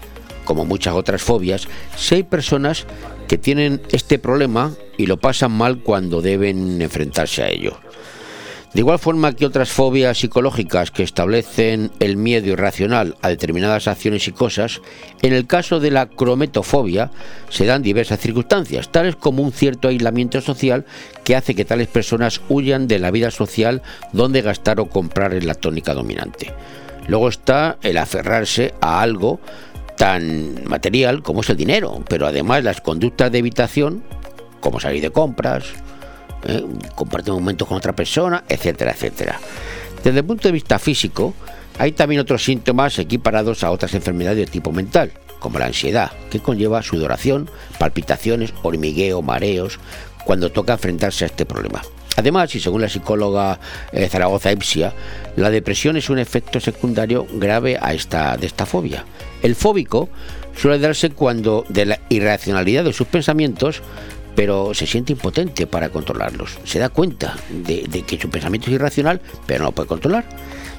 [0.44, 2.86] como muchas otras fobias, si hay personas
[3.26, 7.78] que tienen este problema y lo pasan mal cuando deben enfrentarse a ello.
[8.74, 14.28] De igual forma que otras fobias psicológicas que establecen el miedo irracional a determinadas acciones
[14.28, 14.82] y cosas,
[15.22, 17.10] en el caso de la crometofobia
[17.48, 20.84] se dan diversas circunstancias, tales como un cierto aislamiento social
[21.24, 23.82] que hace que tales personas huyan de la vida social
[24.12, 26.52] donde gastar o comprar es la tónica dominante.
[27.06, 29.40] Luego está el aferrarse a algo
[29.96, 34.04] tan material como es el dinero, pero además las conductas de evitación,
[34.60, 35.64] como salir de compras,
[36.46, 36.64] ¿eh?
[36.94, 39.40] compartir momentos con otra persona, etcétera, etcétera.
[40.02, 41.34] Desde el punto de vista físico,
[41.78, 46.40] hay también otros síntomas equiparados a otras enfermedades de tipo mental, como la ansiedad, que
[46.40, 47.48] conlleva sudoración,
[47.78, 49.78] palpitaciones, hormigueo, mareos,
[50.24, 51.82] cuando toca enfrentarse a este problema.
[52.16, 53.60] Además, y según la psicóloga
[53.92, 54.92] eh, Zaragoza Ipsia,
[55.36, 59.04] la depresión es un efecto secundario grave a esta, de esta fobia.
[59.40, 60.08] El fóbico
[60.56, 63.82] suele darse cuando de la irracionalidad de sus pensamientos
[64.38, 66.60] pero se siente impotente para controlarlos.
[66.62, 70.24] Se da cuenta de, que su pensamiento es irracional, pero no lo puede controlar.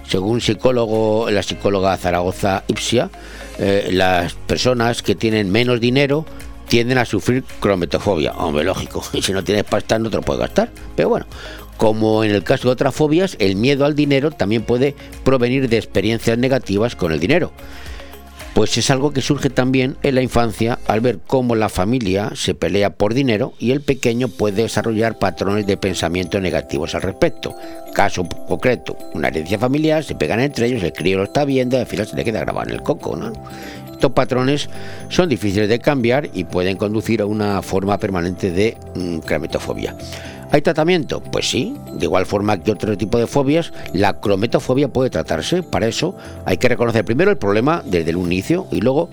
[0.08, 3.10] Según psicólogo, la psicóloga Zaragoza Ipsia,
[3.58, 6.26] eh, las personas que tienen menos dinero
[6.70, 8.32] tienden a sufrir crometofobia.
[8.32, 10.72] Hombre, lógico, y si no tienes pasta no te lo puedes gastar.
[10.96, 11.26] Pero bueno,
[11.76, 14.96] como en el caso de otras fobias, el miedo al dinero también puede
[15.26, 17.52] provenir de experiencias negativas con el dinero
[18.60, 22.54] pues es algo que surge también en la infancia al ver cómo la familia se
[22.54, 27.56] pelea por dinero y el pequeño puede desarrollar patrones de pensamiento negativos al respecto.
[27.94, 31.80] Caso concreto, una herencia familiar, se pegan entre ellos, el crío lo está viendo y
[31.80, 33.32] al final se le queda grabado en el coco, ¿no?
[33.94, 34.70] Estos patrones
[35.08, 39.96] son difíciles de cambiar y pueden conducir a una forma permanente de mm, crometofobia.
[40.52, 41.22] ¿Hay tratamiento?
[41.22, 45.62] Pues sí, de igual forma que otro tipo de fobias, la crometofobia puede tratarse.
[45.62, 46.16] Para eso
[46.46, 49.10] hay que reconocer primero el problema desde el inicio y luego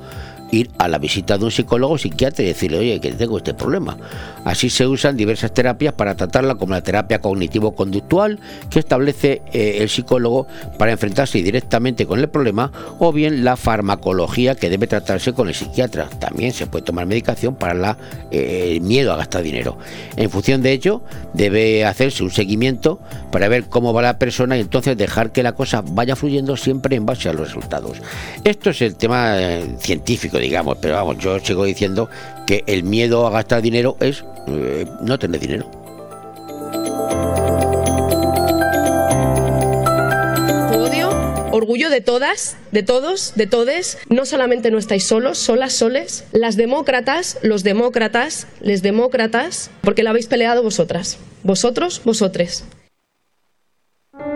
[0.50, 3.52] ir a la visita de un psicólogo o psiquiatra y decirle, oye, que tengo este
[3.52, 3.98] problema.
[4.46, 8.38] Así se usan diversas terapias para tratarla, como la terapia cognitivo-conductual
[8.70, 10.46] que establece eh, el psicólogo
[10.78, 12.70] para enfrentarse directamente con el problema,
[13.00, 16.08] o bien la farmacología que debe tratarse con el psiquiatra.
[16.20, 17.98] También se puede tomar medicación para la,
[18.30, 19.78] eh, el miedo a gastar dinero.
[20.16, 21.02] En función de ello,
[21.34, 23.00] debe hacerse un seguimiento
[23.32, 26.94] para ver cómo va la persona y entonces dejar que la cosa vaya fluyendo siempre
[26.94, 27.98] en base a los resultados.
[28.44, 32.08] Esto es el tema eh, científico digamos, pero vamos, yo sigo diciendo
[32.46, 35.70] que el miedo a gastar dinero es eh, no tener dinero.
[41.66, 43.98] orgullo de todas, de todos, de todes.
[44.08, 46.24] No solamente no estáis solos, solas, soles.
[46.30, 51.18] Las demócratas, los demócratas, les demócratas, porque la habéis peleado vosotras.
[51.42, 52.64] Vosotros, vosotres.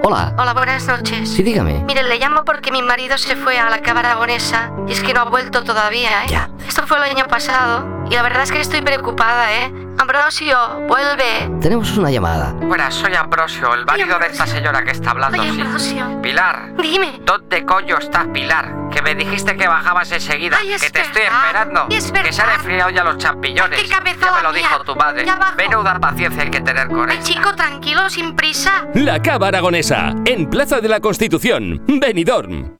[0.02, 0.34] Hola.
[0.36, 1.28] Hola, buenas noches.
[1.30, 1.82] Sí, dígame.
[1.84, 5.14] Mire, le llamo porque mi marido se fue a la Cámara Aragonesa y es que
[5.14, 6.28] no ha vuelto todavía, ¿eh?
[6.28, 6.50] Ya.
[6.66, 9.72] Esto fue el año pasado y la verdad es que estoy preocupada, ¿eh?
[9.98, 11.50] Ambrosio, vuelve.
[11.60, 12.52] Tenemos una llamada.
[12.52, 15.42] Buenas, soy Ambrosio, el marido de esta señora que está hablando.
[15.42, 15.48] Sí.
[15.60, 16.22] Ambrosio.
[16.22, 16.74] Pilar.
[16.76, 17.20] Dime.
[17.24, 18.89] ¿Dónde coño estás, Pilar?
[19.02, 20.58] Que me dijiste que bajabas enseguida.
[20.60, 21.38] Ay, es que te estoy verdad.
[21.46, 21.86] esperando.
[21.90, 23.78] Es que se han enfriado ya los champiñones.
[23.80, 24.62] Ay, qué cabezada ya me lo mía.
[24.68, 25.24] dijo tu madre.
[25.24, 25.56] Ya bajo.
[25.56, 27.22] Menuda paciencia hay que tener con él.
[27.22, 28.86] chico, tranquilo, sin prisa.
[28.94, 32.79] La Cava Aragonesa, en Plaza de la Constitución, Benidorm.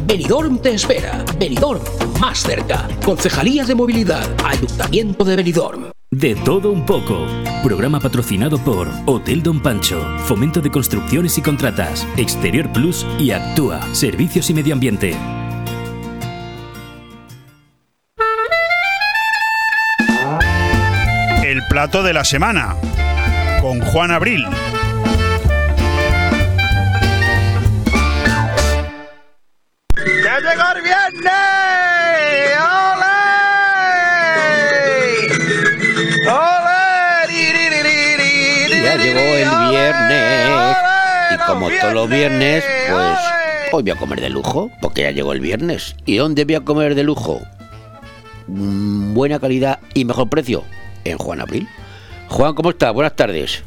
[0.05, 1.23] Benidorm te espera.
[1.37, 1.81] Benidorm
[2.19, 2.87] más cerca.
[3.03, 4.29] Concejalía de Movilidad.
[4.45, 5.91] Ayuntamiento de Benidorm.
[6.09, 7.25] De todo un poco.
[7.63, 13.81] Programa patrocinado por Hotel Don Pancho, Fomento de Construcciones y Contratas, Exterior Plus y Actúa,
[13.93, 15.15] Servicios y Medio Ambiente.
[21.43, 22.75] El plato de la semana
[23.61, 24.45] con Juan Abril.
[42.01, 43.17] Los viernes, pues
[43.73, 45.95] hoy voy a comer de lujo, porque ya llegó el viernes.
[46.05, 47.39] ¿Y dónde voy a comer de lujo?
[48.47, 50.63] Mm, buena calidad y mejor precio
[51.03, 51.67] en Juan Abril.
[52.27, 52.91] Juan, ¿cómo estás?
[52.93, 53.63] Buenas tardes.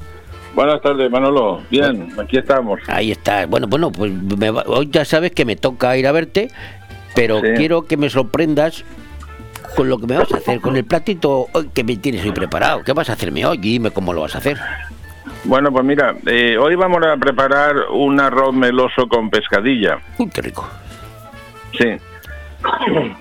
[0.55, 1.63] Buenas tardes, Manolo.
[1.71, 2.81] Bien, aquí estamos.
[2.89, 3.47] Ahí está.
[3.47, 6.51] Bueno, bueno, pues me va- hoy ya sabes que me toca ir a verte,
[7.15, 7.47] pero Sí.
[7.57, 8.85] quiero que me sorprendas
[9.77, 12.33] con lo que me vas a hacer, con el platito hoy que me tienes hoy
[12.33, 12.83] preparado.
[12.83, 13.59] ¿Qué vas a hacerme hoy?
[13.59, 14.59] Dime cómo lo vas a hacer.
[15.45, 19.99] Bueno, pues mira, eh, hoy vamos a preparar un arroz meloso con pescadilla.
[20.19, 20.69] Uy, qué rico.
[21.79, 21.97] Sí.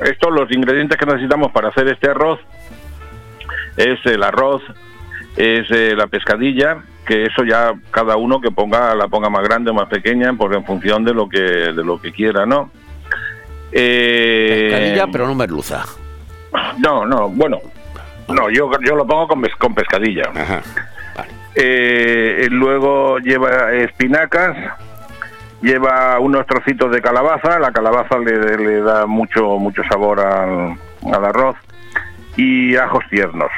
[0.06, 2.40] Estos los ingredientes que necesitamos para hacer este arroz
[3.76, 4.62] es el arroz,
[5.36, 9.72] es eh, la pescadilla, que eso ya cada uno que ponga la ponga más grande
[9.72, 12.72] o más pequeña, porque en función de lo que de lo que quiera, ¿no?
[13.72, 15.84] Eh, Pescadilla, pero no merluza.
[16.78, 17.58] No, no, bueno,
[18.28, 20.24] no, yo, yo lo pongo con, con pescadilla.
[21.56, 24.58] Eh, luego lleva espinacas,
[25.62, 30.76] lleva unos trocitos de calabaza, la calabaza le, le da mucho mucho sabor al,
[31.14, 31.56] al arroz
[32.36, 33.52] y ajos tiernos.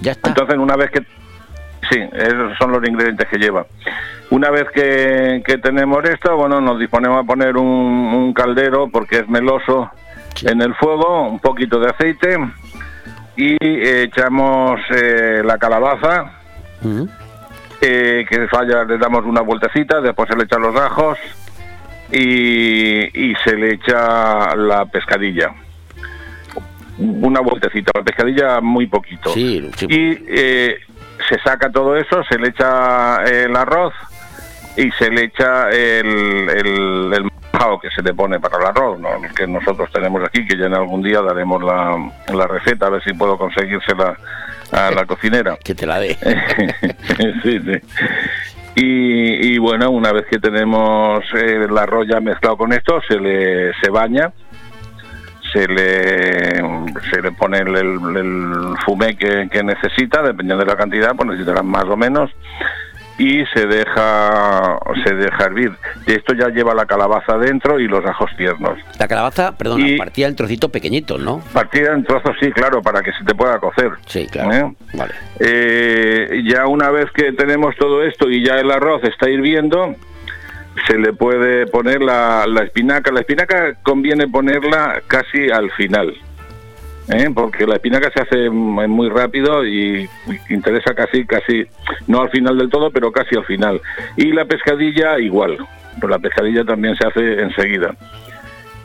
[0.00, 0.30] Ya está.
[0.30, 1.00] Entonces, una vez que
[1.90, 3.66] sí, esos son los ingredientes que lleva.
[4.30, 9.18] Una vez que, que tenemos esto, bueno, nos disponemos a poner un, un caldero porque
[9.18, 9.90] es meloso
[10.42, 12.38] en el fuego, un poquito de aceite
[13.36, 16.35] y echamos eh, la calabaza
[17.80, 21.18] eh, que falla, le damos una vueltecita, después se le echan los ajos
[22.10, 25.52] y, y se le echa la pescadilla.
[26.98, 29.30] Una vueltecita, la pescadilla muy poquito.
[29.30, 29.86] Sí, sí.
[29.88, 30.78] Y eh,
[31.28, 33.92] se saca todo eso, se le echa el arroz
[34.76, 38.98] y se le echa el, el, el majao que se le pone para el arroz,
[38.98, 39.08] ¿no?
[39.22, 42.90] El que nosotros tenemos aquí, que ya en algún día daremos la, la receta, a
[42.90, 44.16] ver si puedo conseguírsela
[44.72, 45.56] a la cocinera.
[45.64, 46.16] Que te la dé.
[47.42, 47.80] sí, sí.
[48.76, 53.18] Y, y bueno, una vez que tenemos eh, el arroz ya mezclado con esto, se
[53.18, 54.30] le se baña,
[55.52, 56.56] se le,
[57.10, 61.26] se le pone el, el- el fumé que, que necesita, dependiendo de la cantidad, pues
[61.28, 62.30] necesitarán más o menos,
[63.18, 65.72] y se deja se deja hervir.
[66.06, 68.78] Esto ya lleva la calabaza dentro y los ajos tiernos.
[68.98, 71.40] La calabaza, perdona, Y- partida en trocitos pequeñitos, ¿no?
[71.52, 73.90] Partida en trozos, sí, claro, para que se te pueda cocer.
[74.06, 74.52] Sí, claro.
[74.52, 74.74] ¿Eh?
[74.94, 75.14] Vale.
[75.40, 79.94] Eh, ya una vez que tenemos todo esto y ya el arroz está hirviendo,
[80.86, 83.10] se le puede poner la, la espinaca.
[83.12, 86.14] La espinaca conviene ponerla casi al final,
[87.08, 87.30] ¿eh?
[87.34, 90.08] porque la espinaca se hace muy rápido y
[90.48, 91.66] interesa casi, casi,
[92.06, 93.80] no al final del todo, pero casi al final.
[94.16, 95.58] Y la pescadilla igual,
[95.96, 97.94] pero la pescadilla también se hace enseguida.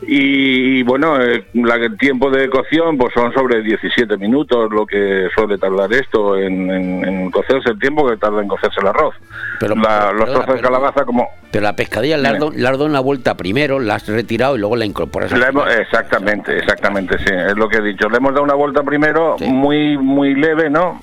[0.04, 4.84] Y, y bueno, eh, la- el tiempo de cocción pues son sobre 17 minutos lo
[4.84, 8.88] que suele tardar esto en, en- en cocerse, el tiempo que tarda en cocerse el
[8.88, 9.14] arroz.
[9.60, 11.28] Pero, La- pero, los trozos de calabaza como...
[11.52, 14.84] Pero la pescadilla la has, dado- una vuelta primero, la has retirado y luego la
[14.86, 15.30] incorporas.
[15.38, 18.08] La hemos- exactamente, exactamente, sí, es lo que he dicho.
[18.08, 21.00] Le hemos dado una vuelta primero muy muy leve, ¿no?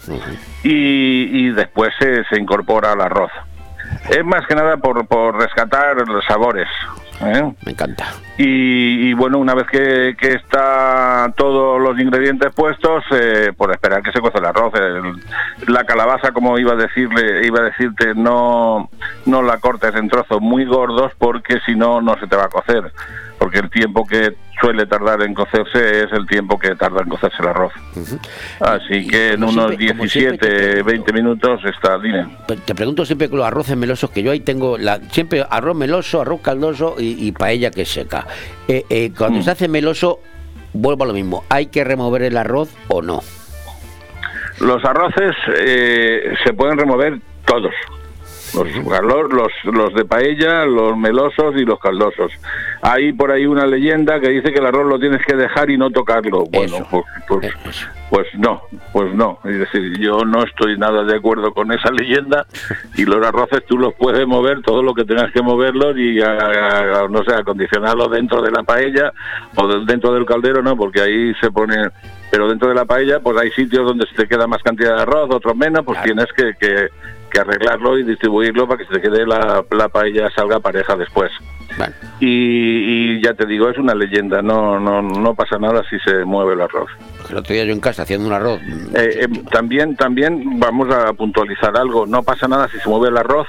[0.64, 0.70] y,
[1.48, 3.32] y después se, se incorpora al arroz.
[4.10, 6.68] Es más que nada por, por rescatar los sabores.
[7.22, 7.54] ¿Eh?
[7.66, 8.06] Me encanta.
[8.38, 14.02] Y, y bueno, una vez que, que está todos los ingredientes puestos, eh, por esperar
[14.02, 14.74] que se cueza el arroz.
[14.76, 18.90] El- la calabaza, como iba a decirle, iba a decirte, no,
[19.26, 22.50] no la cortes en trozos muy gordos porque si no, no se te va a
[22.50, 22.92] cocer.
[23.50, 27.38] Porque el tiempo que suele tardar en cocerse es el tiempo que tarda en cocerse
[27.42, 27.74] el arroz.
[28.60, 31.98] Así que en unos siempre- como siempre 17, 20 minutos está.
[32.00, 35.76] Pero Te pregunto siempre con los arroces melosos que yo ahí tengo, la, siempre arroz
[35.76, 38.28] meloso, arroz caldoso y, y paella que seca.
[38.68, 39.44] Eh, eh, cuando Mm.
[39.44, 40.20] se hace meloso,
[40.74, 43.22] vuelvo a lo mismo, ¿hay que remover el arroz o no?
[44.60, 47.74] Los arroces eh, se pueden remover todos.
[48.56, 52.32] Los, calor- los, los de paella, los melosos y los caldosos.
[52.82, 55.78] Hay por ahí una leyenda que dice que el arroz lo tienes que dejar y
[55.78, 56.46] no tocarlo.
[56.46, 57.54] Bueno, pues, pues,
[58.10, 58.62] pues no,
[58.92, 59.40] pues no.
[59.46, 62.46] Es decir, yo no estoy nada de acuerdo con esa leyenda
[62.96, 66.32] y los arroces tú los puedes mover todo lo que tengas que moverlos y, a-
[66.38, 69.14] a- a- no sé, acondicionarlos dentro de la paella
[69.56, 70.76] o de- dentro del caldero, ¿no?
[70.76, 71.76] Porque ahí se pone...
[72.32, 75.02] Pero dentro de la paella, pues hay sitios donde se te queda más cantidad de
[75.02, 76.90] arroz, otros menos, pues tienes que, que,
[77.30, 81.32] que arreglarlo y distribuirlo para que se te quede la, la paella salga pareja después.
[82.20, 82.26] Y,
[83.18, 86.54] y ya te digo, es una leyenda, no, no, no pasa nada si se mueve
[86.54, 86.90] el arroz.
[87.30, 88.60] El otro día yo en casa haciendo un arroz,
[88.96, 93.18] Eh, eh, también, también vamos a puntualizar algo, no pasa nada si se mueve el
[93.18, 93.48] arroz,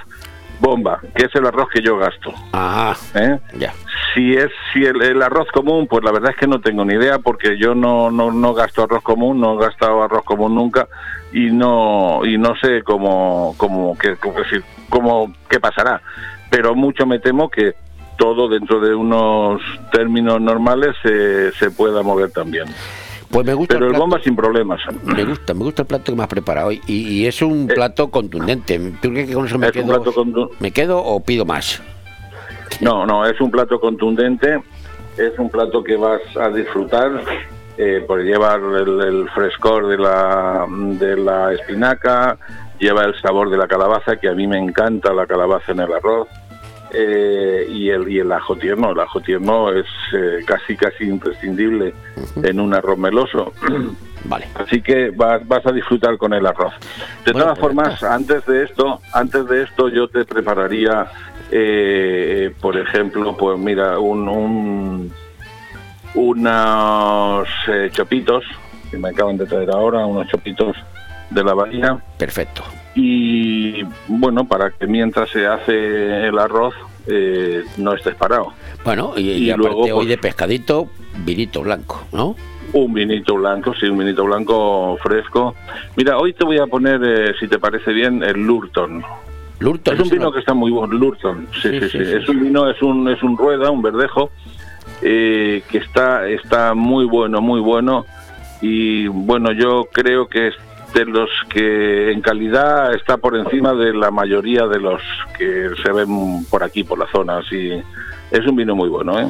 [0.60, 2.32] bomba, que es el arroz que yo gasto.
[2.52, 3.38] Ah, ¿Eh?
[3.58, 3.72] ya.
[4.14, 6.94] Si es si el, el arroz común, pues la verdad es que no tengo ni
[6.94, 10.86] idea porque yo no, no, no gasto arroz común, no he gastado arroz común nunca
[11.32, 16.00] y no y no sé cómo cómo qué decir, cómo- qué pasará.
[16.50, 17.74] pero mucho me temo que
[18.18, 19.62] todo dentro de unos
[19.92, 22.66] términos normales se, se pueda mover también.
[23.31, 24.81] Pues me gusta Pero el bomba sin problemas.
[25.05, 28.11] Me gusta, me gusta el plato que me has preparado y, y es un plato
[28.11, 28.78] contundente.
[29.01, 31.81] ¿Tú crees que con eso Eh, un plato me quedo o pido más?
[32.81, 34.62] No, no, es un plato contundente,
[35.16, 37.23] es un plato que vas a disfrutar,
[37.77, 42.39] eh, por llevar el, el frescor de la, de la espinaca,
[42.78, 45.93] lleva el sabor de la calabaza, que a mí me encanta la calabaza en el
[45.93, 46.28] arroz,
[46.92, 51.94] eh, y, el, y el ajo tierno, el ajo tierno es eh, casi casi imprescindible
[52.42, 53.52] en un arroz meloso.
[54.24, 54.46] Vale.
[54.54, 56.74] Así que vas, vas a disfrutar con el arroz.
[57.24, 61.06] De todas formas, antes de esto, antes de esto yo te prepararía,
[61.50, 65.12] eh, por ejemplo, pues mira, un, un-
[66.14, 68.44] unos eh, chopitos
[68.90, 70.76] que me acaban de traer ahora, unos chopitos
[71.30, 71.98] de la bahía.
[72.18, 72.62] Perfecto.
[72.94, 76.74] Y bueno, para que mientras se hace el arroz
[77.06, 78.52] eh, no estés parado.
[78.84, 80.88] Bueno, y, Y y aparte luego, hoy pues- de pescadito,
[81.24, 82.36] vinito blanco, ¿no?
[82.72, 85.56] Un vinito blanco, sí, un vinito blanco fresco.
[85.96, 89.02] Mira, hoy te voy a poner, eh, si te parece bien, el Lurton.
[89.58, 89.94] Lurton.
[89.94, 91.48] Es un vino no- que está muy bueno, Lurton.
[91.52, 92.04] Sí, Sí, sí, sí, sí.
[92.04, 94.30] sí, Es un vino, es un, es un rueda, un verdejo,
[95.02, 98.06] eh, que está, está muy bueno, muy bueno.
[98.62, 100.54] Y bueno, yo creo que es
[100.94, 105.00] de los que en calidad está por encima de la mayoría de los
[105.38, 107.38] que se ven por aquí, por la zona.
[107.38, 107.70] Así,
[108.30, 109.26] es un vino muy bueno, ¿eh?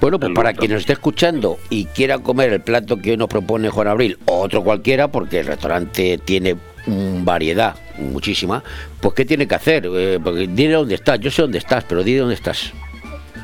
[0.00, 3.28] Bueno, pues para quien nos esté escuchando y quiera comer el plato que hoy nos
[3.28, 6.56] propone Juan Abril, o otro cualquiera, porque el restaurante tiene
[6.86, 8.62] variedad, muchísima,
[9.00, 9.86] pues ¿qué tiene que hacer?
[9.86, 12.72] Eh, porque dile dónde estás, yo sé dónde estás, pero dile dónde estás.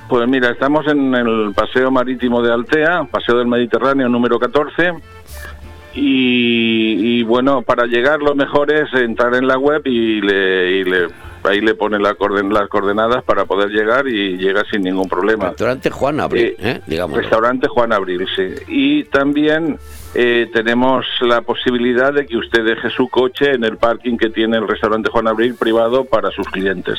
[0.08, 4.92] Pues mira, estamos en el Paseo Marítimo de Altea, Paseo del Mediterráneo número 14.
[5.94, 10.84] Y, y, bueno, para llegar lo mejor es entrar en la web y, le, y
[10.84, 11.08] le-
[11.44, 15.48] ahí le pone la coorden- las coordenadas para poder llegar y llega sin ningún problema.
[15.48, 16.80] Restaurante Juan Abril, ¿eh?
[16.86, 17.16] Digamos.
[17.16, 18.54] Restaurante Juan Abril, sí.
[18.68, 19.78] Y también
[20.14, 24.58] eh, tenemos la posibilidad de que usted deje su coche en el parking que tiene
[24.58, 26.98] el restaurante Juan Abril privado para sus clientes.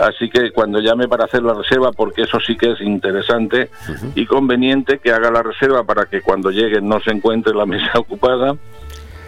[0.00, 3.70] Así que cuando llame para hacer la reserva, porque eso sí que es interesante
[4.14, 7.98] y conveniente que haga la reserva para que cuando llegue no se encuentre la mesa
[7.98, 8.56] ocupada,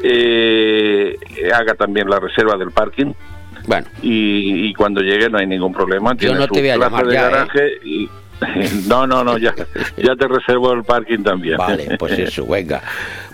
[0.03, 1.16] eh,
[1.55, 3.12] haga también la reserva del parking.
[3.66, 3.86] Bueno.
[4.03, 6.12] Y, y cuando llegue no hay ningún problema.
[6.12, 7.31] Yo Tiene no te voy a llamar de ya, ¿eh?
[7.31, 8.09] garaje y-
[8.89, 9.53] no, no, no, ya,
[9.97, 11.57] ya te reservo el parking también.
[11.57, 12.81] Vale, pues eso, venga.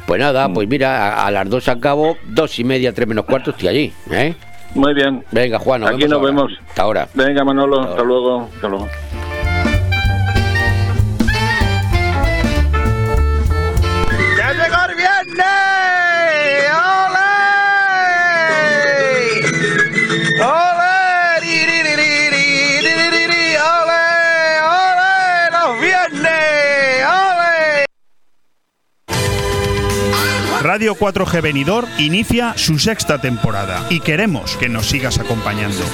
[0.06, 3.50] Pues nada, pues mira, a, a las dos acabo, dos y media, tres menos cuarto,
[3.50, 4.34] estoy allí, ¿eh?
[4.74, 5.24] Muy bien.
[5.30, 6.32] Venga, Juan, nos Aquí vemos nos ahora.
[6.34, 6.52] vemos.
[6.68, 7.08] Hasta ahora.
[7.14, 8.48] Venga, Manolo, Hasta hasta luego.
[8.54, 8.88] Hasta luego.
[30.64, 35.84] Radio 4G Benidorm inicia su sexta temporada y queremos que nos sigas acompañando.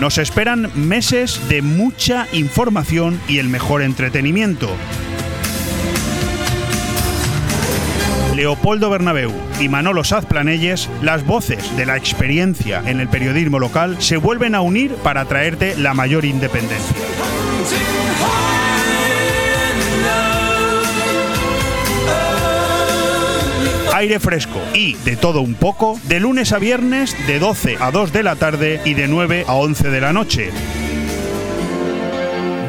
[0.00, 4.70] Nos esperan meses de mucha información y el mejor entretenimiento.
[8.34, 14.00] Leopoldo Bernabeu y Manolo Saz Planelles, las voces de la experiencia en el periodismo local,
[14.00, 16.96] se vuelven a unir para traerte la mayor independencia.
[23.94, 28.12] Aire fresco y de todo un poco, de lunes a viernes de 12 a 2
[28.12, 30.50] de la tarde y de 9 a 11 de la noche.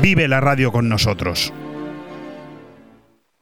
[0.03, 1.51] Vive la radio con nosotros.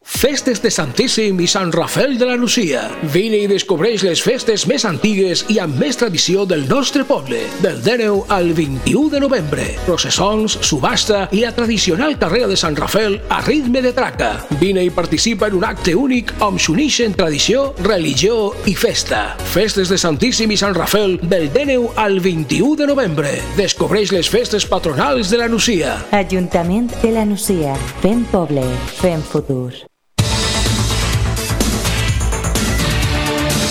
[0.04, 2.82] Festes de Santíssim i Sant Rafel de la Nucia.
[3.14, 7.40] Vine i descobreix les festes més antigues i amb més tradició del nostre poble.
[7.64, 9.68] Del 19 al 21 de novembre.
[9.88, 14.34] Processons, subhasta i la tradicional carrera de Sant Rafel a ritme de traca.
[14.60, 19.38] Vine i participa en un acte únic on s'unixen tradició, religió i festa.
[19.54, 23.38] Festes de Santíssim i Sant Rafel del 19 al 21 de novembre.
[23.56, 25.98] Descobreix les festes patronals de la Nucia.
[26.12, 27.80] Ajuntament de la Nucia.
[28.04, 28.68] Fem poble,
[29.00, 29.72] fem futur.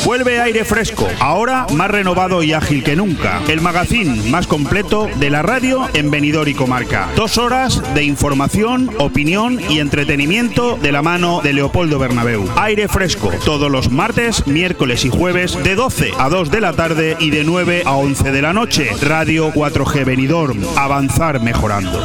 [0.04, 3.40] Vuelve aire fresco, ahora más renovado y ágil que nunca.
[3.48, 7.08] El magazín más completo de la radio en Benidorm y comarca.
[7.14, 12.48] Dos horas de información, opinión y entretenimiento de la mano de Leopoldo Bernabeu.
[12.56, 17.16] Aire fresco, todos los martes, miércoles y jueves de 12 a 2 de la tarde
[17.20, 18.90] y de 9 a 11 de la noche.
[19.02, 20.58] Radio 4G Benidorm.
[20.76, 22.02] Avanzar mejorando.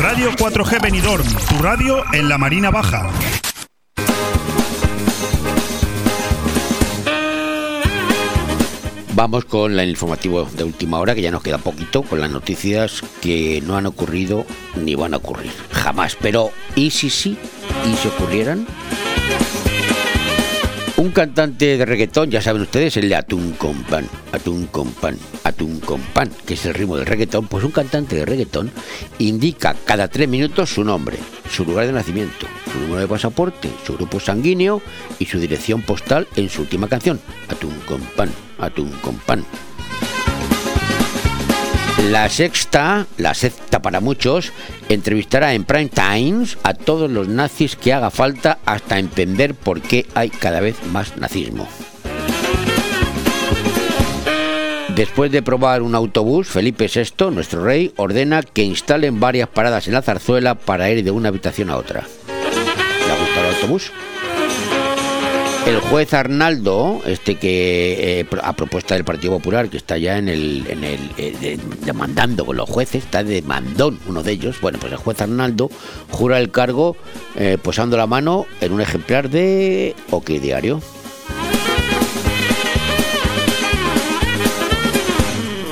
[0.00, 3.10] Radio 4G Benidorm, tu radio en la Marina Baja.
[9.14, 13.02] Vamos con el informativo de última hora, que ya nos queda poquito, con las noticias
[13.20, 14.46] que no han ocurrido
[14.76, 15.50] ni van a ocurrir.
[15.72, 16.16] Jamás.
[16.20, 17.36] Pero, ¿y si sí?
[17.84, 18.68] ¿Y si ocurrieran?
[20.98, 25.16] Un cantante de reggaetón, ya saben ustedes, el de Atún con pan, Atún con pan,
[25.44, 28.72] Atún con pan, que es el ritmo del reggaetón, pues un cantante de reggaetón
[29.20, 31.16] indica cada tres minutos su nombre,
[31.48, 34.82] su lugar de nacimiento, su número de pasaporte, su grupo sanguíneo
[35.20, 39.44] y su dirección postal en su última canción, Atún con pan, Atún con pan.
[42.04, 44.52] La sexta, la sexta para muchos,
[44.88, 50.06] entrevistará en Prime Times a todos los nazis que haga falta hasta entender por qué
[50.14, 51.68] hay cada vez más nazismo.
[54.94, 59.94] Después de probar un autobús, Felipe VI, nuestro rey, ordena que instalen varias paradas en
[59.94, 62.04] la zarzuela para ir de una habitación a otra.
[63.06, 63.92] ¿Le ha gustado el autobús?
[65.66, 70.28] El juez Arnaldo, este que eh, a propuesta del Partido Popular, que está ya en
[70.28, 74.60] el, en el eh, demandando con los jueces, está de mandón uno de ellos.
[74.62, 75.70] Bueno, pues el juez Arnaldo
[76.10, 76.96] jura el cargo
[77.36, 80.80] eh, posando la mano en un ejemplar de OK Diario.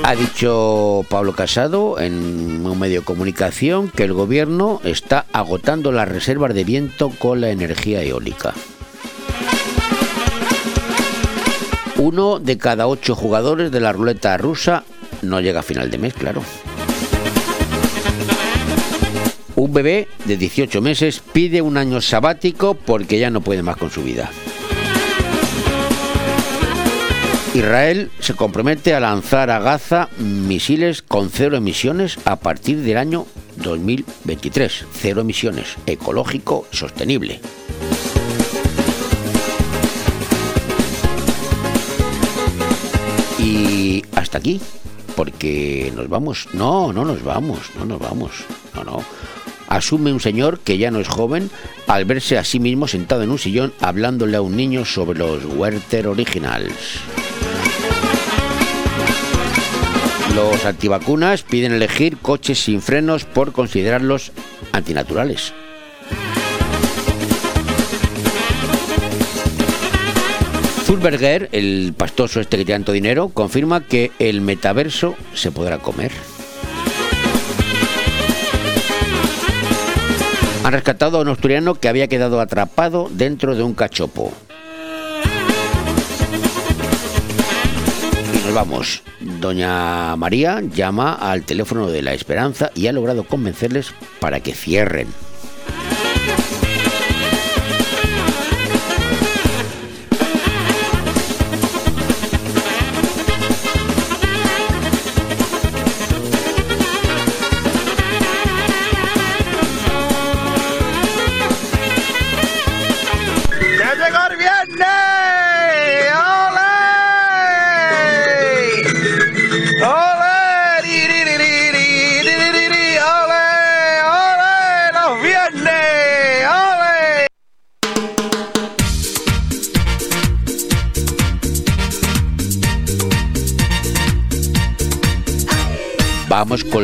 [0.03, 6.07] Ha dicho Pablo Casado en un medio de comunicación que el gobierno está agotando las
[6.07, 8.53] reservas de viento con la energía eólica.
[11.97, 14.83] Uno de cada ocho jugadores de la ruleta rusa
[15.23, 16.43] no llega a final de mes, claro.
[19.55, 23.89] Un bebé de 18 meses pide un año sabático porque ya no puede más con
[23.89, 24.29] su vida.
[27.55, 33.25] Israel se compromete a lanzar a Gaza misiles con cero emisiones a partir del año
[33.55, 34.85] 2023.
[34.93, 37.39] Cero emisiones, ecológico, sostenible.
[43.47, 44.59] Y hasta aquí,
[45.15, 46.49] porque nos vamos.
[46.51, 48.31] No, no nos vamos, no nos vamos.
[48.75, 49.03] No, no.
[49.69, 51.49] Asume un señor que ya no es joven
[51.87, 55.45] al verse a sí mismo sentado en un sillón hablándole a un niño sobre los
[55.45, 56.99] Werther Originals.
[60.35, 64.33] Los antivacunas piden elegir coches sin frenos por considerarlos
[64.73, 65.53] antinaturales.
[70.87, 76.13] Zulberger, el pastoso este que tiene tanto dinero, confirma que el metaverso se podrá comer.
[80.63, 84.31] Han rescatado a un asturiano que había quedado atrapado dentro de un cachopo.
[88.33, 89.03] Y nos vamos.
[89.19, 95.09] Doña María llama al teléfono de la esperanza y ha logrado convencerles para que cierren.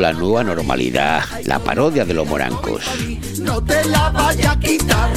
[0.03, 2.83] La nueva normalidad, la parodia de los morancos.
[3.39, 5.13] no te la vaya a quitar.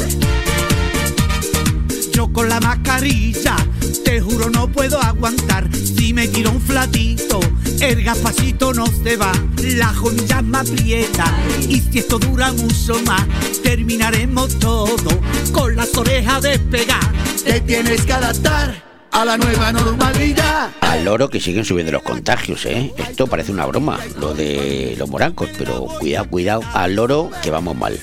[2.13, 3.57] Yo con la mascarilla,
[4.05, 5.69] te juro no puedo aguantar.
[5.75, 7.41] Si me tiro un flatito,
[7.81, 9.33] el gafacito no se va.
[9.61, 11.35] La joya me aprieta
[11.69, 13.27] y si esto dura mucho más,
[13.65, 15.11] terminaremos todo
[15.51, 17.43] con las orejas despegadas.
[17.45, 18.86] Te tienes que adaptar
[19.17, 20.71] a la nueva normalidad.
[20.83, 22.93] Al loro que siguen subiendo los contagios, ¿eh?
[22.99, 27.75] Esto parece una broma, lo de los morancos, pero cuidado, cuidado, al loro que vamos
[27.75, 27.99] mal.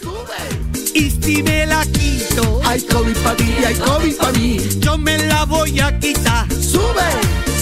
[0.95, 4.57] Y si me la quito, hay COVID para ti, hay COVID para mí.
[4.79, 6.51] Yo me la voy a quitar.
[6.51, 7.11] Sube,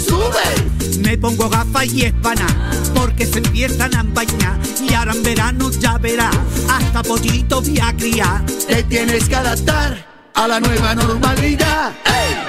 [0.05, 0.99] sube.
[0.99, 2.47] Me pongo gafas y espana,
[2.95, 4.57] porque se empiezan a empañar.
[4.81, 6.37] Y ahora en verano ya verás,
[6.69, 8.45] hasta pollito voy a criar.
[8.45, 11.93] Te tienes que adaptar a la nueva normalidad.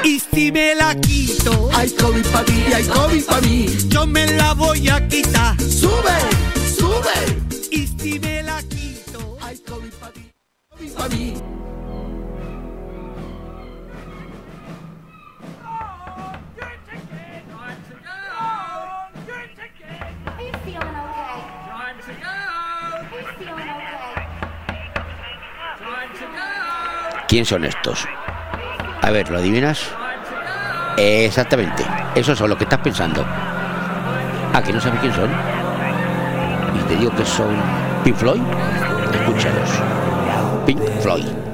[0.04, 3.66] Y si me la quito, hay COVID para ti, hay COVID para mí.
[3.88, 5.60] Yo me la voy a quitar.
[5.60, 6.18] Sube,
[6.76, 7.38] sube.
[7.70, 10.30] Y si me la quito, hay COVID para ti,
[10.70, 11.34] COVID para mí.
[27.32, 28.06] ¿Quién son estos?
[29.00, 29.88] A ver, ¿lo adivinas?
[30.98, 31.82] Exactamente.
[32.14, 33.24] Esos son los que estás pensando.
[34.52, 35.30] Ah, que no sabes quién son.
[36.78, 37.56] Y te digo que son
[38.04, 38.42] Pink Floyd.
[39.14, 39.70] Escúchalos.
[40.66, 41.51] Pink Floyd.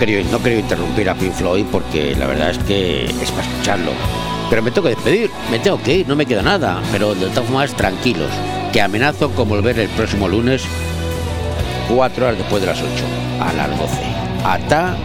[0.00, 3.92] No querido interrumpir a Pink Floyd porque la verdad es que es para escucharlo.
[4.48, 6.80] Pero me tengo que despedir, me tengo que ir, no me queda nada.
[6.90, 8.30] Pero de todas formas, tranquilos,
[8.72, 10.62] que amenazo con volver el próximo lunes,
[11.94, 12.88] cuatro horas después de las 8,
[13.40, 13.94] a las 12.
[14.42, 14.96] Ata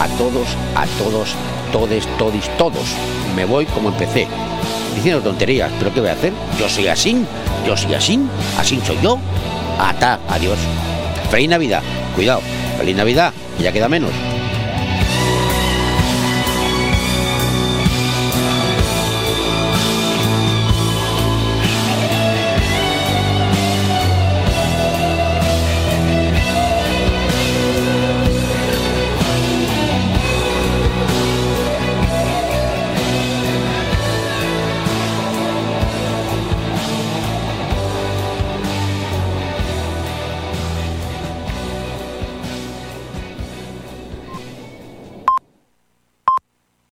[0.00, 1.34] a todos, a todos,
[1.72, 2.94] todes, todis, todos.
[3.34, 4.28] Me voy como empecé,
[4.94, 6.32] diciendo tonterías, pero ¿qué voy a hacer?
[6.60, 7.26] Yo soy así,
[7.66, 8.20] yo soy así,
[8.56, 9.18] así soy yo.
[9.80, 10.58] Ata, adiós.
[11.28, 11.82] Feliz Navidad,
[12.14, 12.40] cuidado,
[12.78, 14.12] feliz Navidad, ya queda menos.